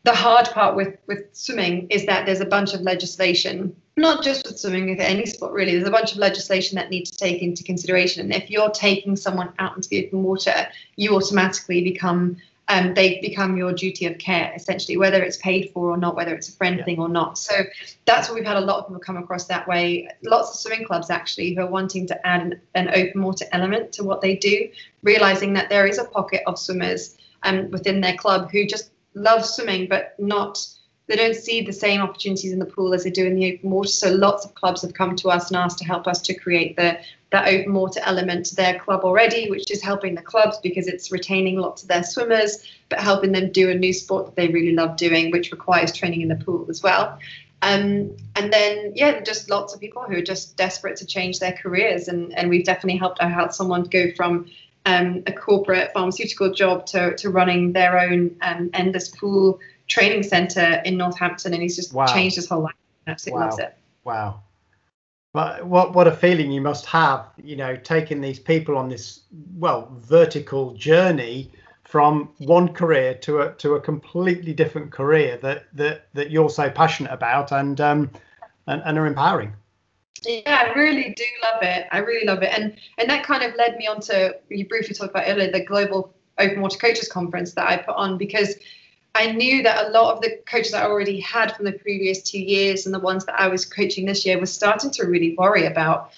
the 0.02 0.14
hard 0.14 0.46
part 0.46 0.74
with 0.74 0.96
with 1.06 1.24
swimming 1.32 1.86
is 1.90 2.06
that 2.06 2.26
there's 2.26 2.40
a 2.40 2.46
bunch 2.46 2.74
of 2.74 2.80
legislation, 2.80 3.76
not 3.96 4.24
just 4.24 4.46
with 4.46 4.58
swimming, 4.58 4.90
with 4.90 5.00
any 5.00 5.26
sport 5.26 5.52
really. 5.52 5.76
There's 5.76 5.86
a 5.86 5.92
bunch 5.92 6.12
of 6.12 6.18
legislation 6.18 6.76
that 6.76 6.90
need 6.90 7.04
to 7.04 7.16
take 7.16 7.42
into 7.42 7.62
consideration. 7.62 8.22
And 8.22 8.42
if 8.42 8.50
you're 8.50 8.70
taking 8.70 9.14
someone 9.14 9.52
out 9.58 9.76
into 9.76 9.88
the 9.88 10.06
open 10.06 10.22
water, 10.22 10.66
you 10.96 11.14
automatically 11.14 11.84
become 11.84 12.38
um, 12.70 12.94
they 12.94 13.20
become 13.20 13.56
your 13.56 13.72
duty 13.72 14.06
of 14.06 14.16
care 14.18 14.52
essentially, 14.54 14.96
whether 14.96 15.20
it's 15.22 15.36
paid 15.38 15.70
for 15.74 15.90
or 15.90 15.96
not, 15.96 16.14
whether 16.14 16.34
it's 16.34 16.48
a 16.48 16.52
friend 16.52 16.78
yeah. 16.78 16.84
thing 16.84 17.00
or 17.00 17.08
not. 17.08 17.36
So 17.36 17.64
that's 18.04 18.28
what 18.28 18.36
we've 18.36 18.46
had 18.46 18.56
a 18.56 18.60
lot 18.60 18.78
of 18.78 18.86
people 18.86 19.00
come 19.00 19.16
across 19.16 19.46
that 19.46 19.66
way. 19.66 20.08
Lots 20.22 20.50
of 20.50 20.56
swimming 20.56 20.86
clubs 20.86 21.10
actually 21.10 21.52
who 21.52 21.62
are 21.62 21.66
wanting 21.66 22.06
to 22.06 22.26
add 22.26 22.42
an, 22.42 22.60
an 22.74 22.88
open 22.94 23.22
water 23.22 23.44
element 23.50 23.92
to 23.94 24.04
what 24.04 24.20
they 24.20 24.36
do, 24.36 24.68
realizing 25.02 25.52
that 25.54 25.68
there 25.68 25.84
is 25.88 25.98
a 25.98 26.04
pocket 26.04 26.42
of 26.46 26.60
swimmers 26.60 27.18
um, 27.42 27.72
within 27.72 28.00
their 28.00 28.16
club 28.16 28.52
who 28.52 28.64
just 28.64 28.92
love 29.14 29.44
swimming 29.44 29.88
but 29.88 30.14
not 30.20 30.64
they 31.10 31.16
don't 31.16 31.34
see 31.34 31.60
the 31.60 31.72
same 31.72 32.00
opportunities 32.00 32.52
in 32.52 32.60
the 32.60 32.64
pool 32.64 32.94
as 32.94 33.02
they 33.02 33.10
do 33.10 33.26
in 33.26 33.34
the 33.34 33.52
open 33.52 33.70
water. 33.70 33.88
So 33.88 34.10
lots 34.12 34.44
of 34.44 34.54
clubs 34.54 34.82
have 34.82 34.94
come 34.94 35.16
to 35.16 35.28
us 35.28 35.48
and 35.48 35.56
asked 35.56 35.78
to 35.78 35.84
help 35.84 36.06
us 36.06 36.22
to 36.22 36.34
create 36.34 36.76
the 36.76 37.00
that 37.30 37.48
open 37.48 37.74
water 37.74 38.00
element 38.04 38.46
to 38.46 38.56
their 38.56 38.78
club 38.78 39.02
already, 39.04 39.50
which 39.50 39.70
is 39.70 39.82
helping 39.82 40.14
the 40.14 40.22
clubs 40.22 40.58
because 40.58 40.88
it's 40.88 41.12
retaining 41.12 41.58
lots 41.58 41.82
of 41.82 41.88
their 41.88 42.02
swimmers, 42.02 42.64
but 42.88 42.98
helping 42.98 43.30
them 43.30 43.52
do 43.52 43.70
a 43.70 43.74
new 43.74 43.92
sport 43.92 44.26
that 44.26 44.34
they 44.34 44.48
really 44.48 44.74
love 44.74 44.96
doing, 44.96 45.30
which 45.30 45.52
requires 45.52 45.92
training 45.92 46.22
in 46.22 46.28
the 46.28 46.34
pool 46.34 46.66
as 46.68 46.82
well. 46.82 47.18
Um, 47.62 48.16
and 48.34 48.52
then, 48.52 48.92
yeah, 48.96 49.20
just 49.20 49.48
lots 49.48 49.74
of 49.74 49.80
people 49.80 50.02
who 50.02 50.16
are 50.16 50.22
just 50.22 50.56
desperate 50.56 50.96
to 50.96 51.06
change 51.06 51.38
their 51.38 51.52
careers. 51.52 52.08
And, 52.08 52.36
and 52.36 52.50
we've 52.50 52.64
definitely 52.64 52.98
helped 52.98 53.20
out 53.20 53.54
someone 53.54 53.84
go 53.84 54.10
from 54.16 54.46
um, 54.86 55.22
a 55.26 55.32
corporate 55.32 55.92
pharmaceutical 55.92 56.52
job 56.52 56.86
to, 56.86 57.14
to 57.16 57.30
running 57.30 57.72
their 57.72 58.00
own 58.00 58.36
um, 58.42 58.70
endless 58.74 59.08
pool 59.08 59.60
training 59.90 60.22
center 60.22 60.80
in 60.86 60.96
Northampton. 60.96 61.52
And 61.52 61.62
he's 61.62 61.76
just 61.76 61.92
wow. 61.92 62.06
changed 62.06 62.36
his 62.36 62.48
whole 62.48 62.62
life. 62.62 62.74
Absolutely 63.06 63.40
wow. 63.40 63.46
loves 63.46 63.58
it. 63.58 63.76
Wow. 64.04 64.42
But 65.32 65.66
what 65.66 65.94
what 65.94 66.08
a 66.08 66.12
feeling 66.12 66.50
you 66.50 66.60
must 66.60 66.86
have, 66.86 67.26
you 67.42 67.56
know, 67.56 67.76
taking 67.76 68.20
these 68.20 68.40
people 68.40 68.76
on 68.76 68.88
this 68.88 69.20
well 69.56 69.88
vertical 70.00 70.72
journey 70.74 71.52
from 71.84 72.30
one 72.38 72.72
career 72.72 73.14
to 73.14 73.42
a 73.42 73.52
to 73.54 73.74
a 73.74 73.80
completely 73.80 74.52
different 74.52 74.90
career 74.90 75.38
that 75.42 75.66
that 75.74 76.06
that 76.14 76.30
you're 76.30 76.50
so 76.50 76.68
passionate 76.70 77.12
about 77.12 77.52
and 77.52 77.80
um 77.80 78.10
and, 78.66 78.82
and 78.84 78.98
are 78.98 79.06
empowering. 79.06 79.52
Yeah, 80.22 80.66
I 80.66 80.78
really 80.78 81.14
do 81.16 81.24
love 81.42 81.62
it. 81.62 81.86
I 81.92 81.98
really 81.98 82.26
love 82.26 82.42
it, 82.42 82.50
and 82.52 82.76
and 82.98 83.08
that 83.08 83.24
kind 83.24 83.44
of 83.44 83.54
led 83.54 83.76
me 83.76 83.86
on 83.86 84.00
to 84.02 84.36
you 84.48 84.66
briefly 84.66 84.94
talked 84.94 85.10
about 85.10 85.24
earlier 85.28 85.50
the 85.50 85.64
global 85.64 86.12
open 86.38 86.60
water 86.60 86.78
coaches 86.78 87.08
conference 87.08 87.52
that 87.54 87.68
I 87.68 87.76
put 87.76 87.94
on 87.94 88.18
because 88.18 88.56
I 89.14 89.32
knew 89.32 89.62
that 89.62 89.86
a 89.86 89.90
lot 89.90 90.14
of 90.14 90.20
the 90.20 90.38
coaches 90.46 90.72
I 90.72 90.84
already 90.84 91.20
had 91.20 91.56
from 91.56 91.64
the 91.64 91.72
previous 91.72 92.22
two 92.22 92.40
years 92.40 92.86
and 92.86 92.94
the 92.94 93.00
ones 93.00 93.24
that 93.26 93.40
I 93.40 93.48
was 93.48 93.64
coaching 93.64 94.06
this 94.06 94.24
year 94.24 94.38
was 94.38 94.52
starting 94.52 94.90
to 94.92 95.04
really 95.04 95.34
worry 95.36 95.66
about 95.66 96.12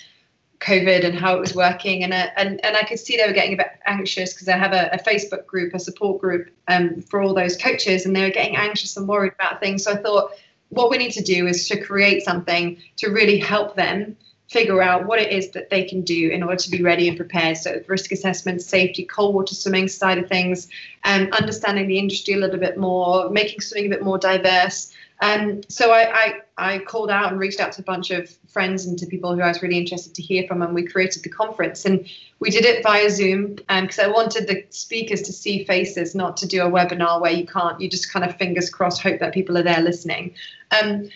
COVID 0.62 1.04
and 1.04 1.14
how 1.14 1.36
it 1.36 1.40
was 1.40 1.54
working, 1.54 2.04
and 2.04 2.12
uh, 2.12 2.28
and 2.36 2.64
and 2.64 2.76
I 2.76 2.84
could 2.84 2.98
see 2.98 3.16
they 3.16 3.26
were 3.26 3.32
getting 3.32 3.54
a 3.54 3.56
bit 3.56 3.70
anxious 3.86 4.32
because 4.32 4.48
I 4.48 4.56
have 4.56 4.72
a, 4.72 4.90
a, 4.92 4.98
Facebook 4.98 5.44
group, 5.46 5.74
a 5.74 5.78
support 5.80 6.20
group 6.20 6.50
um, 6.68 7.00
for 7.02 7.20
all 7.20 7.34
those 7.34 7.56
coaches, 7.56 8.06
and 8.06 8.14
they 8.14 8.22
were 8.22 8.30
getting 8.30 8.56
anxious 8.56 8.96
and 8.96 9.08
worried 9.08 9.32
about 9.34 9.60
things. 9.60 9.82
So 9.84 9.92
I 9.92 9.96
thought, 9.96 10.30
what 10.68 10.88
we 10.88 10.98
need 10.98 11.12
to 11.12 11.22
do 11.22 11.46
is 11.46 11.68
to 11.68 11.80
create 11.82 12.22
something 12.22 12.80
to 12.98 13.10
really 13.10 13.38
help 13.38 13.74
them 13.74 14.16
figure 14.52 14.82
out 14.82 15.06
what 15.06 15.18
it 15.18 15.32
is 15.32 15.50
that 15.50 15.70
they 15.70 15.82
can 15.82 16.02
do 16.02 16.28
in 16.28 16.42
order 16.42 16.56
to 16.56 16.70
be 16.70 16.82
ready 16.82 17.08
and 17.08 17.16
prepared. 17.16 17.56
So 17.56 17.82
risk 17.86 18.12
assessment, 18.12 18.60
safety, 18.60 19.04
cold 19.04 19.34
water 19.34 19.54
swimming 19.54 19.88
side 19.88 20.18
of 20.18 20.28
things, 20.28 20.68
and 21.04 21.28
um, 21.28 21.32
understanding 21.32 21.88
the 21.88 21.98
industry 21.98 22.34
a 22.34 22.36
little 22.36 22.60
bit 22.60 22.76
more, 22.76 23.30
making 23.30 23.62
swimming 23.62 23.90
a 23.90 23.96
bit 23.96 24.04
more 24.04 24.18
diverse. 24.18 24.92
Um, 25.22 25.62
so 25.68 25.92
I, 25.92 26.12
I, 26.12 26.40
I, 26.58 26.78
called 26.80 27.08
out 27.08 27.30
and 27.30 27.40
reached 27.40 27.60
out 27.60 27.70
to 27.72 27.80
a 27.80 27.84
bunch 27.84 28.10
of 28.10 28.28
friends 28.48 28.86
and 28.86 28.98
to 28.98 29.06
people 29.06 29.32
who 29.36 29.40
I 29.40 29.48
was 29.48 29.62
really 29.62 29.78
interested 29.78 30.16
to 30.16 30.22
hear 30.22 30.44
from, 30.48 30.62
and 30.62 30.74
we 30.74 30.84
created 30.84 31.22
the 31.22 31.28
conference. 31.28 31.84
And 31.84 32.04
we 32.40 32.50
did 32.50 32.64
it 32.64 32.82
via 32.82 33.08
Zoom 33.08 33.54
because 33.54 34.00
um, 34.00 34.06
I 34.06 34.08
wanted 34.08 34.48
the 34.48 34.64
speakers 34.70 35.22
to 35.22 35.32
see 35.32 35.64
faces, 35.64 36.16
not 36.16 36.36
to 36.38 36.46
do 36.46 36.62
a 36.62 36.68
webinar 36.68 37.20
where 37.20 37.30
you 37.30 37.46
can't, 37.46 37.80
you 37.80 37.88
just 37.88 38.12
kind 38.12 38.24
of 38.24 38.36
fingers 38.36 38.68
crossed, 38.68 39.00
hope 39.00 39.20
that 39.20 39.32
people 39.32 39.56
are 39.56 39.62
there 39.62 39.80
listening. 39.80 40.34
Um, 40.72 41.08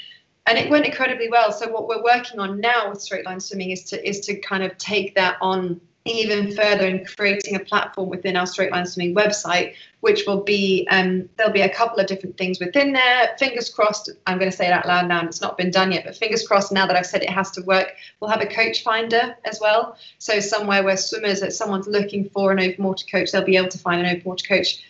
and 0.46 0.58
it 0.58 0.70
went 0.70 0.86
incredibly 0.86 1.28
well. 1.28 1.52
So 1.52 1.70
what 1.70 1.88
we're 1.88 2.02
working 2.02 2.38
on 2.38 2.60
now 2.60 2.90
with 2.90 3.00
straight 3.00 3.26
line 3.26 3.40
swimming 3.40 3.70
is 3.70 3.82
to 3.84 4.08
is 4.08 4.20
to 4.20 4.36
kind 4.36 4.62
of 4.62 4.76
take 4.78 5.14
that 5.14 5.36
on 5.40 5.80
even 6.06 6.54
further 6.54 6.86
and 6.86 7.06
creating 7.16 7.56
a 7.56 7.60
platform 7.60 8.08
within 8.08 8.36
our 8.36 8.46
straight 8.46 8.70
line 8.70 8.86
swimming 8.86 9.14
website 9.14 9.74
which 10.00 10.24
will 10.26 10.42
be 10.42 10.86
um, 10.90 11.28
there'll 11.36 11.52
be 11.52 11.62
a 11.62 11.68
couple 11.68 11.98
of 11.98 12.06
different 12.06 12.36
things 12.36 12.60
within 12.60 12.92
there 12.92 13.34
fingers 13.38 13.68
crossed 13.68 14.10
i'm 14.26 14.38
going 14.38 14.50
to 14.50 14.56
say 14.56 14.66
it 14.66 14.72
out 14.72 14.86
loud 14.86 15.08
now 15.08 15.18
and 15.18 15.28
it's 15.28 15.40
not 15.40 15.58
been 15.58 15.70
done 15.70 15.90
yet 15.92 16.04
but 16.04 16.16
fingers 16.16 16.46
crossed 16.46 16.72
now 16.72 16.86
that 16.86 16.96
i've 16.96 17.06
said 17.06 17.22
it 17.22 17.30
has 17.30 17.50
to 17.50 17.60
work 17.62 17.88
we'll 18.20 18.30
have 18.30 18.40
a 18.40 18.46
coach 18.46 18.82
finder 18.82 19.36
as 19.44 19.58
well 19.60 19.96
so 20.18 20.38
somewhere 20.38 20.84
where 20.84 20.96
swimmers 20.96 21.40
that 21.40 21.52
someone's 21.52 21.88
looking 21.88 22.28
for 22.30 22.52
an 22.52 22.60
open 22.60 22.84
water 22.84 23.06
coach 23.10 23.32
they'll 23.32 23.44
be 23.44 23.56
able 23.56 23.68
to 23.68 23.78
find 23.78 24.00
an 24.00 24.06
open 24.06 24.24
water 24.24 24.46
coach 24.46 24.84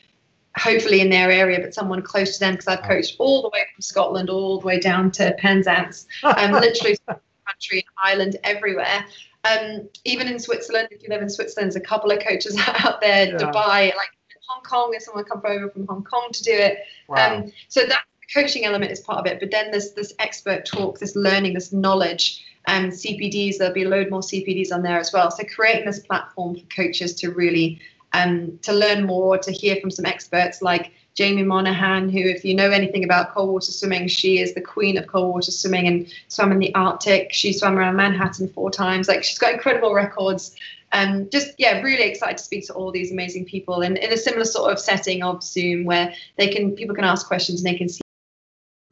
hopefully 0.59 1.01
in 1.01 1.11
their 1.11 1.31
area, 1.31 1.61
but 1.61 1.75
someone 1.75 2.03
close 2.03 2.35
to 2.35 2.41
them 2.41 2.55
because 2.55 2.67
I've 2.67 2.83
coached 2.83 3.17
all 3.19 3.43
the 3.43 3.51
way 3.51 3.61
from 3.75 3.83
Scotland 3.83 4.31
all 4.31 4.61
the 4.61 4.67
way 4.67 4.81
down 4.81 5.11
to 5.13 5.35
Penzance, 5.39 6.07
um, 6.23 6.53
literally 6.53 6.97
country 7.07 7.79
and 7.79 7.85
Ireland 8.03 8.37
everywhere. 8.45 9.05
Um, 9.45 9.89
even 10.05 10.27
in 10.27 10.39
Switzerland, 10.39 10.89
if 10.91 11.03
you 11.03 11.09
live 11.09 11.23
in 11.23 11.31
Switzerland, 11.31 11.71
there's 11.71 11.77
a 11.77 11.87
couple 11.87 12.11
of 12.11 12.21
coaches 12.21 12.59
out 12.67 13.01
there. 13.01 13.29
Yeah. 13.29 13.37
Dubai, 13.37 13.95
like 13.95 14.11
Hong 14.49 14.63
Kong, 14.63 14.91
there's 14.91 15.05
someone 15.05 15.25
come 15.25 15.43
over 15.45 15.71
from 15.71 15.87
Hong 15.87 16.05
Kong 16.05 16.29
to 16.33 16.43
do 16.43 16.53
it. 16.53 16.79
Wow. 17.09 17.37
Um, 17.37 17.53
so 17.69 17.85
that 17.87 18.05
coaching 18.35 18.65
element 18.65 18.91
is 18.91 19.01
part 19.01 19.19
of 19.19 19.27
it. 19.27 19.41
But 19.41 19.51
then 19.51 19.71
there's 19.71 19.93
this 19.93 20.13
expert 20.19 20.67
talk, 20.67 20.99
this 20.99 21.15
learning, 21.17 21.55
this 21.55 21.73
knowledge. 21.73 22.45
And 22.69 22.91
CPDs, 22.91 23.59
there'll 23.59 23.75
be 23.75 23.85
a 23.85 23.89
load 23.89 24.11
more 24.11 24.21
CPDs 24.21 24.73
on 24.73 24.83
there 24.83 24.99
as 24.99 25.13
well. 25.13 25.31
So 25.31 25.45
creating 25.45 25.87
this 25.87 26.01
platform 26.01 26.57
for 26.57 26.67
coaches 26.67 27.15
to 27.17 27.31
really 27.31 27.81
um, 28.13 28.59
to 28.63 28.73
learn 28.73 29.05
more, 29.05 29.39
to 29.39 29.53
hear 29.53 29.77
from 29.77 29.91
some 29.91 30.07
experts 30.07 30.63
like 30.63 30.93
Jaimie 31.17 31.47
Monahan, 31.47 32.11
who, 32.11 32.19
if 32.19 32.45
you 32.45 32.55
know 32.55 32.71
anything 32.71 33.03
about 33.03 33.33
cold 33.33 33.51
water 33.51 33.73
swimming, 33.73 34.07
she 34.07 34.39
is 34.39 34.55
the 34.55 34.61
queen 34.61 34.99
of 34.99 35.07
cold 35.07 35.33
water 35.33 35.51
swimming 35.51 35.87
and 35.87 36.13
swam 36.29 36.53
in 36.53 36.59
the 36.59 36.75
Arctic. 36.75 37.33
She 37.33 37.53
swam 37.53 37.79
around 37.79 37.97
Manhattan 37.97 38.49
four 38.49 38.71
times. 38.71 39.09
Like 39.09 39.25
she's 39.25 39.39
got 39.39 39.55
incredible 39.55 39.95
records. 39.95 40.55
Um, 40.93 41.29
just 41.31 41.53
yeah, 41.59 41.81
really 41.81 42.05
excited 42.05 42.37
to 42.37 42.45
speak 42.45 42.67
to 42.67 42.75
all 42.75 42.93
these 42.93 43.11
amazing 43.11 43.47
people 43.47 43.83
in, 43.83 43.97
in 43.97 44.13
a 44.13 44.17
similar 44.17 44.45
sort 44.45 44.71
of 44.71 44.79
setting 44.79 45.23
of 45.23 45.43
Zoom 45.43 45.85
where 45.85 46.15
they 46.37 46.49
can 46.49 46.73
people 46.73 46.95
can 46.95 47.05
ask 47.05 47.27
questions 47.27 47.65
and 47.65 47.73
they 47.73 47.79
can 47.79 47.89
see 47.89 48.01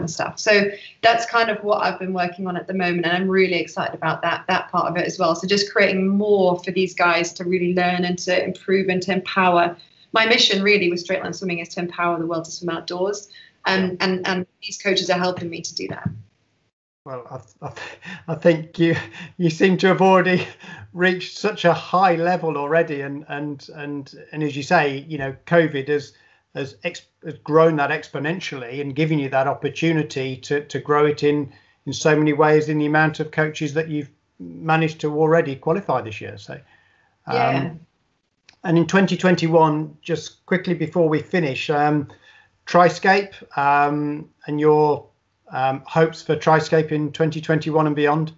and 0.05 0.11
stuff. 0.11 0.39
So 0.39 0.71
that's 1.03 1.25
kind 1.27 1.51
of 1.51 1.65
what 1.65 1.83
I've 1.83 1.99
been 1.99 2.13
working 2.13 2.47
on 2.47 2.57
at 2.57 2.67
the 2.67 2.75
moment, 2.75 3.07
and 3.07 3.17
I'm 3.17 3.29
really 3.29 3.55
excited 3.57 3.95
about 3.95 4.21
that 4.23 4.45
that 4.49 4.71
part 4.71 4.87
of 4.91 4.97
it 4.97 5.07
as 5.07 5.19
well. 5.19 5.35
So 5.35 5.49
just 5.49 5.73
creating 5.73 6.07
more 6.07 6.59
for 6.63 6.71
these 6.71 6.95
guys 6.95 7.33
to 7.35 7.45
really 7.45 7.75
learn 7.75 8.05
and 8.05 8.19
to 8.21 8.45
improve 8.45 8.89
and 8.89 9.01
to 9.03 9.13
empower. 9.13 9.77
My 10.13 10.27
mission 10.27 10.63
really 10.63 10.91
with 10.91 11.01
straight 11.01 11.23
line 11.23 11.33
swimming 11.33 11.59
is 11.59 11.71
to 11.71 11.81
empower 11.81 12.19
the 12.19 12.27
world 12.27 12.45
to 12.45 12.51
swim 12.51 12.77
outdoors, 12.77 13.29
um, 13.65 13.97
and 14.01 14.27
and 14.27 14.47
these 14.63 14.79
coaches 14.79 15.09
are 15.09 15.19
helping 15.19 15.49
me 15.49 15.63
to 15.63 15.75
do 15.75 15.89
that. 15.89 16.09
Well, 17.07 17.27
I, 17.61 17.67
I, 17.67 17.73
I, 18.29 18.35
think 18.35 18.79
you 18.79 18.97
you 19.37 19.51
seem 19.51 19.77
to 19.79 19.89
have 19.89 20.01
already 20.01 20.47
reached 20.95 21.37
such 21.37 21.65
a 21.65 21.75
high 21.75 22.15
level 22.15 22.57
already, 22.57 23.01
and 23.01 23.25
and 23.29 23.67
and 23.75 24.15
and 24.33 24.43
as 24.43 24.57
you 24.57 24.63
say, 24.63 25.05
you 25.09 25.19
know, 25.19 25.35
COVID 25.47 25.89
has 25.89 26.15
has, 26.55 26.77
ex- 26.85 27.07
has 27.25 27.35
grown 27.39 27.77
that 27.77 27.91
exponentially 27.91 28.81
and 28.81 28.95
given 28.95 29.19
you 29.19 29.29
that 29.31 29.47
opportunity 29.47 30.37
to, 30.37 30.65
to 30.65 30.79
grow 30.79 31.07
it 31.07 31.23
in 31.23 31.53
in 31.87 31.93
so 31.93 32.17
many 32.17 32.33
ways 32.33 32.69
in 32.69 32.79
the 32.79 32.87
amount 32.87 33.21
of 33.21 33.31
coaches 33.31 33.75
that 33.75 33.89
you've 33.89 34.11
managed 34.39 35.01
to 35.01 35.15
already 35.19 35.57
qualify 35.57 36.01
this 36.01 36.21
year. 36.21 36.39
So, 36.39 36.55
um, 37.27 37.35
yeah. 37.35 37.71
And 38.65 38.79
in 38.79 38.87
2021, 38.87 39.99
just 40.01 40.45
quickly 40.47 40.75
before 40.75 41.09
we 41.09 41.21
finish, 41.21 41.69
um, 41.69 42.09
Triscape 42.67 43.35
um, 43.59 44.31
and 44.47 44.59
your 44.59 45.07
um, 45.51 45.83
hopes 45.87 46.23
for 46.23 46.35
Triscape 46.35 46.91
in 46.91 47.13
2021 47.13 47.87
and 47.87 47.95
beyond. 47.95 48.33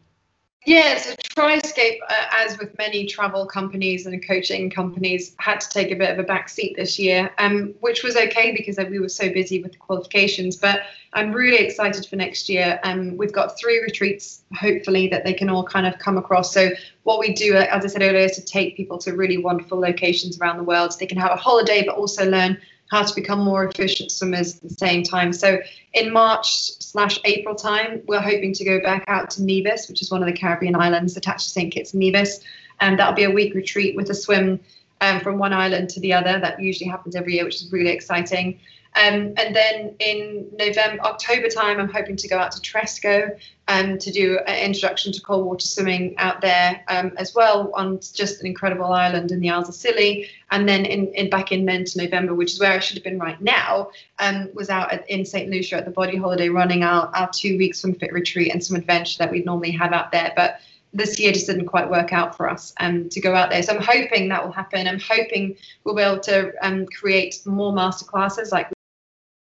Yeah, 0.66 0.98
so 0.98 1.14
Triscape, 1.14 1.98
uh, 2.09 2.24
as 2.33 2.59
with 2.59 2.76
many 2.76 3.07
travel 3.07 3.46
companies 3.46 4.05
and 4.05 4.26
coaching 4.26 4.68
companies, 4.68 5.33
had 5.38 5.61
to 5.61 5.68
take 5.68 5.92
a 5.92 5.94
bit 5.94 6.11
of 6.11 6.18
a 6.18 6.24
back 6.24 6.48
seat 6.48 6.74
this 6.74 6.98
year, 6.98 7.31
um, 7.38 7.72
which 7.79 8.02
was 8.02 8.16
okay 8.16 8.50
because 8.50 8.76
we 8.90 8.98
were 8.98 9.09
so 9.09 9.33
busy 9.33 9.62
with 9.62 9.72
the 9.72 9.79
qualifications. 9.79 10.57
But 10.57 10.81
I'm 11.12 11.31
really 11.31 11.64
excited 11.64 12.05
for 12.07 12.16
next 12.16 12.48
year. 12.48 12.81
Um, 12.83 13.16
we've 13.16 13.33
got 13.33 13.57
three 13.57 13.81
retreats, 13.81 14.42
hopefully, 14.59 15.07
that 15.07 15.22
they 15.22 15.35
can 15.35 15.48
all 15.48 15.62
kind 15.62 15.87
of 15.87 16.00
come 16.00 16.18
across. 16.18 16.52
So, 16.52 16.70
what 17.05 17.20
we 17.20 17.33
do, 17.33 17.55
uh, 17.55 17.68
as 17.70 17.85
I 17.85 17.87
said 17.87 18.02
earlier, 18.02 18.24
is 18.24 18.33
to 18.33 18.44
take 18.44 18.76
people 18.76 18.98
to 18.98 19.12
really 19.12 19.38
wonderful 19.38 19.79
locations 19.79 20.37
around 20.40 20.57
the 20.57 20.64
world 20.64 20.92
so 20.92 20.98
they 20.98 21.07
can 21.07 21.18
have 21.18 21.31
a 21.31 21.37
holiday, 21.37 21.85
but 21.87 21.94
also 21.94 22.29
learn 22.29 22.59
how 22.90 23.03
to 23.03 23.14
become 23.14 23.40
more 23.40 23.64
efficient 23.64 24.12
swimmers 24.12 24.57
at 24.57 24.62
the 24.62 24.75
same 24.75 25.03
time. 25.03 25.33
So 25.33 25.59
in 25.92 26.12
March 26.12 26.72
slash 26.81 27.18
April 27.25 27.55
time, 27.55 28.03
we're 28.07 28.20
hoping 28.20 28.53
to 28.55 28.64
go 28.64 28.81
back 28.81 29.05
out 29.09 29.31
to 29.31 29.42
Nevis, 29.42 29.88
which 29.88 30.03
is 30.03 30.11
one 30.11 30.22
of 30.22 30.27
the 30.27 30.38
Caribbean 30.38 30.77
islands 30.77 31.16
attached 31.16 31.44
to 31.44 31.51
St. 31.51 31.72
Kitts 31.72 31.92
and 31.92 32.01
Nevis. 32.01 32.40
And 32.81 32.99
that'll 32.99 33.14
be 33.14 33.25
a 33.25 33.31
week 33.31 33.55
retreat 33.55 33.96
with 33.96 34.11
a 34.11 34.14
swim 34.14 34.61
um, 35.01 35.20
from 35.20 35.38
one 35.38 35.53
island 35.53 35.88
to 35.90 36.01
the 36.01 36.12
other. 36.12 36.38
That 36.38 36.61
usually 36.61 36.88
happens 36.88 37.16
every 37.16 37.35
year, 37.35 37.44
which 37.44 37.57
is 37.57 37.72
really 37.72 37.90
exciting. 37.90 38.59
Um, 38.96 39.35
and 39.37 39.54
then 39.54 39.94
in 39.98 40.48
November, 40.59 41.02
October 41.02 41.48
time, 41.48 41.78
I'm 41.78 41.92
hoping 41.92 42.16
to 42.16 42.28
go 42.28 42.38
out 42.38 42.50
to 42.52 42.61
Tresco 42.61 43.38
um, 43.68 43.98
to 43.98 44.11
do 44.11 44.38
an 44.46 44.59
introduction 44.64 45.12
to 45.12 45.20
cold 45.20 45.44
water 45.44 45.66
swimming 45.66 46.16
out 46.16 46.40
there 46.40 46.82
um, 46.88 47.12
as 47.18 47.35
well 47.35 47.70
on 47.74 48.00
just 48.00 48.40
an 48.40 48.46
incredible 48.46 48.87
island 48.87 49.32
in 49.32 49.40
the 49.40 49.50
Isles 49.50 49.68
of 49.68 49.74
Scilly. 49.74 50.30
And 50.50 50.66
then 50.66 50.87
in, 50.87 51.09
in 51.09 51.28
back 51.28 51.52
in 51.52 51.66
then 51.66 51.85
to 51.85 51.98
November, 51.98 52.35
which 52.35 52.54
is 52.54 52.61
where 52.61 52.72
I 52.72 52.78
should 52.78 52.96
have 52.96 53.04
been 53.04 53.18
right 53.18 53.40
now, 53.40 53.90
um, 54.18 54.48
was 54.54 54.70
out 54.70 54.90
at, 54.90 55.09
in 55.11 55.26
St. 55.26 55.50
Lucia 55.50 55.76
at 55.76 55.85
the 55.85 55.90
Body 55.90 56.16
Holiday 56.16 56.48
running 56.48 56.82
our, 56.82 57.14
our 57.14 57.30
two 57.30 57.59
weeks 57.59 57.80
swim 57.80 57.94
fit 57.94 58.14
retreat 58.14 58.50
and 58.52 58.64
some 58.64 58.76
adventure 58.76 59.18
that 59.18 59.30
we'd 59.30 59.44
normally 59.44 59.72
have 59.72 59.92
out 59.92 60.11
there. 60.11 60.32
But 60.35 60.61
this 60.94 61.18
year 61.20 61.32
just 61.32 61.46
didn't 61.46 61.66
quite 61.66 61.90
work 61.90 62.14
out 62.14 62.35
for 62.35 62.48
us 62.48 62.72
um, 62.80 63.11
to 63.11 63.20
go 63.20 63.35
out 63.35 63.50
there. 63.50 63.62
So 63.62 63.74
I'm 63.74 63.82
hoping 63.82 64.30
that 64.30 64.42
will 64.42 64.52
happen. 64.52 64.88
I'm 64.88 65.00
hoping 65.00 65.56
we'll 65.85 65.94
be 65.94 66.02
able 66.02 66.20
to 66.20 66.52
um, 66.62 66.87
create 66.87 67.42
more 67.44 67.74
masterclasses 67.74 68.52
like 68.52 68.70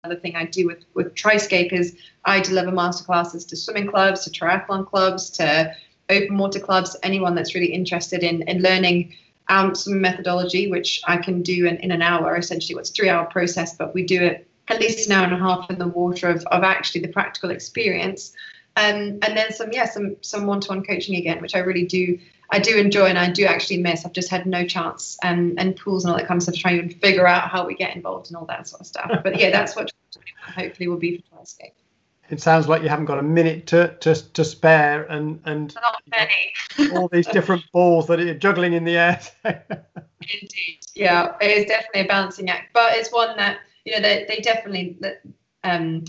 Another 0.06 0.22
thing 0.22 0.38
I 0.38 0.46
do 0.46 0.66
with, 0.66 0.86
with 0.94 1.14
Triscape 1.14 1.74
is 1.74 1.98
I 2.24 2.40
deliver 2.40 2.72
masterclasses 2.72 3.46
to 3.50 3.58
swimming 3.58 3.88
clubs, 3.88 4.24
to 4.24 4.30
triathlon 4.30 4.88
clubs, 4.88 5.30
to 5.32 5.76
open 6.10 6.38
water 6.38 6.62
clubs, 6.62 6.96
anyone 7.04 7.36
that's 7.36 7.54
really 7.54 7.74
interested 7.74 8.24
in, 8.24 8.44
in 8.44 8.62
learning 8.62 9.14
um, 9.50 9.76
some 9.76 10.00
methodology, 10.00 10.72
which 10.72 11.02
I 11.06 11.18
can 11.18 11.42
do 11.42 11.66
in, 11.66 11.76
in 11.78 11.92
an 11.92 12.02
hour, 12.02 12.38
essentially 12.38 12.76
what's 12.76 12.92
a 12.92 12.94
three 12.94 13.10
hour 13.10 13.26
process, 13.26 13.76
but 13.76 13.94
we 13.94 14.06
do 14.06 14.22
it 14.22 14.48
at 14.70 14.80
least 14.80 15.10
an 15.10 15.18
hour 15.18 15.26
and 15.26 15.34
a 15.34 15.38
half 15.38 15.70
in 15.70 15.78
the 15.78 15.88
water 15.88 16.30
of, 16.30 16.46
of 16.46 16.64
actually 16.64 17.02
the 17.02 17.10
practical 17.10 17.52
experience. 17.52 18.32
Um, 18.78 19.20
and 19.22 19.36
then 19.36 19.52
some, 19.52 19.74
yeah, 19.74 19.84
some 19.84 20.16
some 20.22 20.46
one-to-one 20.46 20.86
coaching 20.86 21.18
again, 21.18 21.42
which 21.42 21.56
I 21.56 21.60
really 21.60 21.86
do 21.86 22.18
I 22.52 22.60
do 22.60 22.78
enjoy 22.78 23.06
and 23.06 23.18
I 23.18 23.30
do 23.30 23.46
actually 23.46 23.78
miss. 23.78 24.06
I've 24.06 24.14
just 24.14 24.30
had 24.30 24.46
no 24.46 24.66
chance 24.66 25.18
and 25.24 25.60
and 25.60 25.76
pools 25.76 26.04
and 26.04 26.12
all 26.12 26.18
that 26.18 26.28
kind 26.28 26.38
of 26.40 26.44
stuff 26.44 26.56
to 26.56 26.62
try 26.62 26.72
and 26.72 26.94
figure 27.02 27.28
out 27.28 27.50
how 27.50 27.66
we 27.66 27.76
get 27.76 27.96
involved 27.96 28.28
and 28.28 28.38
all 28.38 28.46
that 28.46 28.68
sort 28.68 28.82
of 28.82 28.88
stuff. 28.88 29.12
But 29.24 29.40
yeah, 29.40 29.52
that's 29.52 29.76
what 29.76 29.92
hopefully 30.42 30.88
will 30.88 30.98
be 30.98 31.18
for 31.18 31.38
Triscape. 31.38 31.74
it 32.30 32.42
sounds 32.42 32.68
like 32.68 32.82
you 32.82 32.90
haven't 32.90 33.06
got 33.06 33.20
a 33.20 33.24
minute 33.24 33.68
to 33.68 33.96
to, 34.00 34.16
to 34.34 34.44
spare, 34.44 35.04
and 35.04 35.40
and 35.46 35.76
all 36.94 37.08
these 37.08 37.28
different 37.28 37.64
balls 37.72 38.08
that 38.08 38.20
you're 38.20 38.34
juggling 38.34 38.74
in 38.74 38.84
the 38.84 38.98
air. 38.98 39.20
Indeed. 39.46 40.80
Yeah, 40.96 41.36
it 41.40 41.52
is 41.52 41.66
definitely 41.66 42.02
a 42.02 42.08
balancing 42.08 42.50
act, 42.50 42.74
but 42.74 42.94
it's 42.96 43.12
one 43.12 43.38
that 43.38 43.60
you 43.86 43.94
know 43.94 44.02
they 44.02 44.26
they 44.28 44.38
definitely 44.42 45.00
um, 45.64 46.06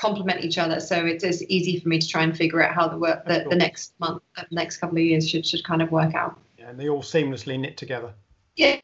complement 0.00 0.42
each 0.44 0.56
other. 0.56 0.80
So 0.80 1.04
it's, 1.04 1.22
it's 1.22 1.42
easy 1.48 1.78
for 1.78 1.88
me 1.88 1.98
to 1.98 2.08
try 2.08 2.22
and 2.22 2.34
figure 2.36 2.62
out 2.62 2.74
how 2.74 2.88
the 2.88 2.96
work 2.96 3.26
the, 3.26 3.44
the 3.48 3.56
next 3.56 3.92
month, 4.00 4.22
the 4.34 4.46
next 4.50 4.78
couple 4.78 4.96
of 4.96 5.04
years 5.04 5.28
should 5.28 5.46
should 5.46 5.62
kind 5.62 5.82
of 5.82 5.92
work 5.92 6.14
out. 6.14 6.40
yeah, 6.58 6.70
and 6.70 6.80
they 6.80 6.88
all 6.88 7.02
seamlessly 7.02 7.58
knit 7.58 7.76
together. 7.76 8.14
Yeah. 8.56 8.80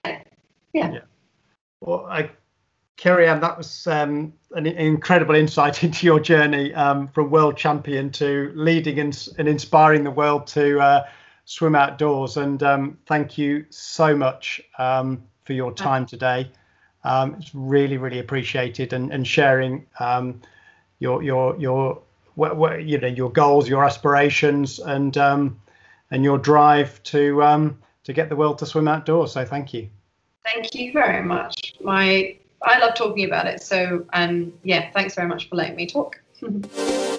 Yeah. 0.73 1.01
Well, 1.81 2.07
I, 2.07 2.31
Keri-Anne, 2.99 3.41
that 3.41 3.57
was 3.57 3.87
um, 3.87 4.35
an 4.53 4.67
incredible 4.67 5.35
insight 5.35 5.83
into 5.85 6.05
your 6.05 6.21
journey 6.21 6.75
um, 6.75 7.09
from 7.09 7.31
world 7.31 7.57
champion 7.57 8.11
to 8.13 8.53
leading 8.55 8.99
and, 8.99 9.29
and 9.39 9.49
inspiring 9.49 10.05
the 10.05 10.11
world 10.11 10.47
to 10.49 10.81
uh, 10.81 11.09
swim 11.47 11.75
outdoors. 11.75 12.37
And 12.37 12.63
um, 12.63 12.99
thank 13.07 13.39
you 13.39 13.65
so 13.71 14.15
much 14.15 14.61
um, 14.79 15.23
for 15.45 15.55
your 15.55 15.73
time 15.73 16.05
today. 16.05 16.51
Um, 17.05 17.37
it's 17.39 17.55
really, 17.55 17.97
really 17.97 18.19
appreciated 18.19 18.93
and, 18.93 19.13
and 19.13 19.27
sharing 19.27 19.87
um, 19.99 20.41
your 20.99 21.23
your 21.23 21.57
your 21.59 22.03
you 22.37 22.99
know 22.99 23.09
your 23.09 23.31
goals, 23.31 23.69
your 23.69 23.85
aspirations, 23.85 24.79
and 24.79 25.17
um, 25.17 25.61
and 26.11 26.25
your 26.25 26.39
drive 26.39 27.03
to 27.05 27.43
um, 27.43 27.79
to 28.05 28.13
get 28.13 28.29
the 28.29 28.37
world 28.37 28.59
to 28.59 28.67
swim 28.67 28.89
outdoors. 28.89 29.33
So 29.33 29.45
thank 29.45 29.75
you. 29.75 29.89
Thank 30.45 30.75
you 30.75 30.93
very 30.93 31.25
much. 31.25 31.75
My 31.81 32.37
I 32.63 32.79
love 32.79 32.95
talking 32.95 33.25
about 33.25 33.47
it. 33.47 33.63
So 33.63 34.07
um 34.13 34.53
yeah, 34.63 34.91
thanks 34.93 35.15
very 35.15 35.29
much 35.29 35.49
for 35.49 35.57
letting 35.57 35.77
me 35.77 35.87
talk. 35.87 36.21